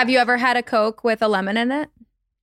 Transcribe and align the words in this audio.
Have 0.00 0.08
you 0.08 0.16
ever 0.18 0.38
had 0.38 0.56
a 0.56 0.62
Coke 0.62 1.04
with 1.04 1.20
a 1.20 1.28
lemon 1.28 1.58
in 1.58 1.70
it? 1.70 1.90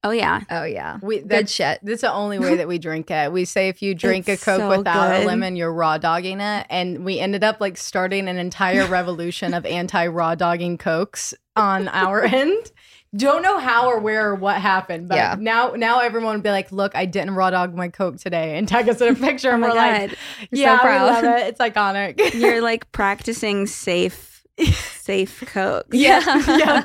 Oh 0.04 0.12
yeah. 0.12 0.42
Oh 0.52 0.64
yeah. 0.64 1.00
We, 1.02 1.22
Good 1.22 1.30
that's, 1.30 1.52
shit. 1.52 1.80
That's 1.82 2.02
the 2.02 2.14
only 2.14 2.38
way 2.38 2.58
that 2.58 2.68
we 2.68 2.78
drink 2.78 3.10
it. 3.10 3.32
We 3.32 3.46
say 3.46 3.68
if 3.68 3.82
you 3.82 3.96
drink 3.96 4.30
It's 4.30 4.44
a 4.44 4.46
Coke 4.46 4.60
so 4.60 4.78
without 4.78 5.24
a 5.24 5.26
lemon, 5.26 5.56
you're 5.56 5.74
raw 5.74 5.98
dogging 5.98 6.40
it. 6.40 6.68
And 6.70 7.04
we 7.04 7.20
ended 7.20 7.44
up 7.44 7.60
like 7.60 7.76
starting 7.78 8.28
an 8.28 8.38
entire 8.38 8.86
revolution 9.00 9.56
of 9.56 9.66
anti 9.66 10.06
raw 10.06 10.36
dogging 10.36 10.78
Cokes 10.78 11.34
on 11.56 11.88
our 11.88 12.22
end. 12.26 12.72
Don't 13.16 13.42
know 13.42 13.58
how 13.58 13.88
or 13.88 13.98
where 14.00 14.30
or 14.30 14.36
what 14.36 14.62
happened, 14.62 15.08
but 15.10 15.16
Yeah. 15.16 15.36
now 15.40 15.72
now 15.76 16.02
everyone 16.02 16.36
would 16.36 16.44
be 16.44 16.52
like, 16.52 16.72
"Look, 16.72 16.96
I 16.96 17.06
didn't 17.08 17.34
raw 17.34 17.50
dog 17.50 17.74
my 17.74 17.88
Coke 17.88 18.18
today," 18.18 18.56
and 18.60 18.68
tag 18.68 18.88
us 18.88 19.02
in 19.02 19.08
a 19.08 19.16
picture, 19.16 19.50
oh 19.50 19.56
and 19.56 19.64
Oh 19.64 19.70
we're 19.70 19.74
like, 19.74 20.10
God. 20.12 20.18
You're 20.52 20.68
so 20.68 20.74
"Yeah, 20.74 20.78
proud." 20.78 21.24
we 21.24 21.28
love 21.28 21.40
it. 21.40 21.48
It's 21.48 21.60
iconic." 21.60 22.34
You're 22.36 22.62
like 22.62 22.92
practicing 22.92 23.66
safe, 23.66 24.37
safe 25.00 25.44
coke. 25.48 25.88
yeah, 25.92 26.22
yeah. 26.58 26.84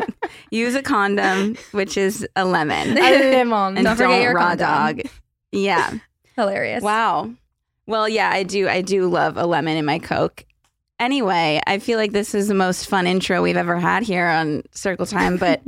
Use 0.50 0.74
a 0.74 0.82
condom, 0.82 1.56
which 1.72 1.96
is 1.96 2.26
a 2.36 2.44
lemon, 2.44 2.96
A 2.98 3.34
lemon. 3.36 3.76
and 3.78 3.84
Don't 3.84 3.96
don't, 3.98 4.34
raw 4.34 4.48
condom. 4.56 4.66
dog. 4.66 5.00
Yeah. 5.52 5.94
Hilarious. 6.36 6.82
Wow. 6.82 7.30
Well, 7.86 8.08
yeah, 8.08 8.30
I 8.30 8.42
do. 8.42 8.68
I 8.68 8.82
do 8.82 9.06
love 9.08 9.36
a 9.36 9.46
lemon 9.46 9.76
in 9.76 9.84
my 9.84 9.98
coke. 9.98 10.44
Anyway, 10.98 11.60
I 11.66 11.78
feel 11.78 11.98
like 11.98 12.12
this 12.12 12.34
is 12.34 12.48
the 12.48 12.54
most 12.54 12.88
fun 12.88 13.06
intro 13.06 13.42
we've 13.42 13.56
ever 13.56 13.78
had 13.78 14.02
here 14.02 14.26
on 14.26 14.62
Circle 14.72 15.06
Time. 15.06 15.36
But 15.36 15.62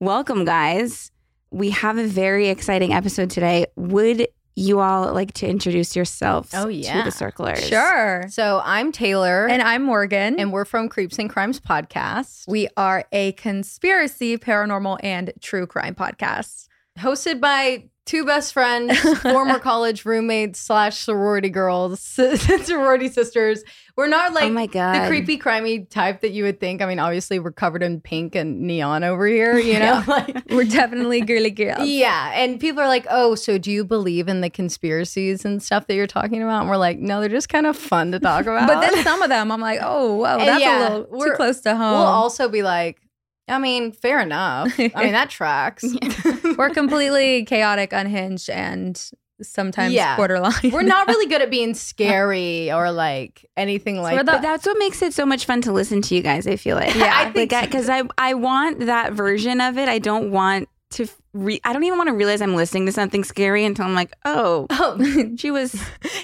welcome, 0.00 0.44
guys. 0.44 1.10
We 1.50 1.70
have 1.70 1.96
a 1.98 2.06
very 2.06 2.48
exciting 2.48 2.92
episode 2.92 3.30
today. 3.30 3.66
Would 3.76 4.28
you 4.58 4.80
all 4.80 5.12
like 5.12 5.32
to 5.34 5.46
introduce 5.46 5.94
yourselves 5.94 6.50
Oh, 6.54 6.66
to 6.66 6.72
yeah. 6.72 7.04
the 7.04 7.10
Circlers? 7.10 7.66
Sure. 7.68 8.24
So 8.28 8.60
I'm 8.64 8.90
Taylar, 8.92 9.48
And 9.50 9.62
I'm 9.62 9.82
Morgan. 9.82 10.38
and 10.38 10.52
we're 10.52 10.64
from 10.64 10.88
Creeps 10.88 11.18
and 11.18 11.30
Crimes 11.30 11.60
podcast. 11.60 12.44
we 12.48 12.68
are 12.76 13.04
a 13.12 13.32
conspiracy, 13.32 14.36
paranormal, 14.36 14.98
and 15.02 15.32
true 15.40 15.66
crime 15.66 15.94
podcast. 15.94 16.66
hosted 16.98 17.40
by 17.40 17.84
two 18.06 18.24
best 18.24 18.52
friends, 18.54 18.98
former 19.20 19.58
college 19.58 20.04
roommates 20.04 20.58
slash 20.58 20.98
sorority 20.98 21.50
girls, 21.50 22.00
sorority 22.62 23.08
sisters. 23.08 23.62
We're 23.98 24.06
not 24.06 24.30
oh 24.30 24.34
like 24.34 24.44
oh 24.44 24.50
my 24.50 24.66
god. 24.66 24.94
the 24.94 25.08
creepy, 25.08 25.36
crimey 25.36 25.90
type 25.90 26.20
that 26.20 26.30
you 26.30 26.44
would 26.44 26.60
think. 26.60 26.80
I 26.80 26.86
mean, 26.86 27.00
obviously, 27.00 27.40
we're 27.40 27.50
covered 27.50 27.82
in 27.82 28.00
pink 28.00 28.36
and 28.36 28.60
neon 28.60 29.02
over 29.02 29.26
here, 29.26 29.58
you 29.58 29.76
know? 29.76 30.04
like, 30.06 30.48
We're 30.50 30.66
definitely 30.66 31.20
girly 31.22 31.50
girls. 31.50 31.88
yeah. 31.88 32.30
And 32.32 32.60
people 32.60 32.80
are 32.80 32.86
like, 32.86 33.08
oh, 33.10 33.34
so 33.34 33.58
do 33.58 33.72
you 33.72 33.84
believe 33.84 34.28
in 34.28 34.40
the 34.40 34.50
conspiracies 34.50 35.44
and 35.44 35.60
stuff 35.60 35.88
that 35.88 35.96
you're 35.96 36.06
talking 36.06 36.44
about? 36.44 36.60
And 36.60 36.70
we're 36.70 36.76
like, 36.76 37.00
no, 37.00 37.18
they're 37.18 37.28
just 37.28 37.48
kind 37.48 37.66
of 37.66 37.76
fun 37.76 38.12
to 38.12 38.20
talk 38.20 38.42
about. 38.42 38.68
But 38.68 38.82
then 38.82 39.02
some 39.02 39.20
of 39.20 39.30
them, 39.30 39.50
I'm 39.50 39.60
like, 39.60 39.80
oh, 39.82 40.14
whoa, 40.14 40.38
that's 40.38 40.60
yeah, 40.62 40.78
a 40.78 40.82
little 40.90 41.04
too 41.06 41.16
we're- 41.16 41.36
close 41.36 41.60
to 41.62 41.74
home. 41.74 41.90
we'll 41.98 42.06
also 42.06 42.48
be 42.48 42.62
like, 42.62 43.00
I 43.48 43.58
mean, 43.58 43.90
fair 43.90 44.20
enough. 44.20 44.78
I 44.78 44.90
mean, 45.02 45.12
that 45.12 45.28
tracks. 45.28 45.84
We're 46.56 46.70
completely 46.70 47.46
chaotic, 47.46 47.92
unhinged, 47.92 48.48
and 48.50 49.02
sometimes 49.42 49.92
Yeah. 49.94 50.16
borderline. 50.16 50.70
We're 50.72 50.82
not 50.82 51.06
really 51.08 51.26
good 51.26 51.42
at 51.42 51.50
being 51.50 51.74
scary 52.08 52.70
or 52.72 52.90
like 52.92 53.44
anything 53.56 54.00
like 54.02 54.14
we're 54.16 54.24
the- 54.24 54.32
that. 54.32 54.42
That's 54.42 54.66
what 54.66 54.78
makes 54.78 55.00
it 55.02 55.14
so 55.14 55.24
much 55.26 55.44
fun 55.46 55.60
to 55.62 55.72
listen 55.72 56.02
to 56.02 56.14
you 56.14 56.22
guys. 56.22 56.46
I 56.46 56.56
feel 56.56 56.76
like, 56.76 56.94
Yeah, 56.94 57.12
I 57.14 57.30
think 57.30 57.52
like 57.52 57.64
because 57.70 57.88
I 57.88 58.02
I 58.18 58.34
want 58.34 58.80
that 58.86 59.12
version 59.12 59.60
of 59.60 59.78
it. 59.78 59.88
I 59.88 59.98
don't 59.98 60.30
want 60.30 60.68
to. 60.92 61.06
Re- 61.34 61.60
I 61.62 61.72
don't 61.72 61.84
even 61.84 61.98
want 61.98 62.08
to 62.08 62.14
realize 62.14 62.40
I'm 62.40 62.56
listening 62.56 62.86
to 62.86 62.92
something 62.92 63.22
scary 63.22 63.64
until 63.64 63.84
I'm 63.84 63.94
like, 63.94 64.12
oh, 64.24 64.66
Oh, 64.70 64.98
she 65.36 65.50
was, 65.50 65.78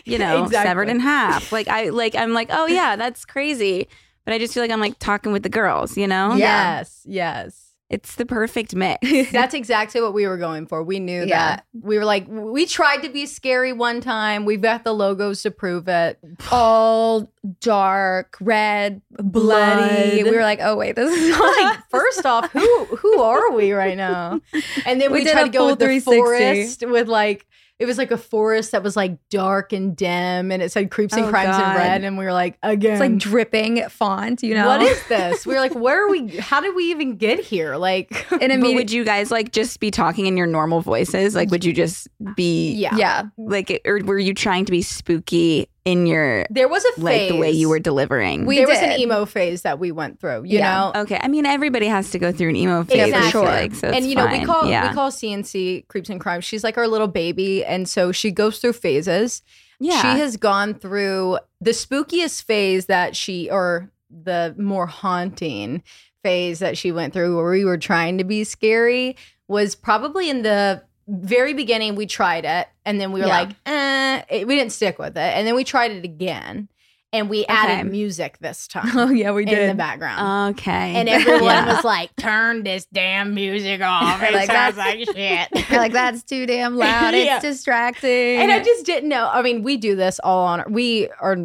you 0.05 0.19
know, 0.19 0.43
Exactly. 0.45 0.69
severed 0.69 0.89
in 0.89 0.99
half. 0.99 1.53
Like 1.53 1.69
I 1.69 1.91
like 1.91 2.15
I'm 2.17 2.33
like, 2.33 2.49
oh 2.51 2.67
yeah, 2.67 2.97
that's 2.97 3.25
crazy. 3.25 3.87
But 4.25 4.33
I 4.33 4.39
just 4.39 4.55
feel 4.55 4.63
like 4.63 4.71
I'm 4.73 4.81
like 4.81 4.99
talking 4.99 5.33
with 5.33 5.43
the 5.43 5.51
girls. 5.51 5.97
You 5.99 6.07
know, 6.09 6.35
yes, 6.35 7.03
yes. 7.05 7.64
It's 7.95 8.17
the 8.17 8.27
perfect 8.27 8.75
mix. 8.75 9.07
That's 9.33 9.55
exactly 9.63 10.01
what 10.01 10.13
we 10.13 10.27
were 10.27 10.37
going 10.37 10.67
for. 10.67 10.83
We 10.83 10.99
knew 10.99 11.25
Yeah. 11.25 11.57
that. 11.57 11.67
We 11.81 11.97
were 11.97 12.05
like, 12.05 12.27
we 12.29 12.67
tried 12.67 12.99
to 13.03 13.09
be 13.09 13.25
scary 13.27 13.73
one 13.73 14.01
time. 14.01 14.45
We've 14.45 14.61
got 14.61 14.83
the 14.85 14.93
logos 14.93 15.43
to 15.43 15.51
prove 15.53 15.87
it. 15.89 16.19
all 16.51 17.31
dark, 17.61 18.37
red, 18.41 19.01
bloody. 19.11 20.23
Blood. 20.23 20.31
We 20.31 20.37
were 20.37 20.43
like, 20.43 20.59
oh 20.63 20.77
wait, 20.77 20.97
this 20.97 21.13
is 21.17 21.31
not 21.31 21.57
like, 21.65 21.79
first 21.91 22.27
off, 22.27 22.51
who 22.51 22.85
who 22.87 23.21
are 23.21 23.53
we 23.53 23.73
right 23.73 23.97
now? 23.97 24.41
And 24.87 25.01
then 25.01 25.13
We 25.13 25.23
we, 25.25 25.31
tried 25.31 25.45
to 25.45 25.49
go 25.51 25.67
with 25.67 25.79
the 25.79 26.01
forest 26.01 26.83
with 26.87 27.09
like 27.09 27.47
it 27.81 27.87
was 27.87 27.99
like 27.99 28.11
a 28.13 28.17
forest 28.17 28.71
that 28.71 28.83
was 28.85 28.97
like 28.97 29.19
dark 29.31 29.73
and 29.73 29.97
dim, 29.97 30.53
and 30.53 30.63
it 30.63 30.71
said 30.71 30.91
creeps 30.93 31.13
and 31.15 31.25
Oh, 31.27 31.29
crimes 31.29 31.57
God. 31.57 31.71
in 31.73 31.77
red, 31.77 32.05
and 32.05 32.17
we 32.17 32.25
were 32.25 32.33
like, 32.33 32.57
again, 32.63 32.93
it's 32.93 33.01
like 33.01 33.19
dripping 33.19 33.89
font, 33.89 34.43
you 34.45 34.55
know. 34.55 34.67
what 34.69 34.81
is 34.83 35.07
this? 35.09 35.45
We 35.45 35.55
were 35.55 35.61
like, 35.61 35.75
where 35.75 36.07
are 36.07 36.09
we? 36.09 36.29
How 36.37 36.61
did 36.61 36.75
we 36.77 36.91
even 36.91 37.17
get 37.17 37.41
here? 37.41 37.77
Like, 37.77 38.11
and 38.31 38.41
But 38.41 38.43
immediately, 38.51 38.75
would 38.77 38.93
you 38.93 39.05
guys 39.05 39.31
like 39.33 39.51
just 39.53 39.81
be 39.81 39.91
talking 39.91 40.27
in 40.27 40.37
your 40.37 40.47
normal 40.47 40.83
voices? 40.83 41.35
Like, 41.35 41.51
would 41.51 41.65
you 41.65 41.73
just 41.73 42.07
be 42.37 42.73
yeah, 42.75 42.97
yeah, 42.97 43.23
like, 43.37 43.83
or 43.85 43.99
were 44.05 44.19
you 44.21 44.35
trying 44.35 44.65
to 44.67 44.71
be 44.73 44.81
spooky 44.83 45.69
in 45.85 46.07
your 46.07 46.47
There 46.51 46.69
was 46.69 46.85
a 46.85 46.93
phase, 46.93 47.03
like 47.05 47.29
the 47.29 47.37
way 47.37 47.51
you 47.51 47.69
were 47.69 47.79
delivering? 47.79 48.47
We 48.47 48.57
there 48.57 48.67
was 48.69 48.79
an 48.79 48.93
emo 48.93 49.27
phase 49.27 49.63
that 49.63 49.79
we 49.79 49.93
went 49.93 50.19
through. 50.21 50.45
You 50.45 50.59
Yeah. 50.59 50.91
know, 50.95 51.01
Okay, 51.03 51.19
I 51.21 51.29
mean 51.29 51.45
everybody 51.47 51.87
has 51.87 52.11
to 52.13 52.19
go 52.19 52.33
through 52.33 52.51
an 52.51 52.57
emo 52.57 52.85
phase. 52.85 53.09
Exactly. 53.09 53.31
Sure. 53.31 53.45
like, 53.45 53.75
so 53.75 53.89
and 53.89 53.97
it's 53.99 54.07
you 54.07 54.15
know 54.15 54.27
we 54.27 54.45
call 54.45 54.67
yeah. 54.69 54.89
we 54.89 54.95
call 54.95 55.11
CNC 55.11 55.87
creeps 55.89 56.09
and 56.09 56.21
crimes. 56.21 56.45
She's 56.45 56.65
like 56.65 56.79
our 56.79 56.89
little 56.89 57.09
baby, 57.09 57.65
and 57.65 57.89
so 57.89 58.13
she 58.13 58.31
goes 58.31 58.59
through 58.61 58.73
phases. 58.75 59.43
yeah. 59.79 60.01
She 60.01 60.19
has 60.21 60.37
gone 60.39 60.75
through 60.75 61.39
the 61.61 61.73
spookiest 61.73 62.45
phase 62.45 62.87
that 62.87 63.15
she, 63.15 63.51
or 63.51 63.91
the 64.11 64.55
more 64.59 64.87
haunting 64.87 65.83
phase 66.23 66.61
that 66.61 66.79
she 66.79 66.93
went 66.93 67.13
through, 67.13 67.37
where 67.37 67.51
we 67.51 67.65
were 67.67 67.77
trying 67.77 68.17
to 68.19 68.25
be 68.25 68.45
scary, 68.45 69.17
was 69.49 69.75
probably 69.75 70.31
in 70.31 70.41
the 70.43 70.83
very 71.09 71.55
beginning. 71.55 71.95
We 71.97 72.07
tried 72.07 72.45
it, 72.45 72.69
and 72.85 73.01
then 73.01 73.13
we 73.13 73.21
were 73.21 73.27
Yeah. 73.27 73.41
like, 73.41 73.49
eh, 73.67 74.23
it- 74.31 74.47
we 74.47 74.57
didn't 74.57 74.73
stick 74.73 74.99
with 74.99 75.17
it, 75.17 75.37
and 75.37 75.47
then 75.47 75.55
we 75.55 75.65
tried 75.65 75.91
it 75.93 76.05
again, 76.05 76.69
and 77.13 77.29
we 77.29 77.45
added 77.47 77.91
music 77.91 78.39
this 78.41 78.67
time 78.75 78.91
oh 78.97 79.11
yeah, 79.11 79.31
we 79.33 79.45
did 79.45 79.59
in 79.59 79.69
the 79.69 79.75
background. 79.75 80.57
okay. 80.57 80.95
and 80.97 81.09
everyone 81.09 81.43
Yeah. 81.45 81.75
was 81.77 81.85
like, 81.85 82.15
"Turn 82.17 82.63
this 82.65 82.87
damn 82.93 83.35
music 83.35 83.81
off!" 83.83 84.23
It 84.23 84.35
Like, 84.35 84.47
sounds 84.47 84.77
like 84.77 84.99
shit. 85.15 85.71
Like 85.71 85.93
that's 85.93 86.23
too 86.25 86.47
damn 86.47 86.77
loud. 86.77 87.15
It's 87.15 87.27
Yeah. 87.27 87.41
distracting. 87.41 88.39
and 88.39 88.51
I 88.51 88.63
just 88.63 88.85
didn't 88.87 89.09
know. 89.09 89.31
I 89.33 89.43
mean, 89.43 89.63
we 89.63 89.77
do 89.77 89.95
this 89.97 90.19
all 90.25 90.47
on. 90.47 90.65
We 90.73 91.09
are 91.21 91.37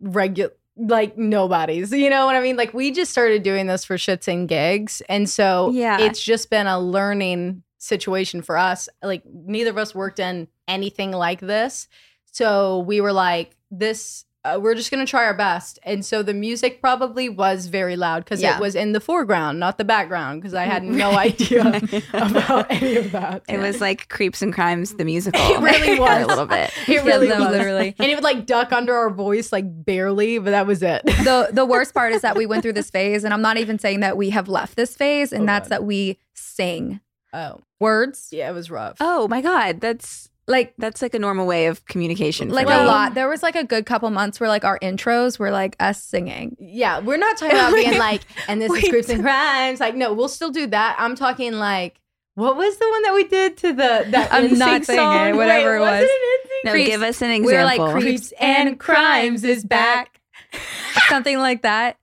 regular. 0.00 0.52
like 0.80 1.18
nobody's. 1.18 1.90
You 1.90 2.08
know 2.08 2.24
what 2.26 2.36
I 2.36 2.40
mean? 2.40 2.54
Like 2.56 2.72
we 2.72 2.92
just 2.92 3.10
started 3.10 3.42
doing 3.42 3.66
this 3.66 3.84
for 3.84 3.96
shits 3.96 4.28
and 4.28 4.48
gigs. 4.48 5.02
And 5.08 5.28
so 5.28 5.70
Yeah. 5.74 5.98
it's 5.98 6.22
just 6.22 6.50
been 6.50 6.68
a 6.68 6.78
learning 6.78 7.64
situation 7.78 8.42
for 8.42 8.56
us. 8.56 8.88
Like 9.02 9.22
neither 9.26 9.70
of 9.70 9.78
us 9.78 9.94
worked 9.94 10.18
in 10.18 10.48
anything 10.66 11.12
like 11.12 11.40
this. 11.40 11.88
So 12.30 12.80
we 12.80 13.00
were 13.00 13.12
like, 13.12 13.56
this 13.70 14.24
uh, 14.44 14.56
we're 14.62 14.74
just 14.76 14.90
going 14.92 15.04
to 15.04 15.10
try 15.10 15.24
our 15.24 15.34
best. 15.34 15.80
And 15.82 16.06
so 16.06 16.22
the 16.22 16.32
music 16.32 16.80
probably 16.80 17.28
was 17.28 17.66
very 17.66 17.96
loud 17.96 18.24
because 18.24 18.40
Yeah. 18.40 18.56
it 18.56 18.60
was 18.60 18.76
in 18.76 18.92
the 18.92 19.00
foreground, 19.00 19.58
not 19.58 19.78
the 19.78 19.84
background, 19.84 20.40
because 20.40 20.54
I 20.54 20.62
had 20.62 20.84
no 21.04 21.10
idea 21.10 21.62
about 22.14 22.70
any 22.70 22.96
of 22.96 23.10
that. 23.12 23.42
It 23.48 23.58
was 23.58 23.80
like 23.80 24.08
Creeps 24.08 24.40
and 24.40 24.54
Crimes, 24.54 24.94
the 24.94 25.04
musical. 25.04 25.40
It 25.42 25.60
really 25.60 25.98
was. 26.00 26.22
a 26.22 26.26
little 26.26 26.46
bit. 26.46 26.70
It 26.86 27.02
really 27.04 27.28
was. 27.28 27.38
literally. 27.50 27.96
And 27.98 28.10
it 28.10 28.14
would 28.14 28.24
like 28.24 28.46
duck 28.46 28.72
under 28.72 28.94
our 28.94 29.10
voice, 29.10 29.50
like 29.52 29.64
barely, 29.84 30.38
but 30.38 30.52
that 30.52 30.66
was 30.68 30.82
it. 30.84 31.04
the 31.04 31.50
the 31.52 31.66
worst 31.66 31.92
part 31.92 32.12
is 32.12 32.22
that 32.22 32.36
we 32.36 32.46
went 32.46 32.62
through 32.62 32.74
this 32.74 32.90
phase, 32.90 33.24
and 33.24 33.34
I'm 33.34 33.42
not 33.42 33.56
even 33.58 33.78
saying 33.80 34.00
that 34.00 34.16
we 34.16 34.30
have 34.30 34.48
left 34.48 34.76
this 34.76 34.94
phase, 34.96 35.32
and 35.32 35.42
Oh, 35.42 35.46
that's 35.46 35.68
God. 35.68 35.74
that 35.80 35.84
we 35.84 36.18
sing 36.34 37.00
Oh, 37.32 37.60
words 37.80 38.28
yeah, 38.32 38.48
it 38.50 38.54
was 38.54 38.70
rough. 38.70 38.96
Oh 39.00 39.28
my 39.28 39.40
god, 39.40 39.80
that's 39.80 40.28
like 40.46 40.72
that's 40.78 41.02
like 41.02 41.12
a 41.14 41.18
normal 41.18 41.46
way 41.46 41.66
of 41.66 41.84
communication. 41.84 42.48
for 42.48 42.54
like 42.54 42.68
me. 42.68 42.72
a 42.72 42.84
lot. 42.84 43.14
There 43.14 43.28
was 43.28 43.42
like 43.42 43.54
a 43.54 43.64
good 43.64 43.84
couple 43.84 44.08
months 44.10 44.40
where 44.40 44.48
like 44.48 44.64
our 44.64 44.78
intros 44.78 45.38
were 45.38 45.50
like 45.50 45.76
us 45.78 46.02
singing. 46.02 46.56
Yeah, 46.58 47.00
we're 47.00 47.18
not 47.18 47.36
talking 47.36 47.56
about 47.56 47.74
being 47.74 47.98
like, 47.98 48.22
and 48.48 48.60
this 48.62 48.70
is 48.72 48.82
Wait. 48.82 48.88
Creeps 48.90 49.10
and 49.10 49.22
Crimes. 49.22 49.78
Like, 49.80 49.94
no, 49.94 50.14
we'll 50.14 50.28
still 50.28 50.50
do 50.50 50.66
that. 50.68 50.96
I'm 50.98 51.14
talking 51.16 51.52
like, 51.54 52.00
what 52.34 52.56
was 52.56 52.78
the 52.78 52.88
one 52.88 53.02
that 53.02 53.14
we 53.14 53.24
did 53.24 53.56
to 53.58 53.68
the 53.74 54.06
that 54.08 54.28
I'm 54.32 54.56
not 54.58 54.84
saying 54.86 54.98
it, 54.98 55.02
song? 55.02 55.36
whatever 55.36 55.72
Wait, 55.72 55.76
it 55.76 55.80
was. 55.80 56.08
it 56.10 56.64
No, 56.64 56.70
Creeps- 56.72 56.88
give 56.88 57.02
us 57.02 57.20
an 57.20 57.30
example. 57.30 57.46
We 57.48 57.52
were 57.54 57.60
example. 57.60 57.86
like 57.86 58.02
creeps 58.02 58.32
and 58.40 58.80
crimes 58.80 59.44
is 59.44 59.64
back, 59.64 60.18
something 61.08 61.36
like 61.38 61.60
that. 61.62 61.98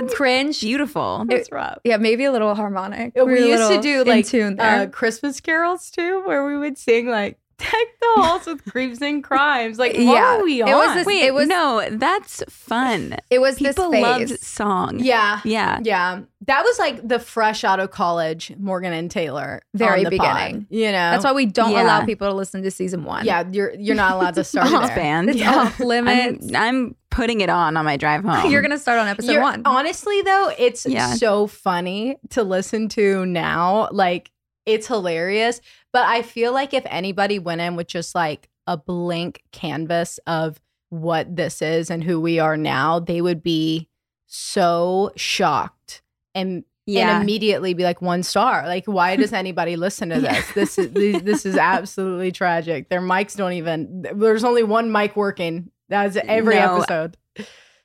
That's 0.00 0.14
Cringe. 0.14 0.60
beautiful. 0.60 1.24
It's 1.30 1.50
rough. 1.50 1.78
Yeah, 1.84 1.96
maybe 1.96 2.24
a 2.24 2.32
little 2.32 2.54
harmonic. 2.54 3.14
We, 3.14 3.22
were 3.22 3.36
a 3.36 3.40
used 3.40 3.70
to 3.70 3.80
do 3.80 4.04
like 4.04 4.26
tune 4.26 4.60
uh, 4.60 4.88
Christmas 4.92 5.40
carols 5.40 5.90
too, 5.90 6.22
where 6.26 6.46
we 6.46 6.56
would 6.56 6.76
sing 6.76 7.08
like 7.08 7.38
"Deck 7.58 7.70
the 7.70 8.22
halls 8.22 8.46
with 8.46 8.64
creeps 8.64 9.00
and 9.00 9.22
crimes." 9.24 9.78
Like, 9.78 9.92
what 9.94 10.02
Yeah, 10.02 10.36
were 10.38 10.44
we 10.44 10.60
it 10.60 10.66
was 10.66 10.94
this- 10.94 11.06
Wait, 11.06 11.22
it 11.24 11.34
was- 11.34 11.48
no, 11.48 11.86
that's 11.90 12.42
fun. 12.48 13.16
it 13.30 13.38
was 13.40 13.56
People 13.58 13.90
this 13.90 14.02
loved 14.02 14.40
song. 14.40 14.98
yeah, 15.00 15.40
Yeah. 15.44 15.78
yeah. 15.82 16.20
That 16.46 16.62
was 16.64 16.78
like 16.78 17.06
the 17.06 17.18
fresh 17.18 17.64
out 17.64 17.80
of 17.80 17.90
college 17.90 18.52
Morgan 18.58 18.92
and 18.92 19.10
Taylar, 19.10 19.60
Very 19.74 20.04
on 20.04 20.10
the 20.12 20.18
pod, 20.18 20.34
beginning. 20.36 20.66
you 20.70 20.86
know, 20.92 21.10
That's 21.10 21.24
why 21.24 21.32
we 21.32 21.46
don't 21.46 21.72
Yeah. 21.72 21.82
allow 21.82 22.04
people 22.04 22.28
to 22.28 22.34
listen 22.34 22.62
to 22.62 22.70
season 22.70 23.04
one. 23.04 23.24
Yeah, 23.24 23.44
you're 23.50 23.74
you're 23.74 23.96
not 23.96 24.12
allowed 24.12 24.34
to 24.34 24.44
start 24.52 24.72
Off 24.72 24.88
there. 24.88 24.96
band. 24.96 25.30
it's 25.30 25.38
Yeah. 25.38 25.54
off 25.56 25.80
limits. 25.80 26.46
I'm, 26.54 26.56
I'm 26.56 26.96
putting 27.10 27.40
it 27.40 27.48
on 27.48 27.76
on 27.76 27.84
my 27.84 27.96
drive 27.96 28.22
home. 28.24 28.50
You're 28.52 28.62
gonna 28.62 28.78
start 28.78 28.98
on 29.00 29.08
episode 29.08 29.32
You're- 29.32 29.42
one. 29.42 29.62
Honestly, 29.64 30.20
though, 30.22 30.52
it's 30.58 30.84
Yeah. 30.86 31.14
so 31.14 31.46
funny 31.46 32.16
to 32.30 32.42
listen 32.44 32.88
to 32.90 33.24
now. 33.26 33.88
Like, 33.90 34.30
it's 34.66 34.86
hilarious. 34.86 35.60
But 35.92 36.06
I 36.06 36.22
feel 36.22 36.52
like 36.52 36.74
if 36.74 36.84
anybody 36.86 37.38
went 37.38 37.60
in 37.60 37.76
with 37.76 37.86
just 37.86 38.14
like 38.14 38.48
a 38.66 38.76
blank 38.76 39.42
canvas 39.52 40.18
of 40.26 40.60
what 40.90 41.34
this 41.34 41.62
is 41.62 41.90
and 41.90 42.04
who 42.04 42.20
we 42.20 42.38
are 42.38 42.56
now, 42.56 42.98
they 42.98 43.20
would 43.20 43.42
be 43.42 43.88
so 44.26 45.12
shocked 45.16 46.02
and 46.34 46.64
yeah. 46.84 47.14
and 47.14 47.22
immediately 47.22 47.74
be 47.74 47.84
like 47.84 48.02
one 48.02 48.22
star. 48.22 48.66
Like, 48.66 48.86
why 48.86 49.16
does 49.16 49.32
anybody 49.32 49.76
listen 49.76 50.10
to 50.10 50.20
this? 50.20 50.52
This 50.52 50.78
is 50.78 51.22
this 51.22 51.46
is 51.46 51.56
absolutely 51.56 52.32
tragic. 52.32 52.88
Their 52.88 53.00
mics 53.00 53.36
don't 53.36 53.52
even. 53.52 54.06
There's 54.14 54.44
only 54.44 54.62
one 54.62 54.92
mic 54.92 55.16
working. 55.16 55.70
That's 55.88 56.16
every 56.16 56.56
No. 56.56 56.76
episode. 56.76 57.16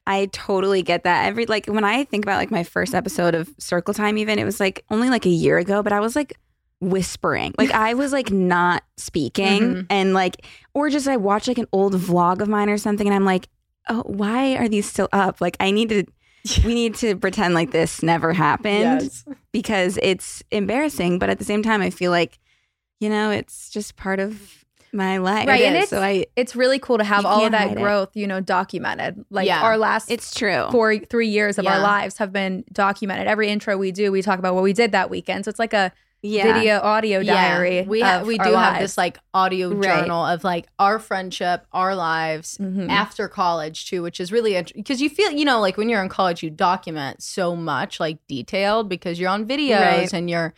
I 0.08 0.26
totally 0.28 0.82
get 0.82 1.04
that. 1.04 1.28
Every 1.28 1.46
like 1.46 1.68
when 1.68 1.84
I 1.84 2.04
think 2.06 2.26
about 2.26 2.38
like 2.38 2.52
my 2.52 2.64
first 2.64 2.96
episode 2.96 3.36
of 3.36 3.50
Circle 3.60 3.94
Time, 3.94 4.18
even 4.18 4.40
it 4.40 4.46
was 4.46 4.60
like 4.60 4.84
only 4.90 5.10
like 5.10 5.26
a 5.26 5.30
year 5.30 5.58
ago, 5.58 5.84
but 5.84 5.94
I 5.94 6.00
was 6.00 6.16
like 6.16 6.38
whispering. 6.82 7.54
Like 7.58 7.72
I 7.72 7.94
was 7.94 8.12
like 8.12 8.32
not 8.32 8.84
speaking 8.98 9.62
Mhm. 9.62 9.86
and 9.90 10.14
like 10.14 10.46
or 10.74 10.90
just 10.90 11.08
I 11.08 11.18
watch 11.18 11.48
like 11.48 11.58
an 11.58 11.68
old 11.72 11.94
vlog 11.96 12.42
of 12.42 12.48
mine 12.50 12.70
or 12.70 12.78
something 12.78 13.08
and 13.08 13.16
I'm 13.16 13.26
like, 13.26 13.48
"Oh, 13.88 14.04
why 14.06 14.56
are 14.56 14.68
these 14.68 14.90
still 14.90 15.08
up? 15.14 15.40
Like 15.40 15.56
I 15.60 15.72
need 15.72 15.90
to 15.90 16.04
we 16.66 16.74
need 16.74 16.96
to 16.96 17.16
pretend 17.16 17.54
like 17.54 17.72
this 17.72 18.02
never 18.02 18.34
happened 18.34 19.02
Yes. 19.04 19.26
because 19.52 20.00
it's 20.02 20.42
embarrassing, 20.52 21.20
but 21.20 21.30
at 21.30 21.38
the 21.38 21.46
same 21.46 21.62
time 21.64 21.82
I 21.82 21.90
feel 21.92 22.12
like 22.12 22.40
you 23.00 23.10
know, 23.10 23.32
it's 23.32 23.70
just 23.72 23.96
part 23.96 24.20
of 24.20 24.64
my 24.94 25.18
life. 25.18 25.48
Right, 25.48 25.64
and 25.64 25.76
It 25.76 25.80
is. 25.80 25.84
it's- 25.86 25.90
so 25.90 26.02
I 26.02 26.26
it's 26.36 26.56
really 26.56 26.78
cool 26.80 26.98
to 26.98 27.04
have 27.04 27.26
all 27.26 27.46
of 27.46 27.52
that 27.52 27.70
hide 27.70 27.78
it. 27.78 27.82
growth, 27.82 28.10
you 28.16 28.28
know, 28.28 28.42
documented. 28.42 29.24
Like 29.30 29.48
Yeah. 29.48 29.62
our 29.62 29.78
last 29.78 30.10
it's 30.12 30.34
true. 30.36 30.66
four 30.72 30.98
three 30.98 31.28
years 31.30 31.58
of 31.60 31.66
our 31.68 31.80
lives 31.80 32.18
have 32.18 32.34
been 32.34 32.64
documented. 32.74 33.28
Every 33.28 33.48
intro 33.50 33.78
we 33.78 33.92
do, 33.92 34.12
we 34.12 34.22
talk 34.22 34.38
about 34.40 34.54
what 34.56 34.64
we 34.64 34.74
did 34.74 34.92
that 34.94 35.10
weekend. 35.10 35.46
So 35.46 35.50
it's 35.50 35.60
like 35.60 35.74
a 35.74 35.92
yeah. 36.22 36.44
video 36.54 36.80
audio 36.80 37.24
diary. 37.24 37.82
We 37.88 38.02
ha- 38.02 38.24
we 38.26 38.38
do 38.38 38.52
have 38.54 38.80
this 38.80 38.98
like 38.98 39.18
audio 39.34 39.70
Right. 39.74 40.02
journal 40.02 40.26
of 40.26 40.44
like 40.44 40.68
our 40.80 41.00
friendship, 41.00 41.66
our 41.74 41.96
lives 41.96 42.58
Mhm. 42.60 42.90
after 42.90 43.28
college 43.28 43.88
too, 43.90 44.02
which 44.04 44.20
is 44.20 44.32
really 44.32 44.56
interesting 44.56 44.84
because 44.84 45.02
you 45.02 45.10
feel 45.10 45.32
you 45.32 45.46
know 45.46 45.60
like 45.60 45.78
when 45.78 45.90
you're 45.90 46.04
in 46.04 46.10
college 46.10 46.44
you 46.44 46.50
document 46.50 47.22
so 47.24 47.56
much 47.56 48.00
like 48.00 48.18
detailed 48.28 48.88
because 48.90 49.20
you're 49.20 49.30
on 49.30 49.46
videos 49.46 49.80
Right. 49.82 50.14
and 50.14 50.30
you're 50.30 50.54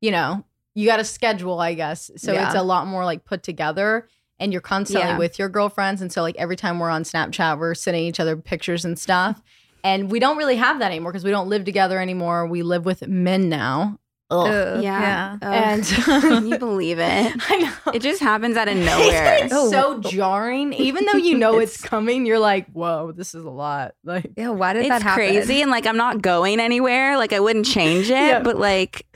you 0.00 0.10
know 0.10 0.44
you 0.74 0.86
got 0.86 1.00
a 1.00 1.04
schedule 1.04 1.60
I 1.60 1.72
guess 1.74 2.10
so 2.16 2.32
Yeah. 2.32 2.46
it's 2.46 2.54
a 2.54 2.62
lot 2.62 2.86
more 2.86 3.04
like 3.04 3.24
put 3.24 3.42
together 3.42 4.08
and 4.38 4.52
you're 4.52 4.60
constantly 4.60 5.08
Yeah. 5.08 5.16
with 5.18 5.38
your 5.38 5.48
girlfriends 5.48 6.02
and 6.02 6.12
so 6.12 6.20
like 6.20 6.36
every 6.36 6.56
time 6.56 6.78
we're 6.78 6.90
on 6.90 7.04
Snapchat 7.04 7.58
we're 7.58 7.74
sending 7.74 8.04
each 8.04 8.20
other 8.20 8.36
pictures 8.36 8.84
and 8.84 8.98
stuff 8.98 9.40
and 9.82 10.10
we 10.10 10.18
don't 10.18 10.36
really 10.36 10.56
have 10.56 10.78
that 10.80 10.86
anymore 10.90 11.12
because 11.12 11.24
we 11.24 11.30
don't 11.30 11.48
live 11.48 11.64
together 11.64 11.98
anymore 12.00 12.46
we 12.46 12.62
live 12.62 12.84
with 12.84 13.06
men 13.08 13.48
now 13.48 13.98
Ugh. 14.30 14.46
Ugh, 14.48 14.82
Yeah. 14.82 15.38
Ugh. 15.40 15.54
And- 15.54 15.84
Can 16.22 16.46
you 16.48 16.58
believe 16.66 16.98
it? 16.98 17.32
I 17.50 17.56
know. 17.58 17.92
It 17.92 18.02
just 18.02 18.20
happens 18.20 18.56
out 18.56 18.68
of 18.68 18.76
nowhere. 18.90 19.38
It's 19.44 19.52
Oh. 19.54 19.70
so 19.70 20.00
jarring. 20.00 20.72
Even 20.72 21.04
though 21.06 21.18
you 21.18 21.38
know 21.38 21.58
it's, 21.58 21.76
It's- 21.76 21.88
coming, 21.88 22.26
you're 22.26 22.38
like, 22.40 22.66
whoa, 22.72 23.12
this 23.12 23.34
is 23.34 23.44
a 23.44 23.50
lot. 23.50 23.92
Like, 24.04 24.32
Yeah, 24.36 24.48
why 24.50 24.72
did 24.72 24.86
that 24.90 24.96
It's 24.96 25.02
happen? 25.04 25.14
crazy. 25.26 25.62
And 25.62 25.70
like, 25.70 25.86
I'm 25.86 25.96
not 25.96 26.22
going 26.22 26.58
anywhere. 26.60 27.16
Like, 27.16 27.32
I 27.32 27.40
wouldn't 27.40 27.66
change 27.66 28.06
it. 28.06 28.10
Yeah. 28.14 28.40
But 28.42 28.56
like, 28.58 29.06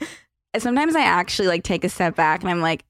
sometimes 0.57 0.95
I 0.95 1.01
actually 1.01 1.49
like 1.49 1.63
take 1.63 1.83
a 1.83 1.89
step 1.89 2.15
back 2.15 2.41
and 2.41 2.49
I'm 2.49 2.61
like, 2.61 2.85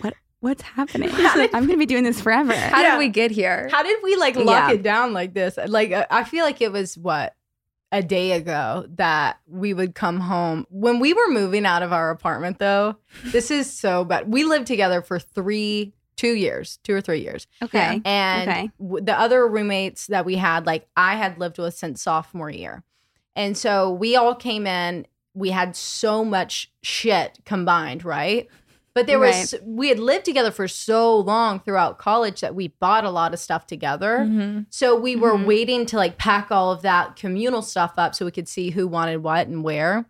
what? 0.00 0.14
What's 0.40 0.60
happening? 0.60 1.08
Did- 1.08 1.54
I'm 1.54 1.64
gonna 1.66 1.78
be 1.78 1.86
doing 1.86 2.04
this 2.04 2.20
forever. 2.20 2.52
How 2.54 2.82
Yeah. 2.82 2.90
did 2.92 2.98
we 2.98 3.08
get 3.08 3.30
here? 3.30 3.66
how 3.72 3.82
did 3.82 3.96
we 4.02 4.14
like 4.16 4.36
lock 4.36 4.68
Yeah. 4.68 4.72
it 4.72 4.82
down 4.82 5.14
like 5.14 5.32
this? 5.32 5.58
Like, 5.66 5.90
uh, 5.92 6.04
I 6.10 6.24
feel 6.24 6.44
like 6.44 6.60
it 6.60 6.70
was 6.70 6.98
what 6.98 7.32
a 7.94 8.02
day 8.02 8.32
ago 8.32 8.84
that 8.96 9.38
we 9.46 9.72
would 9.72 9.94
come 9.94 10.18
home 10.20 10.66
when 10.68 10.98
we 10.98 11.12
were 11.12 11.28
moving 11.30 11.64
out 11.64 11.82
of 11.82 11.92
our 11.92 12.10
apartment. 12.10 12.58
Though 12.58 12.96
this 13.26 13.50
is 13.50 13.72
so 13.72 14.04
bad. 14.04 14.32
We 14.32 14.44
lived 14.44 14.66
together 14.66 15.00
for 15.00 15.18
three, 15.18 15.94
two 16.16 16.34
years, 16.34 16.78
two 16.82 16.94
or 16.94 17.00
three 17.00 17.20
years. 17.20 17.46
Okay. 17.62 18.02
And 18.04 18.48
Okay. 18.50 18.70
w- 18.80 19.04
the 19.04 19.18
other 19.18 19.46
roommates 19.46 20.08
that 20.08 20.24
we 20.24 20.36
had, 20.36 20.66
like 20.66 20.88
I 20.96 21.14
had 21.16 21.38
lived 21.38 21.58
with 21.58 21.74
since 21.74 22.02
sophomore 22.02 22.50
year. 22.50 22.82
And 23.36 23.56
so 23.56 23.90
we 23.90 24.16
all 24.16 24.34
came 24.34 24.66
in, 24.66 25.06
we 25.34 25.50
had 25.50 25.74
so 25.74 26.24
much 26.24 26.70
shit 26.82 27.38
combined, 27.44 28.04
right? 28.04 28.48
But 28.94 29.08
there 29.08 29.18
was, 29.18 29.56
we 29.64 29.88
had 29.88 29.98
lived 29.98 30.24
together 30.24 30.52
for 30.52 30.68
so 30.68 31.18
long 31.18 31.58
throughout 31.58 31.98
college 31.98 32.40
that 32.42 32.54
we 32.54 32.68
bought 32.68 33.04
a 33.04 33.10
lot 33.10 33.34
of 33.34 33.40
stuff 33.40 33.66
together. 33.66 34.20
Mhm. 34.20 34.66
So 34.70 34.94
we 34.94 35.16
were 35.16 35.34
Mhm. 35.34 35.46
waiting 35.46 35.86
to 35.86 35.96
like 35.96 36.16
pack 36.16 36.52
all 36.52 36.70
of 36.70 36.82
that 36.82 37.16
communal 37.16 37.60
stuff 37.60 37.94
up 37.98 38.14
so 38.14 38.24
we 38.24 38.30
could 38.30 38.48
see 38.48 38.70
who 38.70 38.86
wanted 38.86 39.24
what 39.24 39.48
and 39.48 39.64
where 39.64 40.06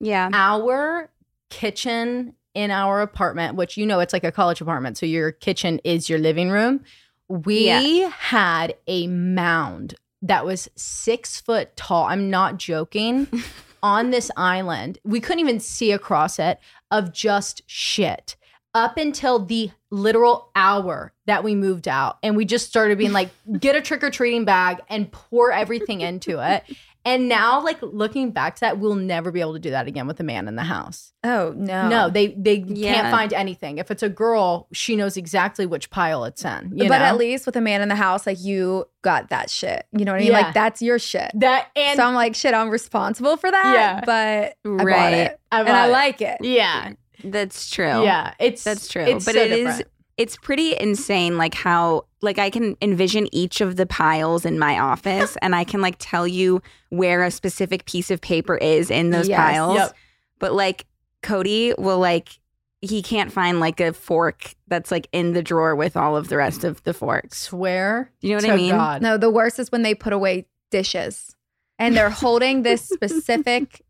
Yeah. 0.00 0.30
our 0.32 1.10
kitchen 1.48 2.34
in 2.54 2.72
our 2.72 3.00
apartment, 3.02 3.54
which 3.54 3.76
you 3.76 3.86
know 3.86 4.00
it's 4.00 4.12
like 4.12 4.24
a 4.24 4.32
college 4.32 4.60
apartment, 4.60 4.98
so 4.98 5.06
your 5.06 5.30
kitchen 5.30 5.80
is 5.84 6.08
your 6.08 6.18
living 6.18 6.50
room. 6.50 6.80
We 7.28 7.66
Yeah. 7.66 8.08
had 8.10 8.74
a 8.88 9.06
mound 9.06 9.94
that 10.22 10.44
was 10.44 10.68
six 10.74 11.40
foot 11.40 11.76
tall. 11.76 12.04
I'm 12.06 12.30
not 12.30 12.58
joking. 12.58 13.28
on 13.82 14.10
this 14.10 14.30
island, 14.34 14.96
we 15.04 15.20
couldn't 15.20 15.40
even 15.40 15.60
see 15.60 15.92
across 15.92 16.38
it 16.38 16.58
of 16.94 17.12
just 17.12 17.62
shit 17.66 18.36
up 18.72 18.96
until 18.96 19.40
the 19.40 19.70
literal 19.90 20.50
hour 20.54 21.12
that 21.26 21.42
we 21.42 21.54
moved 21.56 21.88
out. 21.88 22.18
And 22.22 22.36
we 22.36 22.44
just 22.44 22.68
started 22.68 22.98
being 22.98 23.12
like, 23.12 23.30
get 23.58 23.74
a 23.74 23.80
trick 23.80 24.04
or 24.04 24.10
treating 24.10 24.44
bag 24.44 24.80
and 24.88 25.10
pour 25.10 25.50
everything 25.50 26.00
into 26.00 26.38
it. 26.38 26.64
And 27.06 27.28
now, 27.28 27.62
like 27.62 27.78
looking 27.82 28.30
back 28.30 28.54
to 28.56 28.60
that, 28.60 28.78
we'll 28.78 28.94
never 28.94 29.30
be 29.30 29.40
able 29.40 29.52
to 29.52 29.58
do 29.58 29.70
that 29.70 29.86
again 29.86 30.06
with 30.06 30.18
a 30.20 30.22
man 30.22 30.48
in 30.48 30.56
the 30.56 30.62
house. 30.62 31.12
Oh 31.22 31.52
no. 31.56 31.88
No, 31.88 32.08
they 32.08 32.28
they 32.28 32.64
Yeah. 32.66 32.94
can't 32.94 33.10
find 33.10 33.32
anything. 33.34 33.78
If 33.78 33.90
it's 33.90 34.02
a 34.02 34.08
girl, 34.08 34.68
she 34.72 34.96
knows 34.96 35.16
exactly 35.18 35.66
which 35.66 35.90
pile 35.90 36.24
it's 36.24 36.44
in. 36.44 36.72
you 36.74 36.88
but 36.88 36.98
know? 36.98 37.04
at 37.04 37.16
least 37.18 37.44
with 37.46 37.56
a 37.56 37.60
man 37.60 37.82
in 37.82 37.88
the 37.88 37.94
house, 37.94 38.26
like 38.26 38.40
you 38.42 38.86
got 39.02 39.28
that 39.28 39.50
shit. 39.50 39.86
You 39.92 40.04
know 40.06 40.12
what 40.12 40.16
I 40.18 40.20
mean? 40.24 40.32
Yeah. 40.32 40.38
Like 40.40 40.54
that's 40.54 40.80
your 40.80 40.98
shit. 40.98 41.30
that 41.34 41.68
and 41.76 41.96
so 41.98 42.04
I'm 42.06 42.14
like, 42.14 42.34
shit, 42.34 42.54
I'm 42.54 42.70
responsible 42.70 43.36
for 43.36 43.50
that. 43.50 43.72
Yeah. 43.74 44.00
But 44.04 44.54
I 44.64 44.76
bought 44.76 44.84
Right. 44.86 45.12
it. 45.14 45.40
I 45.52 45.60
and 45.60 45.68
I 45.70 45.86
like 45.88 46.22
it. 46.22 46.38
yeah, 46.40 46.92
That's 47.22 47.68
true. 47.70 48.02
yeah. 48.04 48.32
It's 48.38 48.64
That's 48.64 48.88
true. 48.88 49.02
It's 49.02 49.24
but 49.26 49.34
so 49.34 49.40
it 49.42 49.52
is 49.52 49.66
different. 49.76 49.88
It's 50.16 50.36
pretty 50.36 50.76
insane 50.78 51.36
like 51.36 51.54
how 51.54 52.04
like 52.22 52.38
I 52.38 52.48
can 52.50 52.76
envision 52.80 53.28
each 53.34 53.60
of 53.60 53.76
the 53.76 53.86
piles 53.86 54.44
in 54.44 54.58
my 54.58 54.78
office 54.78 55.36
and 55.42 55.54
I 55.54 55.64
can 55.64 55.80
like 55.80 55.96
tell 55.98 56.26
you 56.26 56.62
where 56.90 57.24
a 57.24 57.30
specific 57.30 57.84
piece 57.86 58.10
of 58.10 58.20
paper 58.20 58.56
is 58.56 58.90
in 58.90 59.10
those 59.10 59.28
Yes. 59.28 59.38
piles. 59.40 59.76
Yep. 59.76 59.92
But 60.38 60.52
like 60.54 60.86
Cody 61.22 61.74
will 61.78 61.98
like 61.98 62.38
he 62.80 63.00
can't 63.02 63.32
find 63.32 63.60
like 63.60 63.80
a 63.80 63.92
fork 63.94 64.54
that's 64.68 64.90
like 64.90 65.08
in 65.10 65.32
the 65.32 65.42
drawer 65.42 65.74
with 65.74 65.96
all 65.96 66.16
of 66.16 66.28
the 66.28 66.36
rest 66.36 66.64
of 66.64 66.82
the 66.84 66.92
forks. 66.92 67.38
Swear. 67.40 68.12
You 68.20 68.30
know 68.30 68.34
what 68.36 68.44
to 68.44 68.52
I 68.52 68.56
mean? 68.56 68.70
God. 68.70 69.00
No, 69.02 69.16
the 69.16 69.30
worst 69.30 69.58
is 69.58 69.72
when 69.72 69.82
they 69.82 69.94
put 69.94 70.12
away 70.12 70.46
dishes 70.70 71.34
and 71.78 71.96
they're 71.96 72.10
holding 72.10 72.62
this 72.62 72.82
specific 72.88 73.82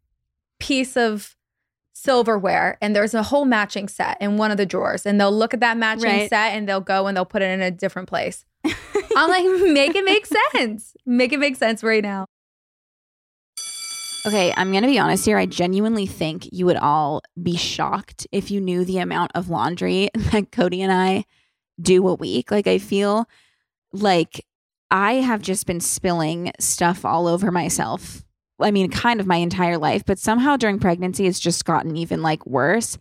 piece 0.60 0.96
of 0.96 1.33
silverware 1.94 2.76
and 2.82 2.94
there's 2.94 3.14
a 3.14 3.22
whole 3.22 3.44
matching 3.44 3.88
set 3.88 4.16
in 4.20 4.36
one 4.36 4.50
of 4.50 4.56
the 4.56 4.66
drawers 4.66 5.06
and 5.06 5.20
they'll 5.20 5.32
look 5.32 5.54
at 5.54 5.60
that 5.60 5.76
matching 5.76 6.04
Right. 6.10 6.28
set 6.28 6.52
and 6.52 6.68
they'll 6.68 6.80
go 6.80 7.06
and 7.06 7.16
they'll 7.16 7.24
put 7.24 7.40
it 7.40 7.50
in 7.50 7.62
a 7.62 7.70
different 7.70 8.08
place. 8.08 8.44
I'm 9.16 9.30
like, 9.30 9.44
make 9.72 9.94
it 9.94 10.04
make 10.04 10.26
sense. 10.52 10.94
Make 11.06 11.32
it 11.32 11.38
make 11.38 11.56
sense 11.56 11.82
right 11.82 12.02
now. 12.02 12.26
Okay, 14.26 14.54
I'm 14.56 14.70
going 14.70 14.82
to 14.82 14.88
be 14.88 14.98
honest 14.98 15.26
here. 15.26 15.36
I 15.36 15.44
genuinely 15.44 16.06
think 16.06 16.48
you 16.50 16.64
would 16.64 16.78
all 16.78 17.22
be 17.42 17.56
shocked 17.56 18.26
if 18.32 18.50
you 18.50 18.58
knew 18.60 18.84
the 18.84 18.98
amount 18.98 19.32
of 19.34 19.50
laundry 19.50 20.08
that 20.14 20.50
Cody 20.50 20.80
and 20.80 20.90
I 20.92 21.24
do 21.80 22.08
a 22.08 22.14
week. 22.14 22.50
Like, 22.50 22.66
I 22.66 22.78
feel 22.78 23.28
like 23.92 24.46
I 24.90 25.14
have 25.14 25.42
just 25.42 25.66
been 25.66 25.80
spilling 25.80 26.52
stuff 26.58 27.04
all 27.04 27.26
over 27.26 27.50
myself. 27.50 28.24
I 28.60 28.70
mean, 28.70 28.90
kind 28.90 29.20
of 29.20 29.26
my 29.26 29.36
entire 29.36 29.78
life, 29.78 30.04
but 30.04 30.18
somehow 30.18 30.56
during 30.56 30.78
pregnancy, 30.78 31.26
it's 31.26 31.40
just 31.40 31.64
gotten 31.64 31.96
even 31.96 32.22
like 32.22 32.46
worse. 32.46 32.98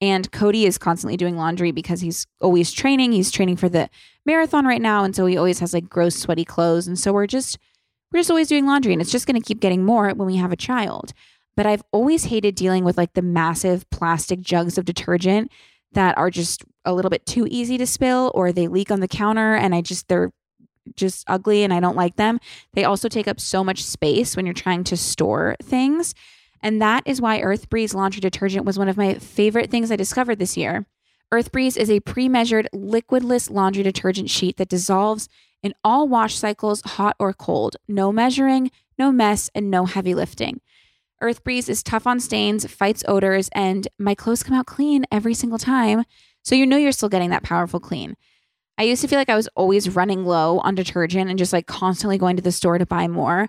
And 0.00 0.30
Cody 0.30 0.66
is 0.66 0.78
constantly 0.78 1.16
doing 1.16 1.36
laundry 1.36 1.72
because 1.72 2.00
he's 2.00 2.26
always 2.40 2.72
training. 2.72 3.12
He's 3.12 3.30
training 3.30 3.56
for 3.56 3.68
the 3.68 3.88
marathon 4.26 4.66
right 4.66 4.82
now. 4.82 5.04
And 5.04 5.16
so 5.16 5.24
he 5.26 5.36
always 5.36 5.60
has 5.60 5.72
like 5.72 5.88
gross, 5.88 6.16
sweaty 6.16 6.44
clothes. 6.44 6.86
And 6.86 6.98
so 6.98 7.12
we're 7.12 7.26
just, 7.26 7.58
we're 8.12 8.20
just 8.20 8.30
always 8.30 8.48
doing 8.48 8.66
laundry 8.66 8.92
and 8.92 9.00
it's 9.00 9.12
just 9.12 9.26
going 9.26 9.40
to 9.40 9.46
keep 9.46 9.60
getting 9.60 9.84
more 9.84 10.10
when 10.10 10.26
we 10.26 10.36
have 10.36 10.52
a 10.52 10.56
child. 10.56 11.12
But 11.56 11.66
I've 11.66 11.82
always 11.92 12.24
hated 12.24 12.54
dealing 12.54 12.84
with 12.84 12.98
like 12.98 13.14
the 13.14 13.22
massive 13.22 13.88
plastic 13.90 14.40
jugs 14.40 14.76
of 14.76 14.84
detergent 14.84 15.50
that 15.92 16.18
are 16.18 16.30
just 16.30 16.64
a 16.84 16.92
little 16.92 17.10
bit 17.10 17.24
too 17.24 17.46
easy 17.50 17.78
to 17.78 17.86
spill 17.86 18.30
or 18.34 18.52
they 18.52 18.68
leak 18.68 18.90
on 18.90 19.00
the 19.00 19.08
counter 19.08 19.54
and 19.54 19.74
I 19.74 19.80
just, 19.80 20.08
they're 20.08 20.30
just 20.94 21.24
ugly 21.26 21.64
and 21.64 21.72
I 21.72 21.80
don't 21.80 21.96
like 21.96 22.16
them. 22.16 22.38
They 22.74 22.84
also 22.84 23.08
take 23.08 23.28
up 23.28 23.40
so 23.40 23.64
much 23.64 23.84
space 23.84 24.36
when 24.36 24.46
you're 24.46 24.54
trying 24.54 24.84
to 24.84 24.96
store 24.96 25.56
things. 25.62 26.14
And 26.62 26.80
that 26.80 27.02
is 27.06 27.20
why 27.20 27.40
Earth 27.40 27.68
Breeze 27.68 27.94
laundry 27.94 28.20
detergent 28.20 28.64
was 28.64 28.78
one 28.78 28.88
of 28.88 28.96
my 28.96 29.14
favorite 29.14 29.70
things 29.70 29.90
I 29.90 29.96
discovered 29.96 30.38
this 30.38 30.56
year. 30.56 30.86
Earth 31.32 31.52
Breeze 31.52 31.76
is 31.76 31.90
a 31.90 32.00
pre 32.00 32.28
measured 32.28 32.68
liquidless 32.74 33.50
laundry 33.50 33.82
detergent 33.82 34.30
sheet 34.30 34.56
that 34.56 34.68
dissolves 34.68 35.28
in 35.62 35.74
all 35.82 36.08
wash 36.08 36.36
cycles, 36.36 36.80
hot 36.82 37.16
or 37.18 37.32
cold. 37.32 37.76
No 37.88 38.12
measuring, 38.12 38.70
no 38.98 39.10
mess, 39.10 39.50
and 39.54 39.70
no 39.70 39.86
heavy 39.86 40.14
lifting. 40.14 40.60
Earth 41.20 41.42
Breeze 41.42 41.68
is 41.68 41.82
tough 41.82 42.06
on 42.06 42.20
stains, 42.20 42.70
fights 42.70 43.02
odors, 43.08 43.48
and 43.52 43.88
my 43.98 44.14
clothes 44.14 44.42
come 44.42 44.56
out 44.56 44.66
clean 44.66 45.04
every 45.10 45.34
single 45.34 45.58
time. 45.58 46.04
So 46.42 46.54
you 46.54 46.66
know 46.66 46.76
you're 46.76 46.92
still 46.92 47.08
getting 47.08 47.30
that 47.30 47.42
powerful 47.42 47.80
clean. 47.80 48.16
I 48.78 48.82
used 48.82 49.02
to 49.02 49.08
feel 49.08 49.18
like 49.18 49.30
I 49.30 49.36
was 49.36 49.48
always 49.54 49.94
running 49.94 50.24
low 50.24 50.58
on 50.58 50.74
detergent 50.74 51.30
and 51.30 51.38
just 51.38 51.52
like 51.52 51.66
constantly 51.66 52.18
going 52.18 52.36
to 52.36 52.42
the 52.42 52.52
store 52.52 52.78
to 52.78 52.86
buy 52.86 53.08
more. 53.08 53.48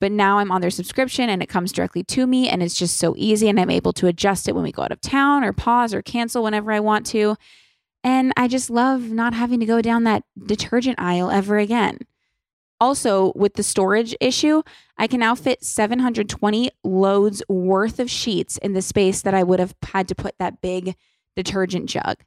But 0.00 0.12
now 0.12 0.38
I'm 0.38 0.52
on 0.52 0.60
their 0.60 0.70
subscription 0.70 1.28
and 1.28 1.42
it 1.42 1.48
comes 1.48 1.72
directly 1.72 2.04
to 2.04 2.26
me 2.26 2.48
and 2.48 2.62
it's 2.62 2.78
just 2.78 2.98
so 2.98 3.14
easy 3.16 3.48
and 3.48 3.58
I'm 3.58 3.70
able 3.70 3.92
to 3.94 4.06
adjust 4.06 4.46
it 4.46 4.54
when 4.54 4.62
we 4.62 4.70
go 4.70 4.82
out 4.82 4.92
of 4.92 5.00
town 5.00 5.42
or 5.42 5.52
pause 5.52 5.92
or 5.92 6.02
cancel 6.02 6.44
whenever 6.44 6.70
I 6.70 6.78
want 6.78 7.04
to. 7.06 7.36
And 8.04 8.32
I 8.36 8.46
just 8.46 8.70
love 8.70 9.10
not 9.10 9.34
having 9.34 9.58
to 9.58 9.66
go 9.66 9.82
down 9.82 10.04
that 10.04 10.22
detergent 10.46 11.00
aisle 11.00 11.30
ever 11.30 11.58
again. 11.58 11.98
Also, 12.80 13.32
with 13.34 13.54
the 13.54 13.64
storage 13.64 14.14
issue, 14.20 14.62
I 14.96 15.08
can 15.08 15.18
now 15.18 15.34
fit 15.34 15.64
720 15.64 16.70
loads 16.84 17.42
worth 17.48 17.98
of 17.98 18.08
sheets 18.08 18.56
in 18.58 18.72
the 18.72 18.82
space 18.82 19.20
that 19.22 19.34
I 19.34 19.42
would 19.42 19.58
have 19.58 19.74
had 19.82 20.06
to 20.08 20.14
put 20.14 20.38
that 20.38 20.60
big 20.60 20.94
detergent 21.34 21.86
jug. 21.86 22.18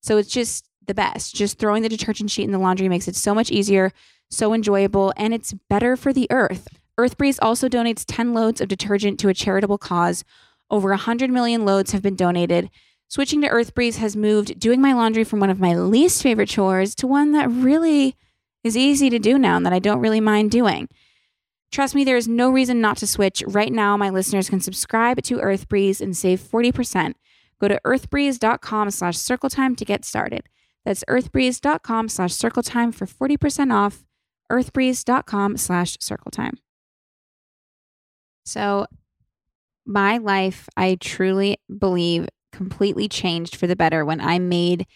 So 0.00 0.16
it's 0.16 0.32
just 0.32 0.68
the 0.86 0.94
best. 0.94 1.34
Just 1.34 1.58
throwing 1.58 1.82
the 1.82 1.88
detergent 1.88 2.30
sheet 2.30 2.44
in 2.44 2.52
the 2.52 2.58
laundry 2.58 2.88
makes 2.88 3.08
it 3.08 3.16
so 3.16 3.34
much 3.34 3.50
easier, 3.50 3.92
so 4.30 4.52
enjoyable, 4.54 5.12
and 5.16 5.34
it's 5.34 5.52
better 5.68 5.96
for 5.96 6.12
the 6.12 6.26
earth. 6.30 6.68
EarthBreeze 6.98 7.38
also 7.40 7.68
donates 7.68 8.04
10 8.06 8.34
loads 8.34 8.60
of 8.60 8.68
detergent 8.68 9.18
to 9.20 9.28
a 9.28 9.34
charitable 9.34 9.78
cause. 9.78 10.24
Over 10.70 10.90
100 10.90 11.30
million 11.30 11.64
loads 11.64 11.92
have 11.92 12.02
been 12.02 12.16
donated. 12.16 12.70
Switching 13.08 13.40
to 13.42 13.48
EarthBreeze 13.48 13.96
has 13.96 14.16
moved 14.16 14.58
doing 14.58 14.80
my 14.80 14.92
laundry 14.92 15.24
from 15.24 15.40
one 15.40 15.50
of 15.50 15.60
my 15.60 15.74
least 15.74 16.22
favorite 16.22 16.48
chores 16.48 16.94
to 16.94 17.06
one 17.06 17.32
that 17.32 17.50
really 17.50 18.16
is 18.64 18.76
easy 18.76 19.10
to 19.10 19.18
do 19.18 19.38
now 19.38 19.56
and 19.56 19.66
that 19.66 19.72
I 19.72 19.78
don't 19.78 20.00
really 20.00 20.20
mind 20.20 20.50
doing. 20.50 20.88
Trust 21.70 21.94
me, 21.94 22.04
there 22.04 22.16
is 22.16 22.28
no 22.28 22.50
reason 22.50 22.80
not 22.80 22.98
to 22.98 23.06
switch. 23.06 23.42
Right 23.46 23.72
now, 23.72 23.96
my 23.96 24.10
listeners 24.10 24.50
can 24.50 24.60
subscribe 24.60 25.22
to 25.22 25.38
EarthBreeze 25.38 26.00
and 26.00 26.16
save 26.16 26.40
40%. 26.40 27.14
Go 27.60 27.68
to 27.68 27.80
earthbreeze.com 27.84 28.90
slash 28.90 29.16
circletime 29.16 29.76
to 29.76 29.84
get 29.84 30.04
started. 30.04 30.48
That's 30.84 31.04
earthbreeze.com 31.08 32.08
slash 32.08 32.34
circle 32.34 32.62
time 32.62 32.92
for 32.92 33.06
40% 33.06 33.72
off. 33.72 34.04
earthbreeze.com 34.50 35.56
slash 35.56 35.96
circle 36.00 36.30
time. 36.30 36.58
So, 38.44 38.86
my 39.86 40.18
life, 40.18 40.68
I 40.76 40.96
truly 41.00 41.58
believe, 41.78 42.28
completely 42.52 43.08
changed 43.08 43.56
for 43.56 43.66
the 43.66 43.76
better 43.76 44.04
when 44.04 44.20
I 44.20 44.38
made 44.38 44.86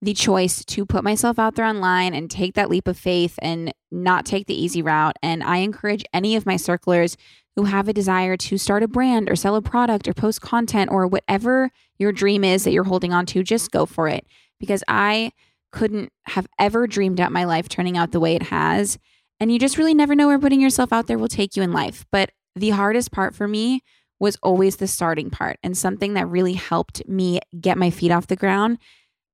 the 0.00 0.14
choice 0.14 0.64
to 0.64 0.84
put 0.84 1.02
myself 1.04 1.38
out 1.38 1.54
there 1.54 1.64
online 1.64 2.14
and 2.14 2.30
take 2.30 2.54
that 2.54 2.68
leap 2.68 2.86
of 2.86 2.98
faith 2.98 3.38
and 3.40 3.72
not 3.90 4.26
take 4.26 4.46
the 4.46 4.60
easy 4.60 4.82
route. 4.82 5.16
And 5.22 5.42
I 5.42 5.58
encourage 5.58 6.04
any 6.12 6.36
of 6.36 6.46
my 6.46 6.56
circlers 6.56 7.16
who 7.56 7.64
have 7.64 7.88
a 7.88 7.92
desire 7.92 8.36
to 8.36 8.58
start 8.58 8.82
a 8.82 8.88
brand 8.88 9.30
or 9.30 9.36
sell 9.36 9.54
a 9.56 9.62
product 9.62 10.08
or 10.08 10.14
post 10.14 10.40
content 10.40 10.90
or 10.90 11.06
whatever 11.06 11.70
your 11.98 12.12
dream 12.12 12.44
is 12.44 12.64
that 12.64 12.72
you're 12.72 12.84
holding 12.84 13.12
on 13.12 13.26
to, 13.26 13.42
just 13.42 13.70
go 13.70 13.86
for 13.86 14.08
it. 14.08 14.26
Because 14.64 14.82
I 14.88 15.32
couldn't 15.72 16.10
have 16.26 16.46
ever 16.58 16.86
dreamed 16.86 17.20
out 17.20 17.32
my 17.32 17.44
life 17.44 17.68
turning 17.68 17.98
out 17.98 18.12
the 18.12 18.20
way 18.20 18.34
it 18.34 18.44
has. 18.44 18.98
And 19.38 19.52
you 19.52 19.58
just 19.58 19.76
really 19.76 19.92
never 19.92 20.14
know 20.14 20.28
where 20.28 20.38
putting 20.38 20.60
yourself 20.60 20.90
out 20.90 21.06
there 21.06 21.18
will 21.18 21.28
take 21.28 21.56
you 21.56 21.62
in 21.62 21.72
life. 21.72 22.06
But 22.10 22.30
the 22.56 22.70
hardest 22.70 23.12
part 23.12 23.34
for 23.34 23.46
me 23.46 23.82
was 24.18 24.38
always 24.42 24.76
the 24.76 24.86
starting 24.86 25.28
part 25.28 25.58
and 25.62 25.76
something 25.76 26.14
that 26.14 26.28
really 26.28 26.54
helped 26.54 27.06
me 27.06 27.40
get 27.60 27.76
my 27.76 27.90
feet 27.90 28.10
off 28.10 28.28
the 28.28 28.36
ground 28.36 28.78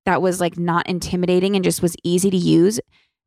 that 0.06 0.20
was 0.20 0.40
like 0.40 0.58
not 0.58 0.88
intimidating 0.88 1.54
and 1.54 1.64
just 1.64 1.82
was 1.82 1.94
easy 2.02 2.30
to 2.30 2.36
use 2.36 2.80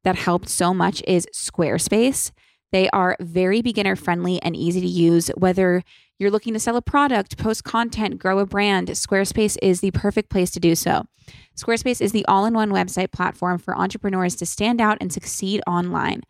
that 0.03 0.15
helped 0.15 0.49
so 0.49 0.73
much 0.73 1.01
is 1.07 1.27
Squarespace. 1.33 2.31
They 2.71 2.89
are 2.89 3.15
very 3.21 3.61
beginner 3.61 3.95
friendly 3.95 4.41
and 4.41 4.55
easy 4.55 4.81
to 4.81 4.87
use. 4.87 5.29
Whether 5.37 5.83
you're 6.19 6.31
looking 6.31 6.53
to 6.53 6.59
sell 6.59 6.75
a 6.75 6.81
product, 6.81 7.37
post 7.37 7.63
content, 7.63 8.19
grow 8.19 8.39
a 8.39 8.45
brand, 8.45 8.89
Squarespace 8.89 9.57
is 9.61 9.81
the 9.81 9.91
perfect 9.91 10.29
place 10.29 10.51
to 10.51 10.59
do 10.59 10.75
so. 10.75 11.05
Squarespace 11.57 12.01
is 12.01 12.11
the 12.11 12.25
all 12.25 12.45
in 12.45 12.53
one 12.53 12.71
website 12.71 13.11
platform 13.11 13.57
for 13.57 13.77
entrepreneurs 13.77 14.35
to 14.35 14.45
stand 14.45 14.79
out 14.79 14.97
and 15.01 15.11
succeed 15.11 15.61
online. 15.67 16.21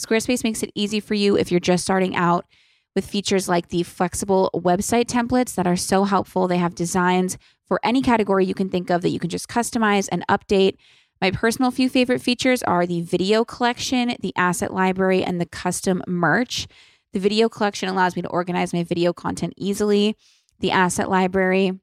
Squarespace 0.00 0.44
makes 0.44 0.62
it 0.62 0.72
easy 0.74 1.00
for 1.00 1.14
you 1.14 1.36
if 1.36 1.50
you're 1.50 1.60
just 1.60 1.84
starting 1.84 2.16
out 2.16 2.46
with 2.94 3.06
features 3.06 3.48
like 3.48 3.68
the 3.68 3.82
flexible 3.82 4.50
website 4.54 5.06
templates 5.06 5.54
that 5.54 5.66
are 5.66 5.76
so 5.76 6.04
helpful. 6.04 6.46
They 6.46 6.58
have 6.58 6.74
designs 6.74 7.38
for 7.66 7.80
any 7.82 8.02
category 8.02 8.44
you 8.44 8.54
can 8.54 8.68
think 8.68 8.90
of 8.90 9.02
that 9.02 9.10
you 9.10 9.18
can 9.18 9.30
just 9.30 9.48
customize 9.48 10.08
and 10.12 10.26
update. 10.28 10.76
My 11.20 11.30
personal 11.30 11.70
few 11.70 11.88
favorite 11.88 12.20
features 12.20 12.62
are 12.64 12.86
the 12.86 13.00
video 13.00 13.44
collection, 13.44 14.16
the 14.20 14.32
asset 14.36 14.74
library, 14.74 15.24
and 15.24 15.40
the 15.40 15.46
custom 15.46 16.02
merch. 16.06 16.66
The 17.12 17.20
video 17.20 17.48
collection 17.48 17.88
allows 17.88 18.16
me 18.16 18.22
to 18.22 18.28
organize 18.28 18.72
my 18.72 18.84
video 18.84 19.12
content 19.12 19.54
easily. 19.56 20.16
The 20.60 20.70
asset 20.70 21.10
library 21.10 21.78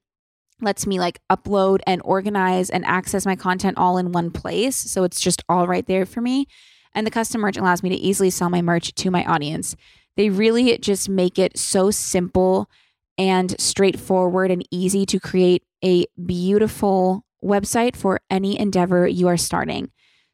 lets 0.61 0.87
me 0.87 0.99
like 0.99 1.19
upload 1.31 1.79
and 1.85 2.01
organize 2.03 2.69
and 2.69 2.85
access 2.85 3.25
my 3.25 3.35
content 3.35 3.77
all 3.77 3.97
in 3.97 4.11
one 4.11 4.31
place. 4.31 4.75
So 4.75 5.03
it's 5.03 5.21
just 5.21 5.43
all 5.47 5.67
right 5.67 5.85
there 5.85 6.05
for 6.05 6.21
me. 6.21 6.47
And 6.93 7.05
the 7.05 7.11
custom 7.11 7.41
merch 7.41 7.57
allows 7.57 7.83
me 7.83 7.89
to 7.89 7.95
easily 7.95 8.29
sell 8.29 8.49
my 8.49 8.61
merch 8.61 8.93
to 8.95 9.11
my 9.11 9.23
audience. 9.25 9.75
They 10.17 10.29
really 10.29 10.77
just 10.79 11.07
make 11.07 11.37
it 11.37 11.57
so 11.57 11.91
simple 11.91 12.69
and 13.17 13.59
straightforward 13.59 14.49
and 14.49 14.67
easy 14.71 15.05
to 15.05 15.19
create 15.19 15.63
a 15.83 16.05
beautiful 16.25 17.23
website 17.43 17.95
for 17.95 18.19
any 18.29 18.59
endeavor 18.59 19.07
you 19.07 19.27
are 19.27 19.37
starting. 19.37 19.91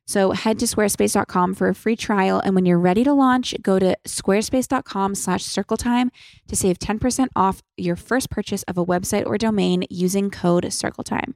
So 0.08 0.32
head 0.32 0.60
to 0.60 0.66
squarespace.com 0.66 1.56
for 1.56 1.68
a 1.68 1.76
free 1.76 1.96
trial. 1.96 2.40
And 2.40 2.54
when 2.54 2.66
you're 2.66 2.80
ready 2.80 3.04
to 3.04 3.14
launch, 3.14 3.56
go 3.62 3.80
to 3.80 3.98
squarespace.com 4.08 5.16
slash 5.16 5.44
circletime 5.44 6.10
to 6.48 6.56
save 6.56 6.78
10% 6.80 7.28
off 7.36 7.64
your 7.76 7.96
first 7.96 8.30
purchase 8.30 8.64
of 8.64 8.78
a 8.78 8.86
website 8.86 9.26
or 9.26 9.38
domain 9.38 9.84
using 9.90 10.30
code 10.30 10.66
circletime. 10.66 11.34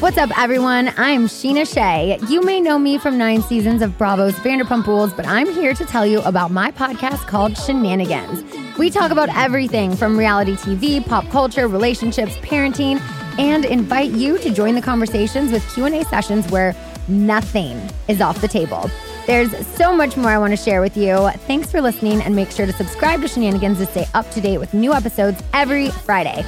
What's 0.00 0.16
up, 0.16 0.36
everyone? 0.38 0.88
I'm 0.96 1.26
Scheana 1.26 1.70
Shay. 1.70 2.18
You 2.26 2.40
may 2.40 2.58
know 2.58 2.78
me 2.78 2.96
from 2.96 3.18
nine 3.18 3.42
seasons 3.42 3.82
of 3.82 3.98
Bravo's 3.98 4.34
Vanderpump 4.36 4.86
Rules, 4.86 5.12
but 5.12 5.26
I'm 5.26 5.46
here 5.52 5.74
to 5.74 5.84
tell 5.84 6.06
you 6.06 6.20
about 6.22 6.50
my 6.50 6.70
podcast 6.70 7.26
called 7.26 7.56
Shenanigans. 7.58 8.42
We 8.78 8.88
talk 8.88 9.10
about 9.10 9.28
everything 9.36 9.94
from 9.94 10.18
reality 10.18 10.54
TV, 10.54 11.06
pop 11.06 11.28
culture, 11.28 11.68
relationships, 11.68 12.34
parenting, 12.38 12.98
and 13.38 13.66
invite 13.66 14.10
you 14.12 14.38
to 14.38 14.50
join 14.50 14.74
the 14.74 14.80
conversations 14.80 15.52
with 15.52 15.70
Q&A 15.74 16.02
sessions 16.04 16.50
where 16.50 16.74
nothing 17.10 17.78
is 18.08 18.20
off 18.20 18.40
the 18.40 18.48
table. 18.48 18.90
There's 19.26 19.54
so 19.76 19.94
much 19.94 20.16
more 20.16 20.30
I 20.30 20.38
want 20.38 20.52
to 20.52 20.56
share 20.56 20.80
with 20.80 20.96
you. 20.96 21.30
Thanks 21.46 21.70
for 21.70 21.80
listening 21.80 22.20
and 22.22 22.34
make 22.34 22.50
sure 22.50 22.66
to 22.66 22.72
subscribe 22.72 23.20
to 23.22 23.28
Shenanigans 23.28 23.78
to 23.78 23.86
stay 23.86 24.06
up 24.14 24.30
to 24.32 24.40
date 24.40 24.58
with 24.58 24.72
new 24.74 24.92
episodes 24.92 25.42
every 25.52 25.90
Friday. 25.90 26.44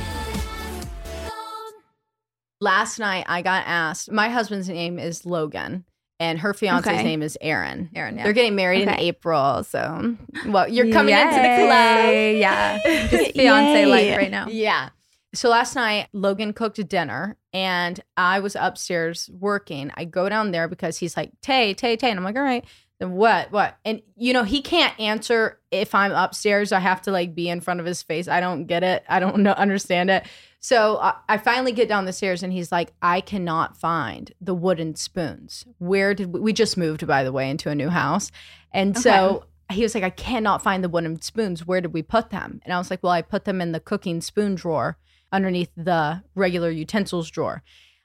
Last 2.61 2.99
night 2.99 3.25
I 3.28 3.42
got 3.42 3.64
asked. 3.66 4.11
My 4.11 4.28
husband's 4.28 4.69
name 4.69 4.99
is 4.99 5.26
Logan, 5.26 5.85
and 6.21 6.38
her 6.40 6.54
fiance's 6.54 6.92
Okay. 6.92 7.02
name 7.02 7.21
is 7.23 7.37
Aaron. 7.40 7.90
Aaron, 7.95 8.16
yeah. 8.16 8.23
They're 8.25 8.33
getting 8.33 8.54
married 8.54 8.83
in 8.83 8.88
April, 8.88 9.64
so 9.64 10.16
well, 10.47 10.69
you're 10.69 10.92
coming 10.92 11.14
into 11.14 11.35
the 11.35 11.40
club. 11.40 12.04
Yay. 12.07 12.38
Yeah. 12.38 12.78
Just 13.09 13.33
fiance 13.33 13.81
Yay. 13.81 13.87
life 13.87 14.16
right 14.16 14.31
now. 14.31 14.47
Yeah. 14.49 14.90
So 15.34 15.48
last 15.48 15.74
night, 15.74 16.08
Logan 16.12 16.52
cooked 16.52 16.86
dinner 16.88 17.38
and 17.54 17.98
I 18.16 18.40
was 18.40 18.54
upstairs 18.54 19.30
working. 19.32 19.90
I 19.94 20.04
go 20.04 20.28
down 20.28 20.50
there 20.50 20.68
because 20.68 20.98
he's 20.98 21.16
like, 21.16 21.32
Tay, 21.40 21.72
Tay, 21.72 21.96
Tay. 21.96 22.10
And 22.10 22.18
I'm 22.18 22.24
like, 22.24 22.36
all 22.36 22.42
right. 22.42 22.64
Then 22.98 23.12
what? 23.12 23.50
What? 23.50 23.78
And 23.84 24.02
you 24.14 24.34
know, 24.34 24.44
he 24.44 24.60
can't 24.60 24.98
answer 25.00 25.58
if 25.70 25.94
I'm 25.94 26.12
upstairs. 26.12 26.70
I 26.70 26.80
have 26.80 27.00
to 27.02 27.10
like 27.10 27.34
be 27.34 27.48
in 27.48 27.62
front 27.62 27.80
of 27.80 27.86
his 27.86 28.02
face. 28.02 28.28
I 28.28 28.40
don't 28.40 28.66
get 28.66 28.84
it. 28.84 29.04
I 29.08 29.20
don't 29.20 29.38
know, 29.42 29.52
understand 29.52 30.10
it. 30.10 30.26
So 30.60 30.98
I, 30.98 31.14
I 31.28 31.38
finally 31.38 31.72
get 31.72 31.88
down 31.88 32.04
the 32.04 32.12
stairs 32.12 32.42
and 32.42 32.52
he's 32.52 32.70
like, 32.70 32.92
I 33.00 33.22
cannot 33.22 33.76
find 33.76 34.32
the 34.40 34.54
wooden 34.54 34.94
spoons. 34.96 35.64
Where 35.78 36.14
did 36.14 36.32
we, 36.32 36.40
we 36.40 36.52
just 36.52 36.76
moved, 36.76 37.06
by 37.06 37.24
the 37.24 37.32
way, 37.32 37.48
into 37.48 37.70
a 37.70 37.74
new 37.74 37.88
house. 37.88 38.30
And 38.70 38.96
so 38.96 39.46
he 39.70 39.82
was 39.82 39.94
like, 39.94 40.04
I 40.04 40.10
cannot 40.10 40.62
find 40.62 40.84
the 40.84 40.88
wooden 40.90 41.20
spoons. 41.22 41.66
Where 41.66 41.80
did 41.80 41.94
we 41.94 42.02
put 42.02 42.28
them? 42.28 42.60
And 42.64 42.74
I 42.74 42.78
was 42.78 42.90
like, 42.90 43.02
Well, 43.02 43.12
I 43.12 43.22
put 43.22 43.46
them 43.46 43.62
in 43.62 43.72
the 43.72 43.80
cooking 43.80 44.20
spoon 44.20 44.54
drawer 44.54 44.98
underneath 45.32 45.70
the 45.76 46.22
regular 46.34 46.70
utensils 46.70 47.30
drawer 47.30 47.62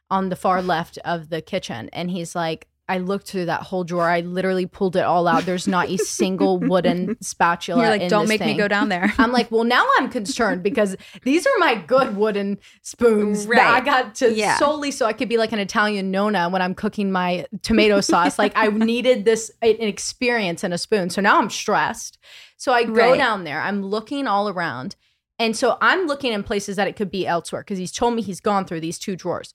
on 0.09 0.29
the 0.29 0.35
far 0.35 0.61
left 0.73 0.97
of 1.05 1.29
the 1.29 1.41
kitchen. 1.41 1.89
And 1.93 2.09
he's 2.09 2.35
like, 2.35 2.67
I 2.89 2.99
looked 2.99 3.27
through 3.27 3.47
that 3.47 3.63
whole 3.63 3.83
drawer. 3.83 4.07
I 4.07 4.21
literally 4.21 4.65
pulled 4.65 4.95
it 4.95 5.01
all 5.03 5.27
out. 5.27 5.45
There's 5.45 5.67
not 5.67 5.89
a 5.89 5.97
single 5.97 6.57
wooden 6.71 7.17
spatula. 7.21 7.81
You're 7.81 7.89
like, 7.89 8.07
don't 8.09 8.29
make 8.29 8.39
me 8.39 8.53
go 8.53 8.69
down 8.69 8.87
there. 8.87 9.11
I'm 9.17 9.33
like, 9.33 9.51
well, 9.51 9.65
now 9.65 9.85
I'm 9.97 10.09
concerned 10.09 10.63
because 10.63 10.95
these 11.23 11.45
are 11.45 11.51
my 11.57 11.75
good 11.75 12.15
wooden 12.15 12.59
spoons 12.83 13.45
that 13.47 13.59
I 13.59 13.81
got 13.81 14.15
to 14.15 14.31
Yeah. 14.33 14.55
solely 14.55 14.91
so 14.91 15.05
I 15.05 15.11
could 15.11 15.27
be 15.27 15.35
like 15.37 15.51
an 15.51 15.59
Italian 15.59 16.11
nona 16.11 16.47
when 16.47 16.61
I'm 16.61 16.73
cooking 16.73 17.11
my 17.11 17.45
tomato 17.61 17.99
sauce. 18.11 18.39
like 18.39 18.53
I 18.55 18.69
needed 18.69 19.25
this 19.25 19.51
an 19.61 19.75
experience 19.81 20.63
in 20.63 20.71
a 20.71 20.77
spoon. 20.77 21.09
So 21.09 21.19
now 21.21 21.39
I'm 21.39 21.49
stressed. 21.49 22.17
So 22.55 22.71
I 22.71 22.85
go 22.85 22.93
Right. 22.93 23.17
down 23.17 23.43
there. 23.43 23.59
I'm 23.59 23.81
looking 23.83 24.27
all 24.27 24.47
around. 24.47 24.95
And 25.39 25.55
so 25.55 25.77
I'm 25.81 26.07
looking 26.07 26.33
in 26.33 26.43
places 26.43 26.75
that 26.77 26.87
it 26.87 26.95
could 26.95 27.11
be 27.11 27.27
elsewhere 27.27 27.61
because 27.61 27.77
he's 27.77 27.91
told 27.91 28.15
me 28.15 28.21
he's 28.21 28.41
gone 28.41 28.65
through 28.65 28.81
these 28.81 28.97
two 28.97 29.15
drawers. 29.15 29.53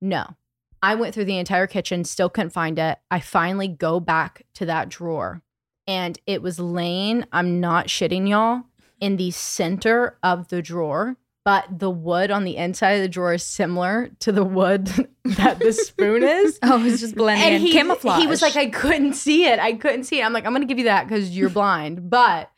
No. 0.00 0.36
I 0.82 0.94
went 0.94 1.14
through 1.14 1.26
the 1.26 1.38
entire 1.38 1.66
kitchen, 1.66 2.04
still 2.04 2.28
couldn't 2.28 2.50
find 2.50 2.78
it. 2.78 2.98
I 3.10 3.20
finally 3.20 3.68
go 3.68 4.00
back 4.00 4.42
to 4.54 4.66
that 4.66 4.88
drawer 4.88 5.42
and 5.86 6.18
it 6.26 6.42
was 6.42 6.58
laying, 6.58 7.24
I'm 7.32 7.60
not 7.60 7.86
shitting 7.86 8.28
y'all, 8.28 8.62
in 9.00 9.16
the 9.16 9.30
center 9.30 10.18
of 10.22 10.48
the 10.48 10.60
drawer. 10.60 11.16
But 11.44 11.80
the 11.80 11.90
wood 11.90 12.30
on 12.30 12.44
the 12.44 12.56
inside 12.56 12.92
of 12.92 13.02
the 13.02 13.08
drawer 13.08 13.34
is 13.34 13.42
similar 13.42 14.10
to 14.20 14.30
the 14.30 14.44
wood 14.44 14.86
that 15.24 15.58
the 15.58 15.72
spoon 15.72 16.22
is. 16.22 16.56
Oh, 16.62 16.84
it's 16.84 17.00
just 17.00 17.16
blending 17.16 17.54
in. 17.54 17.60
he, 17.60 17.72
Camouflage. 17.72 18.20
He 18.20 18.28
was 18.28 18.40
like, 18.42 18.54
I 18.54 18.66
couldn't 18.66 19.14
see 19.14 19.46
it. 19.46 19.58
I 19.58 19.72
couldn't 19.72 20.04
see 20.04 20.20
it. 20.20 20.24
I'm 20.24 20.32
like, 20.32 20.46
I'm 20.46 20.52
gonna 20.52 20.66
give 20.66 20.78
you 20.78 20.84
that 20.84 21.08
because 21.08 21.36
you're 21.36 21.50
blind. 21.50 22.08
But 22.08 22.51